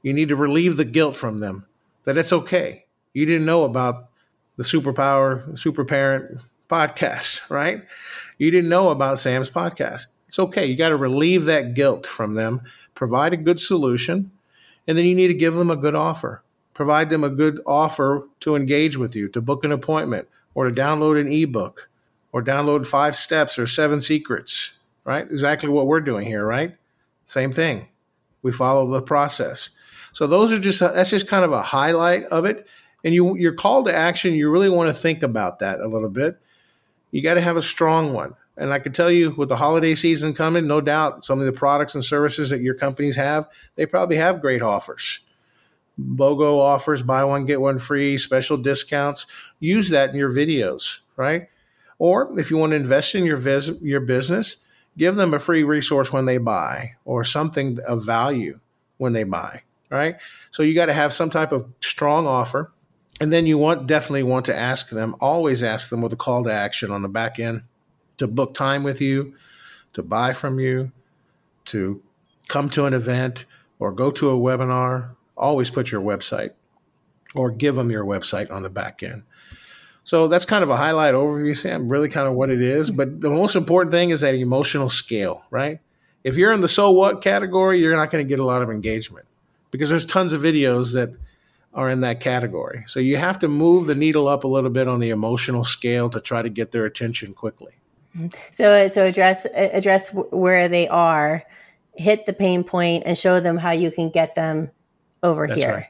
You 0.03 0.13
need 0.13 0.31
to 0.31 0.37
relieve 0.37 0.77
the 0.77 0.85
guilt 0.85 1.17
from 1.17 1.39
them 1.39 1.67
that 2.03 2.19
it's 2.19 2.33
okay. 2.33 2.87
You 3.13 3.25
didn't 3.25 3.47
know 3.47 3.63
about 3.63 4.09
the 4.57 4.65
superpower, 4.65 5.57
super 5.57 5.85
parent 5.85 6.41
podcast, 6.69 7.49
right? 7.51 7.85
You 8.37 8.51
didn't 8.51 8.69
know 8.69 8.89
about 8.89 9.21
Sam's 9.21 9.49
podcast. 9.49 10.07
It's 10.27 10.41
okay. 10.41 10.67
You 10.67 10.77
got 10.77 10.89
to 10.89 10.97
relieve 10.97 11.45
that 11.45 11.75
guilt 11.75 12.05
from 12.05 12.35
them, 12.35 12.63
provide 12.97 13.33
a 13.33 13.37
good 13.37 13.61
solution, 13.61 14.33
and 14.89 14.99
then 14.99 15.05
you 15.05 15.15
need 15.15 15.29
to 15.29 15.35
give 15.35 15.55
them 15.55 15.71
a 15.71 15.77
good 15.77 15.95
offer. 15.95 16.43
Provide 16.77 17.11
them 17.11 17.25
a 17.25 17.31
good 17.31 17.61
offer 17.67 18.29
to 18.41 18.55
engage 18.55 18.97
with 18.97 19.17
you, 19.17 19.29
to 19.31 19.41
book 19.41 19.65
an 19.65 19.73
appointment, 19.73 20.29
or 20.55 20.69
to 20.69 20.75
download 20.75 21.21
an 21.21 21.33
ebook, 21.33 21.89
or 22.33 22.43
download 22.43 22.87
five 22.87 23.17
steps 23.17 23.59
or 23.59 23.67
seven 23.67 24.01
secrets, 24.01 24.73
right? 25.05 25.25
Exactly 25.31 25.71
what 25.71 25.87
we're 25.87 26.01
doing 26.01 26.27
here, 26.27 26.45
right? 26.45 26.77
Same 27.25 27.53
thing. 27.53 27.89
We 28.43 28.53
follow 28.53 28.87
the 28.87 29.03
process. 29.03 29.71
So 30.13 30.27
those 30.27 30.53
are 30.53 30.59
just 30.59 30.81
that's 30.81 31.11
just 31.11 31.29
kind 31.29 31.45
of 31.45 31.53
a 31.53 31.63
highlight 31.63 32.25
of 32.25 32.45
it 32.45 32.67
and 33.07 33.15
you 33.15 33.37
your 33.37 33.53
call 33.53 33.85
to 33.85 33.95
action 33.95 34.35
you 34.35 34.51
really 34.51 34.69
want 34.69 34.89
to 34.89 35.01
think 35.01 35.23
about 35.23 35.61
that 35.61 35.81
a 35.81 35.87
little 35.87 36.09
bit 36.11 36.39
you 37.13 37.23
got 37.23 37.35
to 37.35 37.41
have 37.41 37.57
a 37.57 37.63
strong 37.63 38.13
one 38.13 38.35
and 38.57 38.73
i 38.73 38.79
can 38.79 38.93
tell 38.93 39.11
you 39.11 39.31
with 39.31 39.49
the 39.49 39.57
holiday 39.57 39.95
season 39.95 40.35
coming 40.35 40.67
no 40.67 40.81
doubt 40.81 41.25
some 41.25 41.39
of 41.39 41.47
the 41.47 41.53
products 41.53 41.95
and 41.95 42.05
services 42.05 42.51
that 42.51 42.61
your 42.61 42.75
companies 42.75 43.17
have 43.17 43.49
they 43.77 43.87
probably 43.87 44.17
have 44.17 44.41
great 44.41 44.61
offers 44.61 45.21
BOGO 45.99 46.59
offers 46.59 47.03
buy 47.03 47.25
one 47.25 47.47
get 47.47 47.61
one 47.61 47.79
free 47.79 48.19
special 48.19 48.57
discounts. 48.57 49.27
Use 49.61 49.91
that 49.91 50.11
in 50.11 50.17
your 50.17 50.31
videos 50.31 51.01
right? 51.17 51.49
Or 51.99 52.39
if 52.39 52.51
you 52.51 52.59
want 52.59 52.73
to 52.73 52.77
invest 52.77 53.15
in 53.15 53.25
your 53.25 53.39
vis- 53.39 53.81
your 53.81 54.01
business 54.01 54.59
give 54.99 55.17
them 55.17 55.35
a 55.35 55.39
free 55.39 55.63
resource 55.63 56.13
when 56.13 56.25
they 56.25 56.39
buy 56.39 56.95
or 57.05 57.23
something 57.23 57.79
of 57.87 58.05
value 58.05 58.59
when 58.99 59.13
they 59.13 59.25
buy 59.25 59.63
right? 59.91 60.17
So 60.51 60.63
you 60.63 60.75
got 60.75 60.87
to 60.87 60.95
have 60.95 61.13
some 61.13 61.31
type 61.31 61.53
of 61.53 61.67
strong 61.81 62.27
offer. 62.27 62.73
And 63.21 63.33
then 63.33 63.47
you 63.47 63.57
want 63.57 63.87
definitely 63.87 64.25
want 64.25 64.45
to 64.47 64.55
ask 64.55 64.91
them, 64.91 65.17
always 65.21 65.63
ask 65.63 65.89
them 65.89 66.03
with 66.03 66.13
a 66.13 66.17
call 66.17 66.45
to 66.45 66.53
action 66.53 66.91
on 66.91 67.03
the 67.03 67.09
back 67.09 67.39
end 67.39 67.63
to 68.19 68.27
book 68.27 68.53
time 68.53 68.83
with 68.83 69.01
you, 69.01 69.35
to 69.95 70.03
buy 70.03 70.33
from 70.33 70.59
you, 70.59 70.93
to 71.67 72.03
come 72.49 72.69
to 72.71 72.85
an 72.85 72.93
event 72.93 73.47
or 73.79 73.93
go 73.93 74.11
to 74.11 74.31
a 74.31 74.39
webinar. 74.39 75.11
Always 75.37 75.71
put 75.71 75.91
your 75.91 76.01
website 76.01 76.53
or 77.35 77.51
give 77.51 77.77
them 77.77 77.91
your 77.91 78.05
website 78.05 78.51
on 78.51 78.63
the 78.63 78.71
back 78.71 79.03
end. 79.03 79.23
So 80.05 80.29
that's 80.29 80.45
kind 80.45 80.63
of 80.63 80.71
a 80.71 80.77
highlight 80.77 81.15
overview, 81.15 81.57
Sam, 81.57 81.89
really 81.89 82.09
kind 82.09 82.29
of 82.29 82.35
what 82.35 82.51
it 82.51 82.63
is. 82.63 82.91
But 82.91 83.21
the 83.21 83.29
most 83.29 83.57
important 83.57 83.93
thing 83.93 84.11
is 84.11 84.21
that 84.21 84.35
emotional 84.35 84.89
scale, 84.89 85.45
right? 85.51 85.81
If 86.23 86.37
you're 86.37 86.53
in 86.53 86.61
the 86.61 86.69
so 86.69 86.93
what 86.93 87.23
category, 87.23 87.79
you're 87.79 87.97
not 87.97 88.11
going 88.11 88.25
to 88.25 88.29
get 88.29 88.39
a 88.39 88.45
lot 88.45 88.63
of 88.63 88.71
engagement 88.71 89.27
because 89.71 89.89
there's 89.89 90.07
tons 90.07 90.33
of 90.33 90.43
videos 90.43 90.95
that 90.95 91.11
are 91.75 91.91
in 91.91 92.01
that 92.01 92.21
category. 92.21 92.85
So 92.87 93.01
you 93.01 93.17
have 93.17 93.39
to 93.41 93.49
move 93.49 93.87
the 93.87 93.95
needle 93.95 94.29
up 94.29 94.45
a 94.45 94.49
little 94.49 94.71
bit 94.71 94.89
on 94.89 95.01
the 95.01 95.11
emotional 95.11 95.65
scale 95.65 96.09
to 96.11 96.21
try 96.21 96.41
to 96.41 96.49
get 96.49 96.71
their 96.71 96.87
attention 96.87 97.35
quickly. 97.35 97.73
Mm-hmm. 98.17 98.29
So 98.51 98.89
so 98.89 99.05
address 99.05 99.45
address 99.55 100.13
where 100.13 100.69
they 100.69 100.89
are, 100.89 101.43
hit 101.95 102.27
the 102.27 102.33
pain 102.33 102.65
point 102.65 103.03
and 103.07 103.19
show 103.19 103.41
them 103.41 103.59
how 103.59 103.73
you 103.73 103.91
can 103.91 104.11
get 104.11 104.35
them 104.35 104.71
over 105.27 105.47
That's 105.47 105.61
here. 105.61 105.75
Right. 105.75 105.87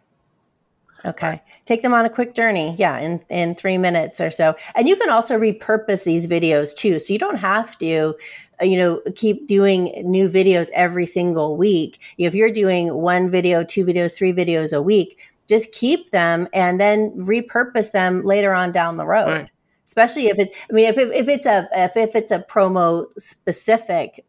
Okay. 1.04 1.42
Take 1.66 1.82
them 1.82 1.94
on 1.94 2.04
a 2.04 2.10
quick 2.10 2.34
journey. 2.34 2.74
Yeah, 2.78 2.98
in, 2.98 3.20
in 3.28 3.54
three 3.54 3.78
minutes 3.78 4.20
or 4.20 4.30
so. 4.30 4.56
And 4.74 4.88
you 4.88 4.96
can 4.96 5.08
also 5.08 5.38
repurpose 5.38 6.02
these 6.04 6.26
videos 6.26 6.74
too. 6.74 6.98
So 6.98 7.12
you 7.12 7.18
don't 7.18 7.36
have 7.36 7.78
to, 7.78 8.14
uh, 8.60 8.64
you 8.64 8.76
know, 8.76 9.00
keep 9.14 9.46
doing 9.46 9.92
new 10.04 10.28
videos 10.28 10.68
every 10.74 11.06
single 11.06 11.56
week. 11.56 12.00
If 12.18 12.34
you're 12.34 12.52
doing 12.52 12.92
one 12.94 13.30
video, 13.30 13.62
two 13.62 13.84
videos, 13.84 14.16
three 14.16 14.32
videos 14.32 14.76
a 14.76 14.82
week, 14.82 15.20
just 15.46 15.70
keep 15.70 16.10
them 16.10 16.48
and 16.52 16.80
then 16.80 17.12
repurpose 17.12 17.92
them 17.92 18.24
later 18.24 18.52
on 18.52 18.72
down 18.72 18.96
the 18.96 19.06
road. 19.06 19.28
Right. 19.28 19.50
Especially 19.84 20.26
if 20.26 20.40
it's, 20.40 20.58
I 20.68 20.72
mean, 20.72 20.86
if, 20.86 20.98
if 20.98 21.28
it's 21.28 21.46
a 21.46 21.68
if, 21.72 21.96
if 21.96 22.16
it's 22.16 22.32
a 22.32 22.40
promo 22.40 23.06
specific 23.16 24.24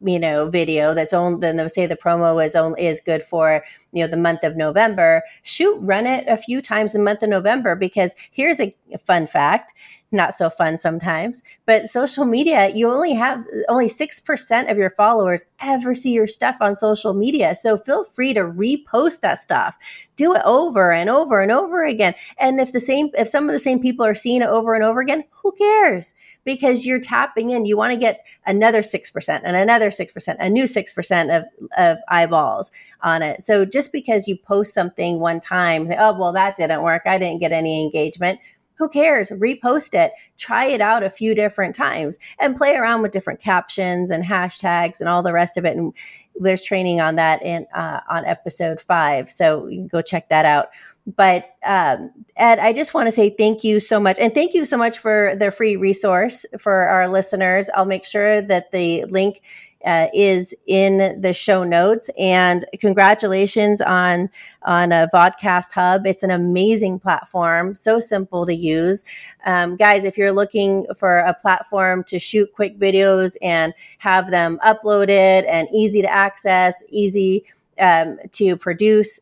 you 0.00 0.18
know 0.18 0.48
video 0.48 0.94
that's 0.94 1.12
only 1.12 1.40
then 1.40 1.56
they'll 1.56 1.68
say 1.68 1.86
the 1.86 1.96
promo 1.96 2.44
is 2.44 2.54
only 2.54 2.86
is 2.86 3.00
good 3.00 3.22
for 3.22 3.64
you 3.92 4.02
know 4.02 4.08
the 4.08 4.16
month 4.16 4.44
of 4.44 4.56
november 4.56 5.22
shoot 5.42 5.76
run 5.80 6.06
it 6.06 6.24
a 6.28 6.36
few 6.36 6.62
times 6.62 6.92
the 6.92 6.98
month 6.98 7.22
of 7.22 7.28
november 7.28 7.74
because 7.74 8.14
here's 8.30 8.60
a 8.60 8.74
fun 9.06 9.26
fact 9.26 9.72
not 10.10 10.34
so 10.34 10.48
fun 10.48 10.78
sometimes. 10.78 11.42
But 11.66 11.88
social 11.88 12.24
media, 12.24 12.70
you 12.74 12.88
only 12.88 13.12
have 13.12 13.44
only 13.68 13.88
6% 13.88 14.70
of 14.70 14.78
your 14.78 14.90
followers 14.90 15.44
ever 15.60 15.94
see 15.94 16.12
your 16.12 16.26
stuff 16.26 16.56
on 16.60 16.74
social 16.74 17.12
media. 17.12 17.54
So 17.54 17.76
feel 17.76 18.04
free 18.04 18.32
to 18.34 18.40
repost 18.40 19.20
that 19.20 19.40
stuff. 19.40 19.74
Do 20.16 20.34
it 20.34 20.42
over 20.44 20.92
and 20.92 21.10
over 21.10 21.40
and 21.40 21.52
over 21.52 21.84
again. 21.84 22.14
And 22.38 22.60
if 22.60 22.72
the 22.72 22.80
same, 22.80 23.10
if 23.18 23.28
some 23.28 23.44
of 23.44 23.52
the 23.52 23.58
same 23.58 23.80
people 23.80 24.04
are 24.04 24.14
seeing 24.14 24.42
it 24.42 24.48
over 24.48 24.74
and 24.74 24.82
over 24.82 25.00
again, 25.00 25.24
who 25.42 25.52
cares? 25.52 26.14
Because 26.48 26.86
you're 26.86 26.98
tapping 26.98 27.50
in. 27.50 27.66
You 27.66 27.76
want 27.76 27.92
to 27.92 27.98
get 27.98 28.26
another 28.46 28.80
6% 28.80 29.40
and 29.44 29.54
another 29.54 29.90
6%, 29.90 30.36
a 30.40 30.48
new 30.48 30.64
6% 30.64 31.36
of, 31.36 31.44
of 31.76 31.98
eyeballs 32.08 32.70
on 33.02 33.20
it. 33.20 33.42
So 33.42 33.66
just 33.66 33.92
because 33.92 34.26
you 34.26 34.38
post 34.38 34.72
something 34.72 35.20
one 35.20 35.40
time, 35.40 35.92
oh, 35.98 36.18
well, 36.18 36.32
that 36.32 36.56
didn't 36.56 36.82
work. 36.82 37.02
I 37.04 37.18
didn't 37.18 37.40
get 37.40 37.52
any 37.52 37.84
engagement 37.84 38.40
who 38.78 38.88
cares? 38.88 39.28
Repost 39.30 39.92
it, 39.92 40.12
try 40.36 40.66
it 40.66 40.80
out 40.80 41.02
a 41.02 41.10
few 41.10 41.34
different 41.34 41.74
times, 41.74 42.16
and 42.38 42.56
play 42.56 42.76
around 42.76 43.02
with 43.02 43.12
different 43.12 43.40
captions 43.40 44.10
and 44.10 44.24
hashtags 44.24 45.00
and 45.00 45.08
all 45.08 45.22
the 45.22 45.32
rest 45.32 45.56
of 45.56 45.64
it. 45.64 45.76
And 45.76 45.92
there's 46.36 46.62
training 46.62 47.00
on 47.00 47.16
that 47.16 47.42
in 47.42 47.66
uh, 47.74 48.00
on 48.08 48.24
episode 48.24 48.80
five, 48.80 49.30
so 49.30 49.66
you 49.66 49.78
can 49.78 49.88
go 49.88 50.00
check 50.00 50.28
that 50.28 50.44
out. 50.44 50.68
But 51.16 51.54
um, 51.64 52.10
Ed, 52.36 52.58
I 52.58 52.74
just 52.74 52.92
want 52.92 53.06
to 53.06 53.10
say 53.10 53.30
thank 53.30 53.64
you 53.64 53.80
so 53.80 53.98
much, 53.98 54.18
and 54.18 54.34
thank 54.34 54.52
you 54.52 54.64
so 54.66 54.76
much 54.76 54.98
for 54.98 55.34
the 55.36 55.50
free 55.50 55.76
resource 55.76 56.44
for 56.58 56.88
our 56.88 57.08
listeners. 57.08 57.70
I'll 57.74 57.86
make 57.86 58.04
sure 58.04 58.42
that 58.42 58.70
the 58.72 59.04
link 59.06 59.40
uh, 59.84 60.08
is 60.12 60.54
in 60.66 61.20
the 61.20 61.32
show 61.32 61.64
notes. 61.64 62.10
And 62.18 62.64
congratulations 62.80 63.80
on 63.80 64.28
on 64.62 64.92
a 64.92 65.08
Vodcast 65.14 65.72
Hub. 65.72 66.06
It's 66.06 66.22
an 66.22 66.30
amazing 66.30 66.98
platform, 66.98 67.74
so 67.74 68.00
simple 68.00 68.44
to 68.44 68.54
use. 68.54 69.04
Um, 69.46 69.76
guys, 69.76 70.04
if 70.04 70.18
you're 70.18 70.32
looking 70.32 70.86
for 70.96 71.18
a 71.18 71.34
platform 71.34 72.04
to 72.04 72.18
shoot 72.18 72.52
quick 72.52 72.78
videos 72.78 73.36
and 73.40 73.72
have 73.98 74.30
them 74.30 74.58
uploaded 74.64 75.46
and 75.48 75.68
easy 75.72 76.02
to 76.02 76.12
access, 76.12 76.82
easy 76.90 77.44
um, 77.78 78.18
to 78.32 78.56
produce, 78.56 79.20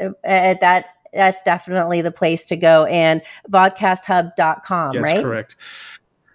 uh, 0.00 0.10
that 0.24 0.86
that's 1.14 1.42
definitely 1.42 2.00
the 2.02 2.12
place 2.12 2.46
to 2.46 2.56
go. 2.56 2.84
And 2.86 3.22
vodcasthub.com, 3.50 4.94
yes, 4.94 5.02
right? 5.02 5.22
correct. 5.22 5.56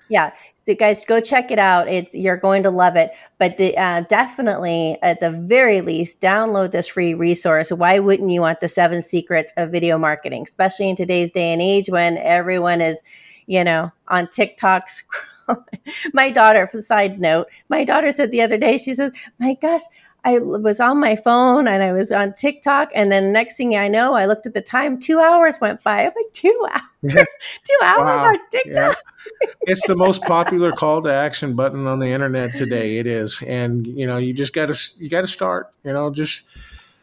Yeah. 0.10 0.34
So 0.66 0.76
guys, 0.76 1.06
go 1.06 1.22
check 1.22 1.52
it 1.52 1.60
out. 1.60 1.88
It's 1.88 2.14
you're 2.14 2.38
going 2.38 2.64
to 2.64 2.72
love 2.72 2.96
it. 2.96 3.12
But 3.38 3.58
the, 3.58 3.78
uh, 3.78 4.02
definitely, 4.02 4.98
at 5.02 5.20
the 5.20 5.32
very 5.32 5.82
least, 5.82 6.20
download 6.20 6.72
this 6.72 6.88
free 6.88 7.14
resource. 7.14 7.72
Why 7.72 8.00
wouldn't 8.00 8.30
you 8.30 8.42
want 8.42 8.60
the 8.60 8.68
seven 8.68 9.02
secrets 9.02 9.54
of 9.56 9.72
video 9.72 9.98
marketing, 9.98 10.44
especially 10.44 10.90
in 10.90 10.96
today's 10.96 11.32
day 11.32 11.54
and 11.54 11.62
age 11.62 11.90
when 11.90 12.18
everyone 12.18 12.82
is, 12.82 13.02
you 13.46 13.64
know, 13.64 13.92
on 14.08 14.28
TikToks. 14.28 15.04
my 16.14 16.30
daughter, 16.30 16.70
side 16.82 17.20
note, 17.20 17.48
my 17.70 17.84
daughter 17.84 18.12
said 18.12 18.32
the 18.32 18.42
other 18.42 18.58
day, 18.58 18.78
she 18.78 18.94
said, 18.94 19.16
"My 19.40 19.56
gosh, 19.56 19.82
I 20.30 20.38
was 20.40 20.80
on 20.80 21.00
my 21.00 21.16
phone 21.16 21.68
and 21.68 21.82
I 21.82 21.92
was 21.92 22.12
on 22.12 22.34
TikTok. 22.34 22.92
And 22.94 23.12
then 23.12 23.32
next 23.32 23.58
thing 23.58 23.76
I 23.76 23.88
know, 23.88 24.14
I 24.14 24.26
looked 24.28 24.46
at 24.46 24.54
the 24.54 24.62
time, 24.62 25.00
two 25.00 25.20
hours 25.20 25.60
went 25.60 25.84
by. 25.84 26.02
I'm 26.02 26.14
like, 26.16 26.34
two 26.34 26.68
hours, 26.72 26.82
two 27.04 27.78
hours 27.84 27.98
wow. 28.00 28.28
on 28.30 28.38
TikTok. 28.52 28.96
Yeah. 29.42 29.50
it's 29.62 29.86
the 29.88 29.96
most 29.96 30.22
popular 30.24 30.72
call 30.72 31.02
to 31.02 31.12
action 31.12 31.56
button 31.56 31.88
on 31.88 32.00
the 32.00 32.10
internet 32.10 32.56
today. 32.56 32.98
It 32.98 33.08
is. 33.08 33.42
And, 33.42 33.88
you 33.88 34.06
know, 34.06 34.18
you 34.18 34.34
just 34.34 34.54
got 34.54 34.68
to, 34.68 34.92
you 35.00 35.10
got 35.10 35.22
to 35.22 35.28
start, 35.28 35.74
you 35.84 35.94
know, 35.94 36.12
just, 36.12 36.44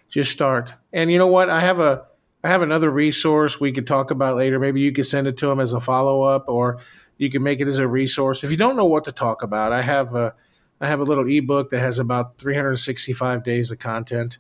just 0.09 0.31
start. 0.31 0.75
And 0.93 1.11
you 1.11 1.19
know 1.19 1.27
what? 1.27 1.51
I 1.51 1.61
have 1.61 1.81
a, 1.81 2.05
I 2.45 2.49
have 2.49 2.63
another 2.63 2.91
resource 2.91 3.61
we 3.61 3.73
could 3.73 3.89
talk 3.89 4.13
about 4.13 4.37
later. 4.37 4.61
Maybe 4.61 4.81
you 4.81 4.93
could 4.93 5.07
send 5.07 5.27
it 5.27 5.37
to 5.39 5.49
them 5.49 5.59
as 5.59 5.73
a 5.73 5.81
follow 5.81 6.23
up 6.23 6.45
or 6.49 6.79
you 7.19 7.29
can 7.29 7.43
make 7.43 7.61
it 7.61 7.67
as 7.67 7.81
a 7.81 7.89
resource. 7.89 8.45
If 8.45 8.53
you 8.53 8.57
don't 8.57 8.77
know 8.77 8.85
what 8.85 9.05
to 9.05 9.13
talk 9.13 9.43
about, 9.43 9.73
I 9.73 9.83
have 9.83 10.15
a, 10.15 10.35
I 10.81 10.89
have 10.89 11.01
a 11.01 11.05
little 11.05 11.29
ebook 11.29 11.71
that 11.71 11.81
has 11.81 11.99
about 11.99 12.37
365 12.37 13.43
days 13.43 13.71
of 13.71 13.79
content 13.79 14.39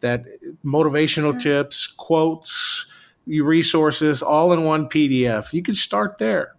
that 0.00 0.24
motivational 0.64 1.38
tips, 1.38 1.86
quotes, 1.86 2.86
resources 3.26 4.22
all 4.22 4.52
in 4.52 4.64
one 4.64 4.88
PDF. 4.88 5.52
You 5.52 5.62
can 5.62 5.74
start 5.74 6.18
there. 6.18 6.54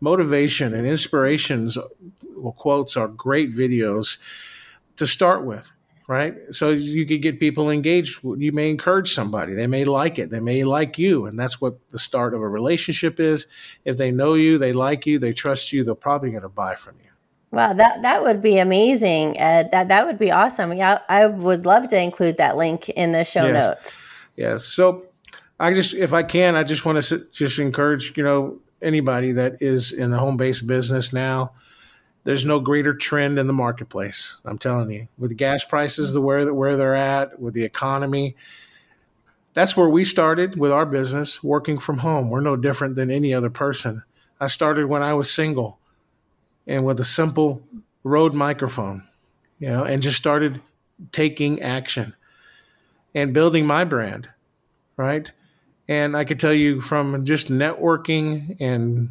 Motivation 0.00 0.74
and 0.74 0.86
inspirations 0.86 1.78
well, 2.36 2.52
quotes 2.52 2.96
are 2.96 3.08
great 3.08 3.54
videos 3.54 4.18
to 4.96 5.06
start 5.06 5.44
with, 5.44 5.72
right? 6.06 6.34
So 6.50 6.70
you 6.70 7.06
could 7.06 7.22
get 7.22 7.40
people 7.40 7.70
engaged. 7.70 8.22
You 8.22 8.52
may 8.52 8.68
encourage 8.70 9.14
somebody. 9.14 9.54
They 9.54 9.66
may 9.66 9.84
like 9.84 10.18
it. 10.18 10.30
They 10.30 10.40
may 10.40 10.62
like 10.64 10.98
you. 10.98 11.26
And 11.26 11.38
that's 11.38 11.60
what 11.60 11.78
the 11.90 11.98
start 11.98 12.34
of 12.34 12.42
a 12.42 12.48
relationship 12.48 13.18
is. 13.18 13.46
If 13.84 13.96
they 13.96 14.10
know 14.10 14.34
you, 14.34 14.58
they 14.58 14.72
like 14.72 15.06
you, 15.06 15.18
they 15.18 15.32
trust 15.32 15.72
you, 15.72 15.84
they're 15.84 15.94
probably 15.94 16.30
going 16.30 16.42
to 16.42 16.48
buy 16.48 16.74
from 16.74 16.96
you. 17.02 17.03
Wow, 17.54 17.72
that 17.74 18.02
that 18.02 18.22
would 18.22 18.42
be 18.42 18.58
amazing. 18.58 19.38
Uh, 19.38 19.64
that 19.70 19.88
that 19.88 20.06
would 20.06 20.18
be 20.18 20.30
awesome. 20.30 20.72
Yeah, 20.72 20.98
I 21.08 21.26
would 21.26 21.64
love 21.64 21.88
to 21.88 22.00
include 22.00 22.38
that 22.38 22.56
link 22.56 22.88
in 22.88 23.12
the 23.12 23.24
show 23.24 23.46
yes. 23.46 23.66
notes. 23.66 24.02
Yes. 24.36 24.64
So 24.64 25.06
I 25.60 25.72
just, 25.72 25.94
if 25.94 26.12
I 26.12 26.24
can, 26.24 26.56
I 26.56 26.64
just 26.64 26.84
want 26.84 27.02
to 27.02 27.26
just 27.32 27.58
encourage 27.58 28.16
you 28.16 28.24
know 28.24 28.58
anybody 28.82 29.32
that 29.32 29.62
is 29.62 29.92
in 29.92 30.10
the 30.10 30.18
home 30.18 30.36
based 30.36 30.66
business 30.66 31.12
now. 31.12 31.52
There's 32.24 32.46
no 32.46 32.58
greater 32.58 32.94
trend 32.94 33.38
in 33.38 33.46
the 33.46 33.52
marketplace. 33.52 34.38
I'm 34.44 34.58
telling 34.58 34.90
you, 34.90 35.08
with 35.18 35.36
gas 35.36 35.62
prices 35.62 36.12
the 36.12 36.20
where 36.20 36.52
where 36.52 36.76
they're 36.76 36.96
at, 36.96 37.38
with 37.38 37.54
the 37.54 37.64
economy, 37.64 38.34
that's 39.52 39.76
where 39.76 39.88
we 39.88 40.04
started 40.04 40.58
with 40.58 40.72
our 40.72 40.86
business, 40.86 41.44
working 41.44 41.78
from 41.78 41.98
home. 41.98 42.30
We're 42.30 42.40
no 42.40 42.56
different 42.56 42.96
than 42.96 43.10
any 43.10 43.32
other 43.32 43.50
person. 43.50 44.02
I 44.40 44.48
started 44.48 44.86
when 44.86 45.02
I 45.02 45.14
was 45.14 45.32
single 45.32 45.78
and 46.66 46.84
with 46.84 47.00
a 47.00 47.04
simple 47.04 47.62
Rode 48.02 48.34
microphone, 48.34 49.02
you 49.58 49.68
know, 49.68 49.84
and 49.84 50.02
just 50.02 50.18
started 50.18 50.60
taking 51.10 51.62
action 51.62 52.14
and 53.14 53.32
building 53.32 53.66
my 53.66 53.84
brand, 53.84 54.28
right? 54.96 55.30
And 55.88 56.14
I 56.14 56.24
could 56.24 56.38
tell 56.38 56.52
you 56.52 56.82
from 56.82 57.24
just 57.24 57.48
networking 57.48 58.56
and, 58.60 59.10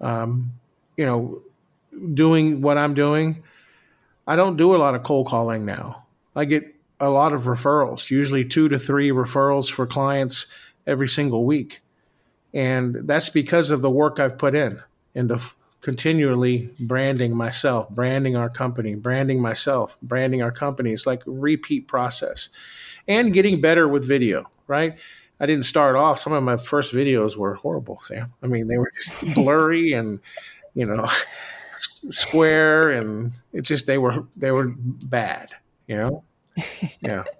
um, 0.00 0.52
you 0.96 1.06
know, 1.06 1.42
doing 2.12 2.60
what 2.60 2.76
I'm 2.76 2.92
doing, 2.92 3.42
I 4.26 4.36
don't 4.36 4.56
do 4.56 4.74
a 4.74 4.78
lot 4.78 4.94
of 4.94 5.02
cold 5.02 5.26
calling 5.26 5.64
now. 5.64 6.04
I 6.36 6.44
get 6.44 6.74
a 7.00 7.10
lot 7.10 7.32
of 7.32 7.44
referrals, 7.44 8.10
usually 8.10 8.44
two 8.44 8.68
to 8.68 8.78
three 8.78 9.10
referrals 9.10 9.70
for 9.70 9.86
clients 9.86 10.46
every 10.86 11.08
single 11.08 11.44
week. 11.44 11.80
And 12.54 12.94
that's 12.94 13.30
because 13.30 13.70
of 13.70 13.80
the 13.80 13.90
work 13.90 14.20
I've 14.20 14.38
put 14.38 14.54
in 14.54 14.82
into 15.14 15.40
continually 15.82 16.70
branding 16.78 17.36
myself, 17.36 17.90
branding 17.90 18.36
our 18.36 18.48
company, 18.48 18.94
branding 18.94 19.40
myself, 19.40 19.98
branding 20.00 20.40
our 20.40 20.52
company. 20.52 20.92
It's 20.92 21.06
like 21.06 21.22
repeat 21.26 21.88
process 21.88 22.48
and 23.06 23.32
getting 23.32 23.60
better 23.60 23.86
with 23.88 24.06
video, 24.06 24.50
right? 24.68 24.96
I 25.40 25.46
didn't 25.46 25.64
start 25.64 25.96
off, 25.96 26.20
some 26.20 26.32
of 26.32 26.42
my 26.44 26.56
first 26.56 26.94
videos 26.94 27.36
were 27.36 27.54
horrible, 27.54 27.98
Sam. 28.00 28.32
I 28.42 28.46
mean, 28.46 28.68
they 28.68 28.78
were 28.78 28.90
just 28.94 29.20
blurry 29.34 29.92
and, 29.92 30.20
you 30.74 30.86
know, 30.86 31.08
square 32.10 32.92
and 32.92 33.32
it 33.52 33.62
just, 33.62 33.86
they 33.86 33.98
were, 33.98 34.24
they 34.36 34.52
were 34.52 34.72
bad, 34.76 35.50
you 35.88 35.96
know? 35.96 36.24
Yeah. 37.00 37.24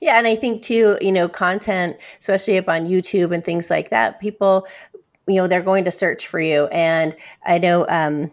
Yeah, 0.00 0.18
and 0.18 0.26
I 0.26 0.34
think 0.34 0.62
too, 0.62 0.98
you 1.00 1.12
know, 1.12 1.28
content, 1.28 1.96
especially 2.18 2.58
up 2.58 2.68
on 2.68 2.86
YouTube 2.86 3.32
and 3.32 3.44
things 3.44 3.70
like 3.70 3.90
that, 3.90 4.20
people 4.20 4.66
you 5.30 5.40
know 5.40 5.46
they're 5.46 5.62
going 5.62 5.84
to 5.84 5.90
search 5.90 6.26
for 6.26 6.40
you 6.40 6.66
and 6.66 7.16
i 7.44 7.58
know 7.58 7.86
um, 7.88 8.32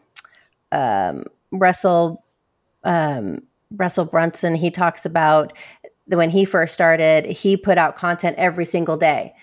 um, 0.72 1.24
russell 1.52 2.24
um, 2.84 3.42
russell 3.72 4.06
brunson 4.06 4.56
he 4.56 4.72
talks 4.72 5.06
about 5.06 5.54
when 6.08 6.30
he 6.30 6.46
first 6.46 6.74
started 6.74 7.26
he 7.26 7.58
put 7.58 7.78
out 7.78 7.96
content 7.96 8.36
every 8.38 8.66
single 8.66 8.98
day 8.98 9.34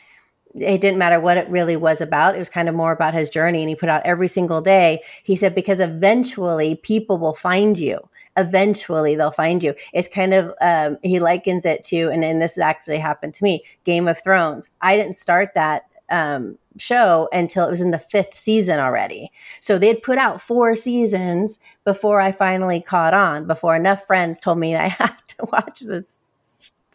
it 0.54 0.80
didn't 0.80 0.98
matter 0.98 1.18
what 1.18 1.36
it 1.36 1.48
really 1.48 1.76
was 1.76 2.00
about. 2.00 2.36
It 2.36 2.38
was 2.38 2.48
kind 2.48 2.68
of 2.68 2.74
more 2.74 2.92
about 2.92 3.12
his 3.12 3.28
journey. 3.28 3.60
And 3.60 3.68
he 3.68 3.74
put 3.74 3.88
out 3.88 4.02
every 4.04 4.28
single 4.28 4.60
day. 4.60 5.02
He 5.24 5.34
said, 5.34 5.54
because 5.54 5.80
eventually 5.80 6.76
people 6.76 7.18
will 7.18 7.34
find 7.34 7.76
you. 7.76 7.98
Eventually 8.36 9.16
they'll 9.16 9.32
find 9.32 9.62
you. 9.62 9.74
It's 9.92 10.08
kind 10.08 10.32
of, 10.32 10.54
um, 10.60 10.98
he 11.02 11.18
likens 11.18 11.64
it 11.64 11.82
to, 11.84 12.08
and, 12.10 12.24
and 12.24 12.40
this 12.40 12.56
actually 12.56 12.98
happened 12.98 13.34
to 13.34 13.44
me 13.44 13.64
Game 13.84 14.06
of 14.06 14.22
Thrones. 14.22 14.68
I 14.80 14.96
didn't 14.96 15.16
start 15.16 15.54
that 15.54 15.86
um, 16.10 16.58
show 16.78 17.28
until 17.32 17.66
it 17.66 17.70
was 17.70 17.80
in 17.80 17.90
the 17.90 17.98
fifth 17.98 18.36
season 18.36 18.78
already. 18.78 19.30
So 19.60 19.78
they'd 19.78 20.02
put 20.02 20.18
out 20.18 20.40
four 20.40 20.76
seasons 20.76 21.58
before 21.84 22.20
I 22.20 22.32
finally 22.32 22.80
caught 22.80 23.14
on, 23.14 23.46
before 23.46 23.76
enough 23.76 24.06
friends 24.06 24.40
told 24.40 24.58
me 24.58 24.74
I 24.76 24.88
have 24.88 25.26
to 25.26 25.36
watch 25.52 25.80
this 25.80 26.20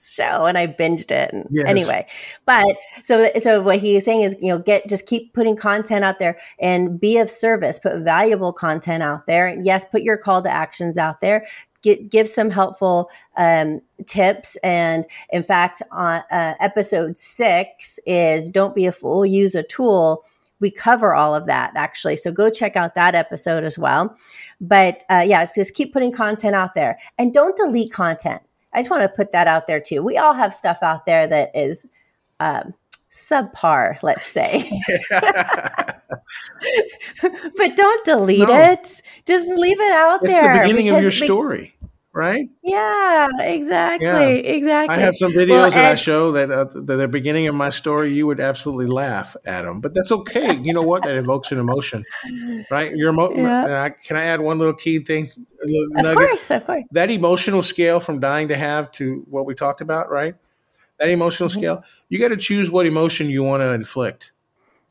show 0.01 0.45
and 0.45 0.57
I 0.57 0.68
binged 0.68 1.12
it. 1.12 1.34
And 1.34 1.47
yes. 1.51 1.68
Anyway, 1.68 2.07
but 2.45 2.68
so 3.03 3.30
so 3.39 3.62
what 3.62 3.80
he's 3.80 4.05
saying 4.05 4.22
is, 4.22 4.36
you 4.41 4.49
know, 4.49 4.60
get 4.60 4.88
just 4.88 5.05
keep 5.05 5.34
putting 5.34 5.55
content 5.55 6.05
out 6.05 6.20
there 6.20 6.38
and 6.60 6.99
be 6.99 7.18
of 7.18 7.30
service, 7.30 7.80
put 7.80 7.99
valuable 7.99 8.53
content 8.53 9.03
out 9.03 9.28
there. 9.28 9.47
And 9.47 9.66
yes, 9.66 9.86
put 9.86 10.01
your 10.01 10.18
call 10.18 10.41
to 10.43 10.49
actions 10.49 10.97
out 10.97 11.22
there 11.22 11.45
get, 11.82 12.09
give 12.09 12.30
some 12.30 12.49
helpful 12.49 13.09
um, 13.38 13.82
tips. 14.05 14.57
And 14.63 15.05
in 15.32 15.43
fact, 15.43 15.82
on 15.91 16.21
uh, 16.32 16.55
episode 16.59 17.17
six 17.17 17.99
is 18.05 18.49
don't 18.49 18.75
be 18.75 18.86
a 18.86 18.91
fool, 18.91 19.25
use 19.25 19.55
a 19.55 19.63
tool. 19.63 20.23
We 20.59 20.71
cover 20.71 21.15
all 21.15 21.34
of 21.34 21.45
that 21.45 21.71
actually. 21.75 22.17
So 22.17 22.32
go 22.32 22.49
check 22.49 22.75
out 22.75 22.95
that 22.95 23.15
episode 23.15 23.63
as 23.63 23.80
well. 23.80 24.17
But 24.59 25.03
uh, 25.09 25.23
yeah, 25.25 25.45
just 25.45 25.73
keep 25.73 25.93
putting 25.93 26.11
content 26.11 26.55
out 26.55 26.75
there 26.75 26.99
and 27.17 27.34
don't 27.34 27.55
delete 27.55 27.93
content. 27.93 28.41
I 28.73 28.80
just 28.80 28.91
want 28.91 29.03
to 29.03 29.09
put 29.09 29.32
that 29.32 29.47
out 29.47 29.67
there 29.67 29.80
too. 29.80 30.03
We 30.03 30.17
all 30.17 30.34
have 30.34 30.53
stuff 30.53 30.77
out 30.82 31.05
there 31.05 31.27
that 31.27 31.51
is 31.55 31.88
um, 32.39 32.73
subpar, 33.12 34.01
let's 34.03 34.26
say. 34.26 34.70
but 37.57 37.76
don't 37.76 38.05
delete 38.05 38.47
no. 38.47 38.72
it. 38.72 39.01
Just 39.26 39.49
leave 39.49 39.80
it 39.80 39.91
out 39.91 40.24
it's 40.24 40.32
there. 40.32 40.51
It's 40.51 40.57
the 40.57 40.62
beginning 40.64 40.89
of 40.89 41.01
your 41.01 41.12
story, 41.12 41.76
right? 42.14 42.49
Yeah, 42.64 43.28
exactly. 43.39 44.07
Yeah. 44.07 44.22
Exactly. 44.22 44.95
I 44.95 44.99
have 44.99 45.16
some 45.16 45.32
videos 45.32 45.49
well, 45.49 45.72
that 45.72 45.91
I 45.91 45.95
show 45.95 46.32
that 46.34 46.51
at 46.51 46.76
uh, 46.76 46.82
the 46.82 47.07
beginning 47.07 47.47
of 47.47 47.55
my 47.55 47.70
story, 47.70 48.14
you 48.14 48.28
would 48.28 48.39
absolutely 48.39 48.88
laugh 48.88 49.36
at 49.45 49.64
them, 49.64 49.82
but 49.82 49.93
that's 49.93 50.12
okay. 50.12 50.57
you 50.57 50.74
know 50.74 50.82
what? 50.82 51.03
That 51.03 51.18
evokes 51.18 51.51
an 51.51 51.60
emotion, 51.60 52.03
right? 52.70 52.95
Your 52.95 53.10
emo- 53.10 53.36
yeah. 53.36 53.89
Can 53.89 54.18
I 54.18 54.24
add 54.26 54.41
one 54.41 54.60
little 54.60 54.74
key 54.74 54.99
thing? 54.99 55.30
Of 55.95 56.16
course, 56.16 56.51
of 56.51 56.66
course. 56.66 56.84
That 56.91 57.10
emotional 57.10 57.62
scale 57.62 57.99
from 57.99 58.20
dying 58.20 58.49
to 58.49 58.55
have 58.55 58.91
to 58.93 59.26
what 59.30 59.45
we 59.45 59.55
talked 59.55 59.82
about, 59.82 60.10
right? 60.10 60.36
That 60.99 61.09
emotional 61.09 61.49
mm-hmm. 61.49 61.59
scale, 61.59 61.83
you 62.09 62.19
got 62.19 62.29
to 62.29 62.37
choose 62.37 62.69
what 62.69 62.85
emotion 62.85 63.29
you 63.29 63.43
want 63.43 63.61
to 63.61 63.73
inflict 63.73 64.31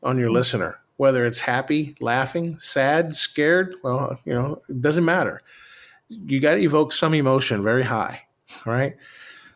on 0.03 0.17
your 0.17 0.27
mm-hmm. 0.27 0.35
listener, 0.35 0.79
whether 0.97 1.25
it's 1.25 1.39
happy, 1.39 1.95
laughing, 1.99 2.59
sad, 2.59 3.13
scared. 3.13 3.75
Well, 3.83 4.19
you 4.25 4.33
know, 4.33 4.61
it 4.67 4.81
doesn't 4.81 5.05
matter. 5.05 5.41
You 6.09 6.39
got 6.39 6.55
to 6.55 6.61
evoke 6.61 6.91
some 6.91 7.13
emotion 7.13 7.63
very 7.63 7.83
high, 7.83 8.23
right? 8.65 8.97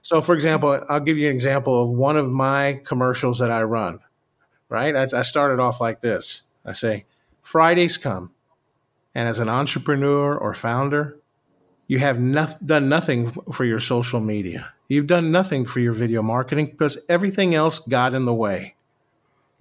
So, 0.04 0.22
for 0.22 0.36
example, 0.36 0.80
I'll 0.90 1.00
give 1.00 1.18
you 1.18 1.28
an 1.28 1.34
example 1.34 1.82
of 1.82 1.90
one 1.90 2.18
of 2.18 2.30
my 2.30 2.82
commercials 2.86 3.40
that 3.40 3.52
I 3.52 3.64
run, 3.64 4.00
right? 4.70 4.96
I, 4.96 5.04
I 5.04 5.22
started 5.22 5.60
off 5.60 5.82
like 5.82 6.02
this 6.02 6.44
I 6.66 6.74
say, 6.74 7.06
Fridays 7.42 7.98
come, 7.98 8.32
and 9.16 9.28
as 9.28 9.40
an 9.40 9.50
entrepreneur 9.50 10.38
or 10.38 10.54
founder, 10.54 11.18
you 11.94 12.00
have 12.00 12.20
no- 12.20 12.48
done 12.66 12.90
nothing 12.90 13.30
for 13.52 13.66
your 13.66 13.80
social 13.80 14.20
media. 14.20 14.74
You've 14.88 15.06
done 15.06 15.32
nothing 15.32 15.64
for 15.68 15.80
your 15.80 15.94
video 15.94 16.24
marketing 16.24 16.66
because 16.66 16.98
everything 17.08 17.54
else 17.54 17.78
got 17.78 18.16
in 18.16 18.26
the 18.26 18.34
way. 18.34 18.74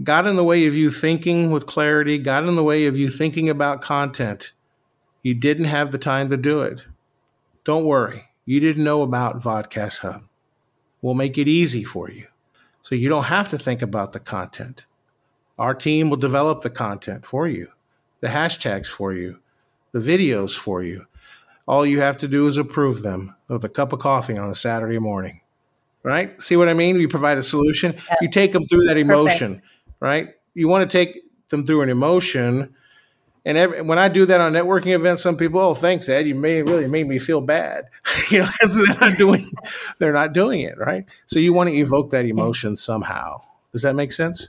Got 0.02 0.26
in 0.26 0.36
the 0.36 0.42
way 0.42 0.64
of 0.64 0.74
you 0.74 0.90
thinking 0.90 1.50
with 1.50 1.66
clarity, 1.66 2.16
got 2.16 2.44
in 2.44 2.56
the 2.56 2.64
way 2.64 2.86
of 2.86 2.96
you 2.96 3.10
thinking 3.10 3.50
about 3.50 3.82
content. 3.82 4.52
You 5.22 5.34
didn't 5.34 5.66
have 5.66 5.92
the 5.92 5.98
time 5.98 6.30
to 6.30 6.38
do 6.38 6.62
it. 6.62 6.86
Don't 7.64 7.84
worry, 7.84 8.30
you 8.46 8.60
didn't 8.60 8.82
know 8.82 9.02
about 9.02 9.42
Vodcast 9.42 9.98
Hub. 9.98 10.22
We'll 11.02 11.12
make 11.12 11.36
it 11.36 11.48
easy 11.48 11.84
for 11.84 12.10
you. 12.10 12.28
So 12.80 12.94
you 12.94 13.10
don't 13.10 13.24
have 13.24 13.50
to 13.50 13.58
think 13.58 13.82
about 13.82 14.12
the 14.12 14.20
content. 14.20 14.86
Our 15.58 15.74
team 15.74 16.08
will 16.08 16.16
develop 16.16 16.62
the 16.62 16.70
content 16.70 17.26
for 17.26 17.46
you, 17.46 17.68
the 18.20 18.28
hashtags 18.28 18.86
for 18.86 19.12
you, 19.12 19.40
the 19.92 20.00
videos 20.00 20.56
for 20.56 20.82
you, 20.82 21.04
all 21.66 21.86
you 21.86 22.00
have 22.00 22.16
to 22.18 22.28
do 22.28 22.46
is 22.46 22.56
approve 22.56 23.02
them 23.02 23.34
with 23.48 23.64
a 23.64 23.68
cup 23.68 23.92
of 23.92 24.00
coffee 24.00 24.36
on 24.36 24.50
a 24.50 24.54
Saturday 24.54 24.98
morning. 24.98 25.40
Right? 26.02 26.40
See 26.42 26.56
what 26.56 26.68
I 26.68 26.74
mean? 26.74 26.98
You 26.98 27.08
provide 27.08 27.38
a 27.38 27.42
solution. 27.42 27.94
Yeah. 28.08 28.16
You 28.22 28.28
take 28.28 28.52
them 28.52 28.64
through 28.64 28.86
that 28.86 28.96
emotion, 28.96 29.56
Perfect. 29.56 29.66
right? 30.00 30.28
You 30.54 30.66
want 30.66 30.90
to 30.90 30.98
take 30.98 31.22
them 31.48 31.64
through 31.64 31.82
an 31.82 31.90
emotion. 31.90 32.74
And 33.44 33.56
every, 33.56 33.82
when 33.82 33.98
I 33.98 34.08
do 34.08 34.26
that 34.26 34.40
on 34.40 34.52
networking 34.52 34.94
events, 34.94 35.22
some 35.22 35.36
people, 35.36 35.60
oh, 35.60 35.74
thanks, 35.74 36.08
Ed. 36.08 36.26
You 36.26 36.34
may 36.34 36.62
really 36.62 36.88
made 36.88 37.06
me 37.06 37.20
feel 37.20 37.40
bad, 37.40 37.84
you 38.30 38.40
know, 38.40 38.48
because 38.50 38.74
they're 38.74 38.98
not 39.00 39.16
doing, 39.16 39.50
they're 39.98 40.12
not 40.12 40.32
doing 40.32 40.62
it, 40.62 40.76
right? 40.76 41.04
So 41.26 41.38
you 41.38 41.52
want 41.52 41.70
to 41.70 41.76
evoke 41.76 42.10
that 42.10 42.24
emotion 42.24 42.76
somehow. 42.76 43.42
Does 43.70 43.82
that 43.82 43.94
make 43.94 44.10
sense? 44.10 44.48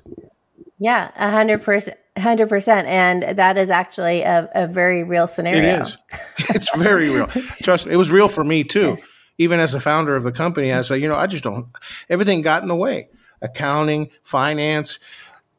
Yeah, 0.80 1.12
a 1.16 1.30
hundred 1.30 1.62
percent. 1.62 1.98
Hundred 2.18 2.48
percent, 2.48 2.88
and 2.88 3.38
that 3.40 3.58
is 3.58 3.72
actually 3.72 4.22
a, 4.22 4.48
a, 4.54 4.68
very 4.68 5.04
real 5.04 5.28
scenario. 5.28 5.78
It 5.78 5.82
is. 5.82 5.98
It's 6.50 6.76
very 6.76 7.10
real. 7.10 7.26
Trust 7.64 7.88
me, 7.88 7.94
it 7.94 7.98
was 7.98 8.12
real 8.12 8.28
for 8.28 8.44
me 8.44 8.64
too. 8.64 8.98
Even 9.40 9.60
as 9.60 9.72
the 9.72 9.80
founder 9.80 10.16
of 10.16 10.22
the 10.22 10.32
company, 10.32 10.72
I 10.72 10.82
said, 10.82 11.02
you 11.02 11.08
know, 11.08 11.16
I 11.16 11.26
just 11.26 11.44
don't. 11.44 11.68
Everything 12.10 12.44
got 12.44 12.62
in 12.62 12.68
the 12.68 12.76
way. 12.76 13.10
accounting, 13.42 14.12
finance, 14.22 15.00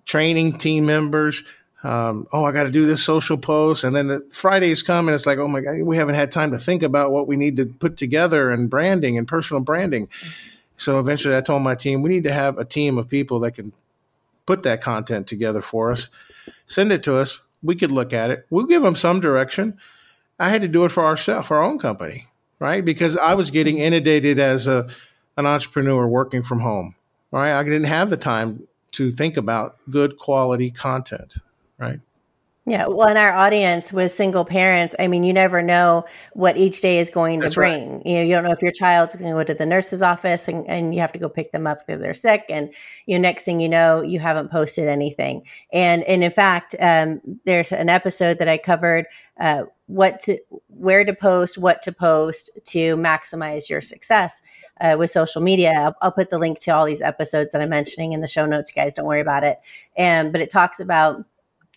training 0.07 0.59
team 0.59 0.87
members. 0.87 1.43
Um, 1.83 2.27
oh, 2.33 2.45
I 2.45 2.53
got 2.53 2.63
to 2.63 2.71
do 2.71 2.87
this 2.87 3.05
social 3.05 3.37
post. 3.37 3.85
And 3.85 3.95
then 3.95 4.09
the 4.09 4.21
Fridays 4.33 4.83
come 4.83 5.07
and 5.07 5.15
it's 5.15 5.27
like, 5.27 5.39
oh 5.39 5.49
my 5.49 5.61
God, 5.61 5.83
we 5.83 5.99
haven't 5.99 6.15
had 6.15 6.31
time 6.31 6.53
to 6.53 6.59
think 6.59 6.83
about 6.83 7.13
what 7.13 7.27
we 7.27 7.37
need 7.37 7.59
to 7.59 7.67
put 7.67 7.97
together 7.99 8.51
and 8.51 8.71
branding 8.71 9.19
and 9.19 9.29
personal 9.29 9.63
branding. 9.63 10.09
So 10.77 10.99
eventually 10.99 11.37
I 11.37 11.43
told 11.43 11.63
my 11.63 11.75
team, 11.75 12.01
we 12.01 12.11
need 12.11 12.25
to 12.25 12.33
have 12.33 12.59
a 12.59 12.65
team 12.65 12.97
of 12.97 13.09
people 13.09 13.41
that 13.41 13.53
can 13.53 13.73
put 14.47 14.63
that 14.63 14.81
content 14.81 15.27
together 15.27 15.61
for 15.61 15.93
us, 15.93 16.09
send 16.67 16.93
it 16.93 17.03
to 17.05 17.17
us. 17.17 17.41
We 17.63 17.77
could 17.77 17.93
look 17.93 18.13
at 18.13 18.31
it. 18.31 18.47
We'll 18.51 18.67
give 18.67 18.83
them 18.83 18.95
some 18.95 19.21
direction. 19.21 19.79
I 20.39 20.51
had 20.51 20.63
to 20.63 20.69
do 20.69 20.85
it 20.85 20.91
for 20.91 21.05
ourselves, 21.05 21.51
our 21.51 21.63
own 21.63 21.79
company, 21.79 22.27
right? 22.59 22.85
Because 22.85 23.17
I 23.17 23.35
was 23.35 23.51
getting 23.51 23.79
inundated 23.79 24.39
as 24.39 24.67
a 24.67 24.89
an 25.37 25.47
entrepreneur 25.47 26.07
working 26.07 26.43
from 26.43 26.61
home, 26.61 26.95
right? 27.31 27.59
I 27.59 27.63
didn't 27.65 27.85
have 27.85 28.11
the 28.11 28.17
time 28.17 28.69
to 28.93 29.11
think 29.13 29.37
about 29.37 29.77
good 29.91 30.19
quality 30.19 30.71
content, 30.71 31.37
right? 31.79 32.01
Yeah, 32.67 32.87
well, 32.87 33.09
in 33.09 33.19
our 33.19 33.35
audience 33.35 33.93
with 33.93 34.13
single 34.13 34.47
parents, 34.47 34.97
I 34.99 35.07
mean, 35.07 35.23
you 35.23 35.35
never 35.35 35.63
know 35.63 36.07
what 36.33 36.57
each 36.57 36.81
day 36.81 36.99
is 36.99 37.11
going 37.11 37.43
to 37.43 37.51
bring. 37.51 37.97
Right. 37.97 38.07
You 38.07 38.17
know, 38.17 38.23
you 38.23 38.35
don't 38.35 38.45
know 38.45 38.53
if 38.53 38.63
your 38.63 38.73
child's 38.73 39.15
going 39.15 39.29
to 39.29 39.37
go 39.37 39.45
to 39.45 39.53
the 39.53 39.67
nurse's 39.67 40.01
office 40.01 40.49
and, 40.49 40.67
and 40.67 40.95
you 40.95 41.03
have 41.03 41.13
to 41.13 41.19
go 41.19 41.29
pick 41.29 41.53
them 41.53 41.67
up 41.67 41.87
because 41.87 42.01
they're 42.01 42.15
sick, 42.15 42.45
and 42.49 42.73
you 43.05 43.19
know, 43.19 43.23
next 43.23 43.45
thing 43.45 43.61
you 43.61 43.69
know, 43.69 44.01
you 44.01 44.19
haven't 44.19 44.51
posted 44.51 44.89
anything. 44.89 45.43
And 45.75 46.05
and 46.05 46.25
in 46.25 46.31
fact, 46.31 46.75
um, 46.81 47.21
there's 47.45 47.71
an 47.71 47.91
episode 47.91 48.39
that 48.39 48.49
I 48.49 48.57
covered 48.57 49.09
uh, 49.39 49.65
what 49.87 50.21
to, 50.21 50.39
where 50.69 51.05
to 51.05 51.13
post, 51.13 51.59
what 51.59 51.83
to 51.83 51.93
post 51.93 52.49
to 52.65 52.97
maximize 52.97 53.69
your 53.69 53.83
success 53.83 54.41
uh, 54.81 54.97
with 54.99 55.11
social 55.11 55.43
media. 55.43 55.73
I'll, 55.75 55.97
I'll, 56.01 56.13
put 56.13 56.31
the 56.31 56.39
link 56.39 56.59
to 56.61 56.71
all 56.71 56.87
these 56.87 57.03
episodes 57.03 57.53
that 57.53 57.61
I'm 57.61 57.69
mentioning 57.69 58.15
in 58.15 58.23
the 58.23 58.27
show 58.27 58.47
notes, 58.47 58.75
you 58.75 58.83
guys. 58.83 58.95
Don't 58.95 59.05
worry 59.05 59.21
about 59.21 59.45
it. 59.45 59.61
And 59.99 60.33
but 60.33 60.41
it 60.41 60.49
talks 60.49 60.81
about 60.81 61.27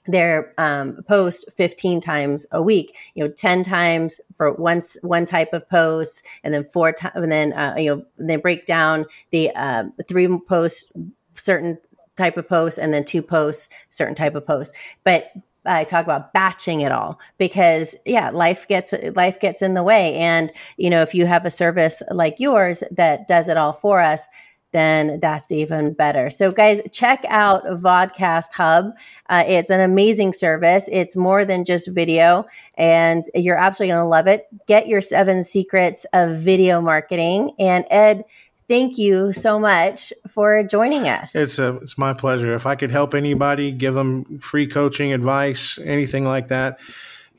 their 0.08 0.54
um, 0.58 1.04
post 1.08 1.50
15 1.56 2.00
times 2.02 2.46
a 2.52 2.62
week 2.62 2.96
you 3.14 3.24
know 3.24 3.30
10 3.30 3.64
times 3.64 4.22
for 4.36 4.54
one 4.54 4.82
one 5.02 5.26
type 5.26 5.54
of 5.54 5.68
post 5.70 6.26
and 6.44 6.54
then 6.54 6.64
four 6.64 6.92
times 6.92 7.14
and 7.16 7.32
then 7.32 7.54
uh, 7.54 7.76
you 7.78 7.96
know 7.96 8.06
they 8.18 8.38
break 8.38 8.66
down 8.66 9.06
the 9.32 9.52
uh, 9.56 9.84
three 10.08 10.28
posts 10.48 10.92
certain 11.36 11.78
type 12.18 12.36
of 12.36 12.50
posts 12.50 12.80
and 12.80 12.94
then 12.94 13.06
two 13.06 13.22
posts 13.22 13.70
certain 13.92 14.16
type 14.16 14.36
of 14.36 14.46
posts. 14.46 14.76
But 15.04 15.32
I 15.66 15.84
talk 15.84 16.06
about 16.06 16.34
batching 16.34 16.82
it 16.82 16.92
all 16.92 17.20
because 17.38 17.96
yeah, 18.06 18.30
life 18.30 18.68
gets 18.68 18.94
life 19.16 19.40
gets 19.40 19.62
in 19.62 19.74
the 19.74 19.84
way. 19.84 20.16
And 20.16 20.52
you 20.78 20.90
know 20.90 21.02
if 21.02 21.14
you 21.14 21.26
have 21.26 21.46
a 21.46 21.52
service 21.52 22.02
like 22.12 22.40
yours 22.40 22.84
that 22.92 23.28
does 23.28 23.48
it 23.48 23.58
all 23.58 23.74
for 23.74 24.00
us 24.02 24.24
then 24.72 25.20
that's 25.22 25.52
even 25.52 25.94
better. 25.94 26.30
So, 26.30 26.52
guys, 26.52 26.82
check 26.92 27.24
out 27.30 27.64
Vodcast 27.66 28.52
Hub. 28.54 28.92
Uh, 29.30 29.44
it's 29.48 29.70
an 29.70 29.82
amazing 29.82 30.34
service. 30.34 30.90
It's 30.92 31.16
more 31.16 31.46
than 31.46 31.66
just 31.66 31.88
video, 31.88 32.46
and 32.76 33.26
you're 33.34 33.58
absolutely 33.58 33.94
going 33.94 34.04
to 34.04 34.10
love 34.10 34.28
it. 34.28 34.48
Get 34.68 34.88
your 34.88 35.02
seven 35.02 35.44
secrets 35.44 36.06
of 36.14 36.38
video 36.38 36.82
marketing. 36.82 37.52
And 37.60 37.86
Ed, 37.90 38.26
thank 38.68 38.98
you 38.98 39.34
so 39.34 39.60
much 39.60 40.12
for 40.28 40.64
joining 40.64 41.08
us. 41.08 41.34
It's 41.34 41.60
a, 41.60 41.78
it's 41.78 41.98
my 41.98 42.14
pleasure. 42.14 42.54
If 42.54 42.66
I 42.66 42.76
could 42.76 42.92
help 42.92 43.14
anybody, 43.14 43.72
give 43.72 43.94
them 43.94 44.40
free 44.40 44.68
coaching 44.68 45.14
advice, 45.14 45.80
anything 45.84 46.26
like 46.26 46.50
that, 46.50 46.80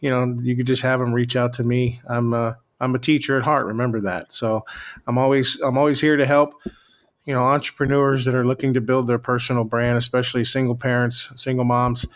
you 0.00 0.10
know, 0.10 0.36
you 0.40 0.56
could 0.56 0.66
just 0.66 0.82
have 0.82 1.00
them 1.00 1.12
reach 1.12 1.36
out 1.36 1.52
to 1.54 1.64
me. 1.64 2.00
I'm 2.08 2.32
a, 2.32 2.56
I'm 2.80 2.94
a 2.94 2.98
teacher 2.98 3.36
at 3.36 3.42
heart. 3.42 3.66
Remember 3.66 4.00
that. 4.02 4.32
So 4.32 4.64
I'm 5.06 5.18
always 5.18 5.60
I'm 5.60 5.76
always 5.76 6.00
here 6.00 6.16
to 6.16 6.24
help. 6.24 6.54
You 7.28 7.34
know, 7.34 7.44
entrepreneurs 7.44 8.24
that 8.24 8.34
are 8.34 8.46
looking 8.46 8.72
to 8.72 8.80
build 8.80 9.06
their 9.06 9.18
personal 9.18 9.62
brand, 9.62 9.98
especially 9.98 10.44
single 10.44 10.74
parents, 10.74 11.30
single 11.36 11.66
moms. 11.66 12.06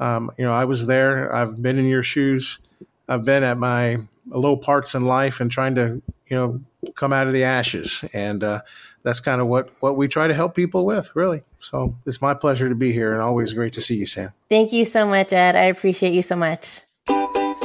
Um, 0.00 0.30
you 0.38 0.44
know, 0.46 0.54
I 0.54 0.64
was 0.64 0.86
there. 0.86 1.34
I've 1.34 1.60
been 1.60 1.78
in 1.78 1.84
your 1.84 2.02
shoes. 2.02 2.60
I've 3.06 3.26
been 3.26 3.42
at 3.42 3.58
my 3.58 3.98
low 4.26 4.56
parts 4.56 4.94
in 4.94 5.04
life 5.04 5.40
and 5.40 5.50
trying 5.50 5.74
to, 5.74 6.00
you 6.28 6.36
know, 6.36 6.62
come 6.94 7.12
out 7.12 7.26
of 7.26 7.34
the 7.34 7.44
ashes. 7.44 8.06
And 8.14 8.42
uh, 8.42 8.62
that's 9.02 9.20
kind 9.20 9.42
of 9.42 9.48
what, 9.48 9.68
what 9.80 9.98
we 9.98 10.08
try 10.08 10.28
to 10.28 10.34
help 10.34 10.54
people 10.54 10.86
with, 10.86 11.14
really. 11.14 11.42
So 11.60 11.96
it's 12.06 12.22
my 12.22 12.32
pleasure 12.32 12.70
to 12.70 12.74
be 12.74 12.90
here 12.90 13.12
and 13.12 13.20
always 13.20 13.52
great 13.52 13.74
to 13.74 13.82
see 13.82 13.96
you, 13.96 14.06
Sam. 14.06 14.32
Thank 14.48 14.72
you 14.72 14.86
so 14.86 15.06
much, 15.06 15.34
Ed. 15.34 15.56
I 15.56 15.64
appreciate 15.64 16.14
you 16.14 16.22
so 16.22 16.36
much. 16.36 16.80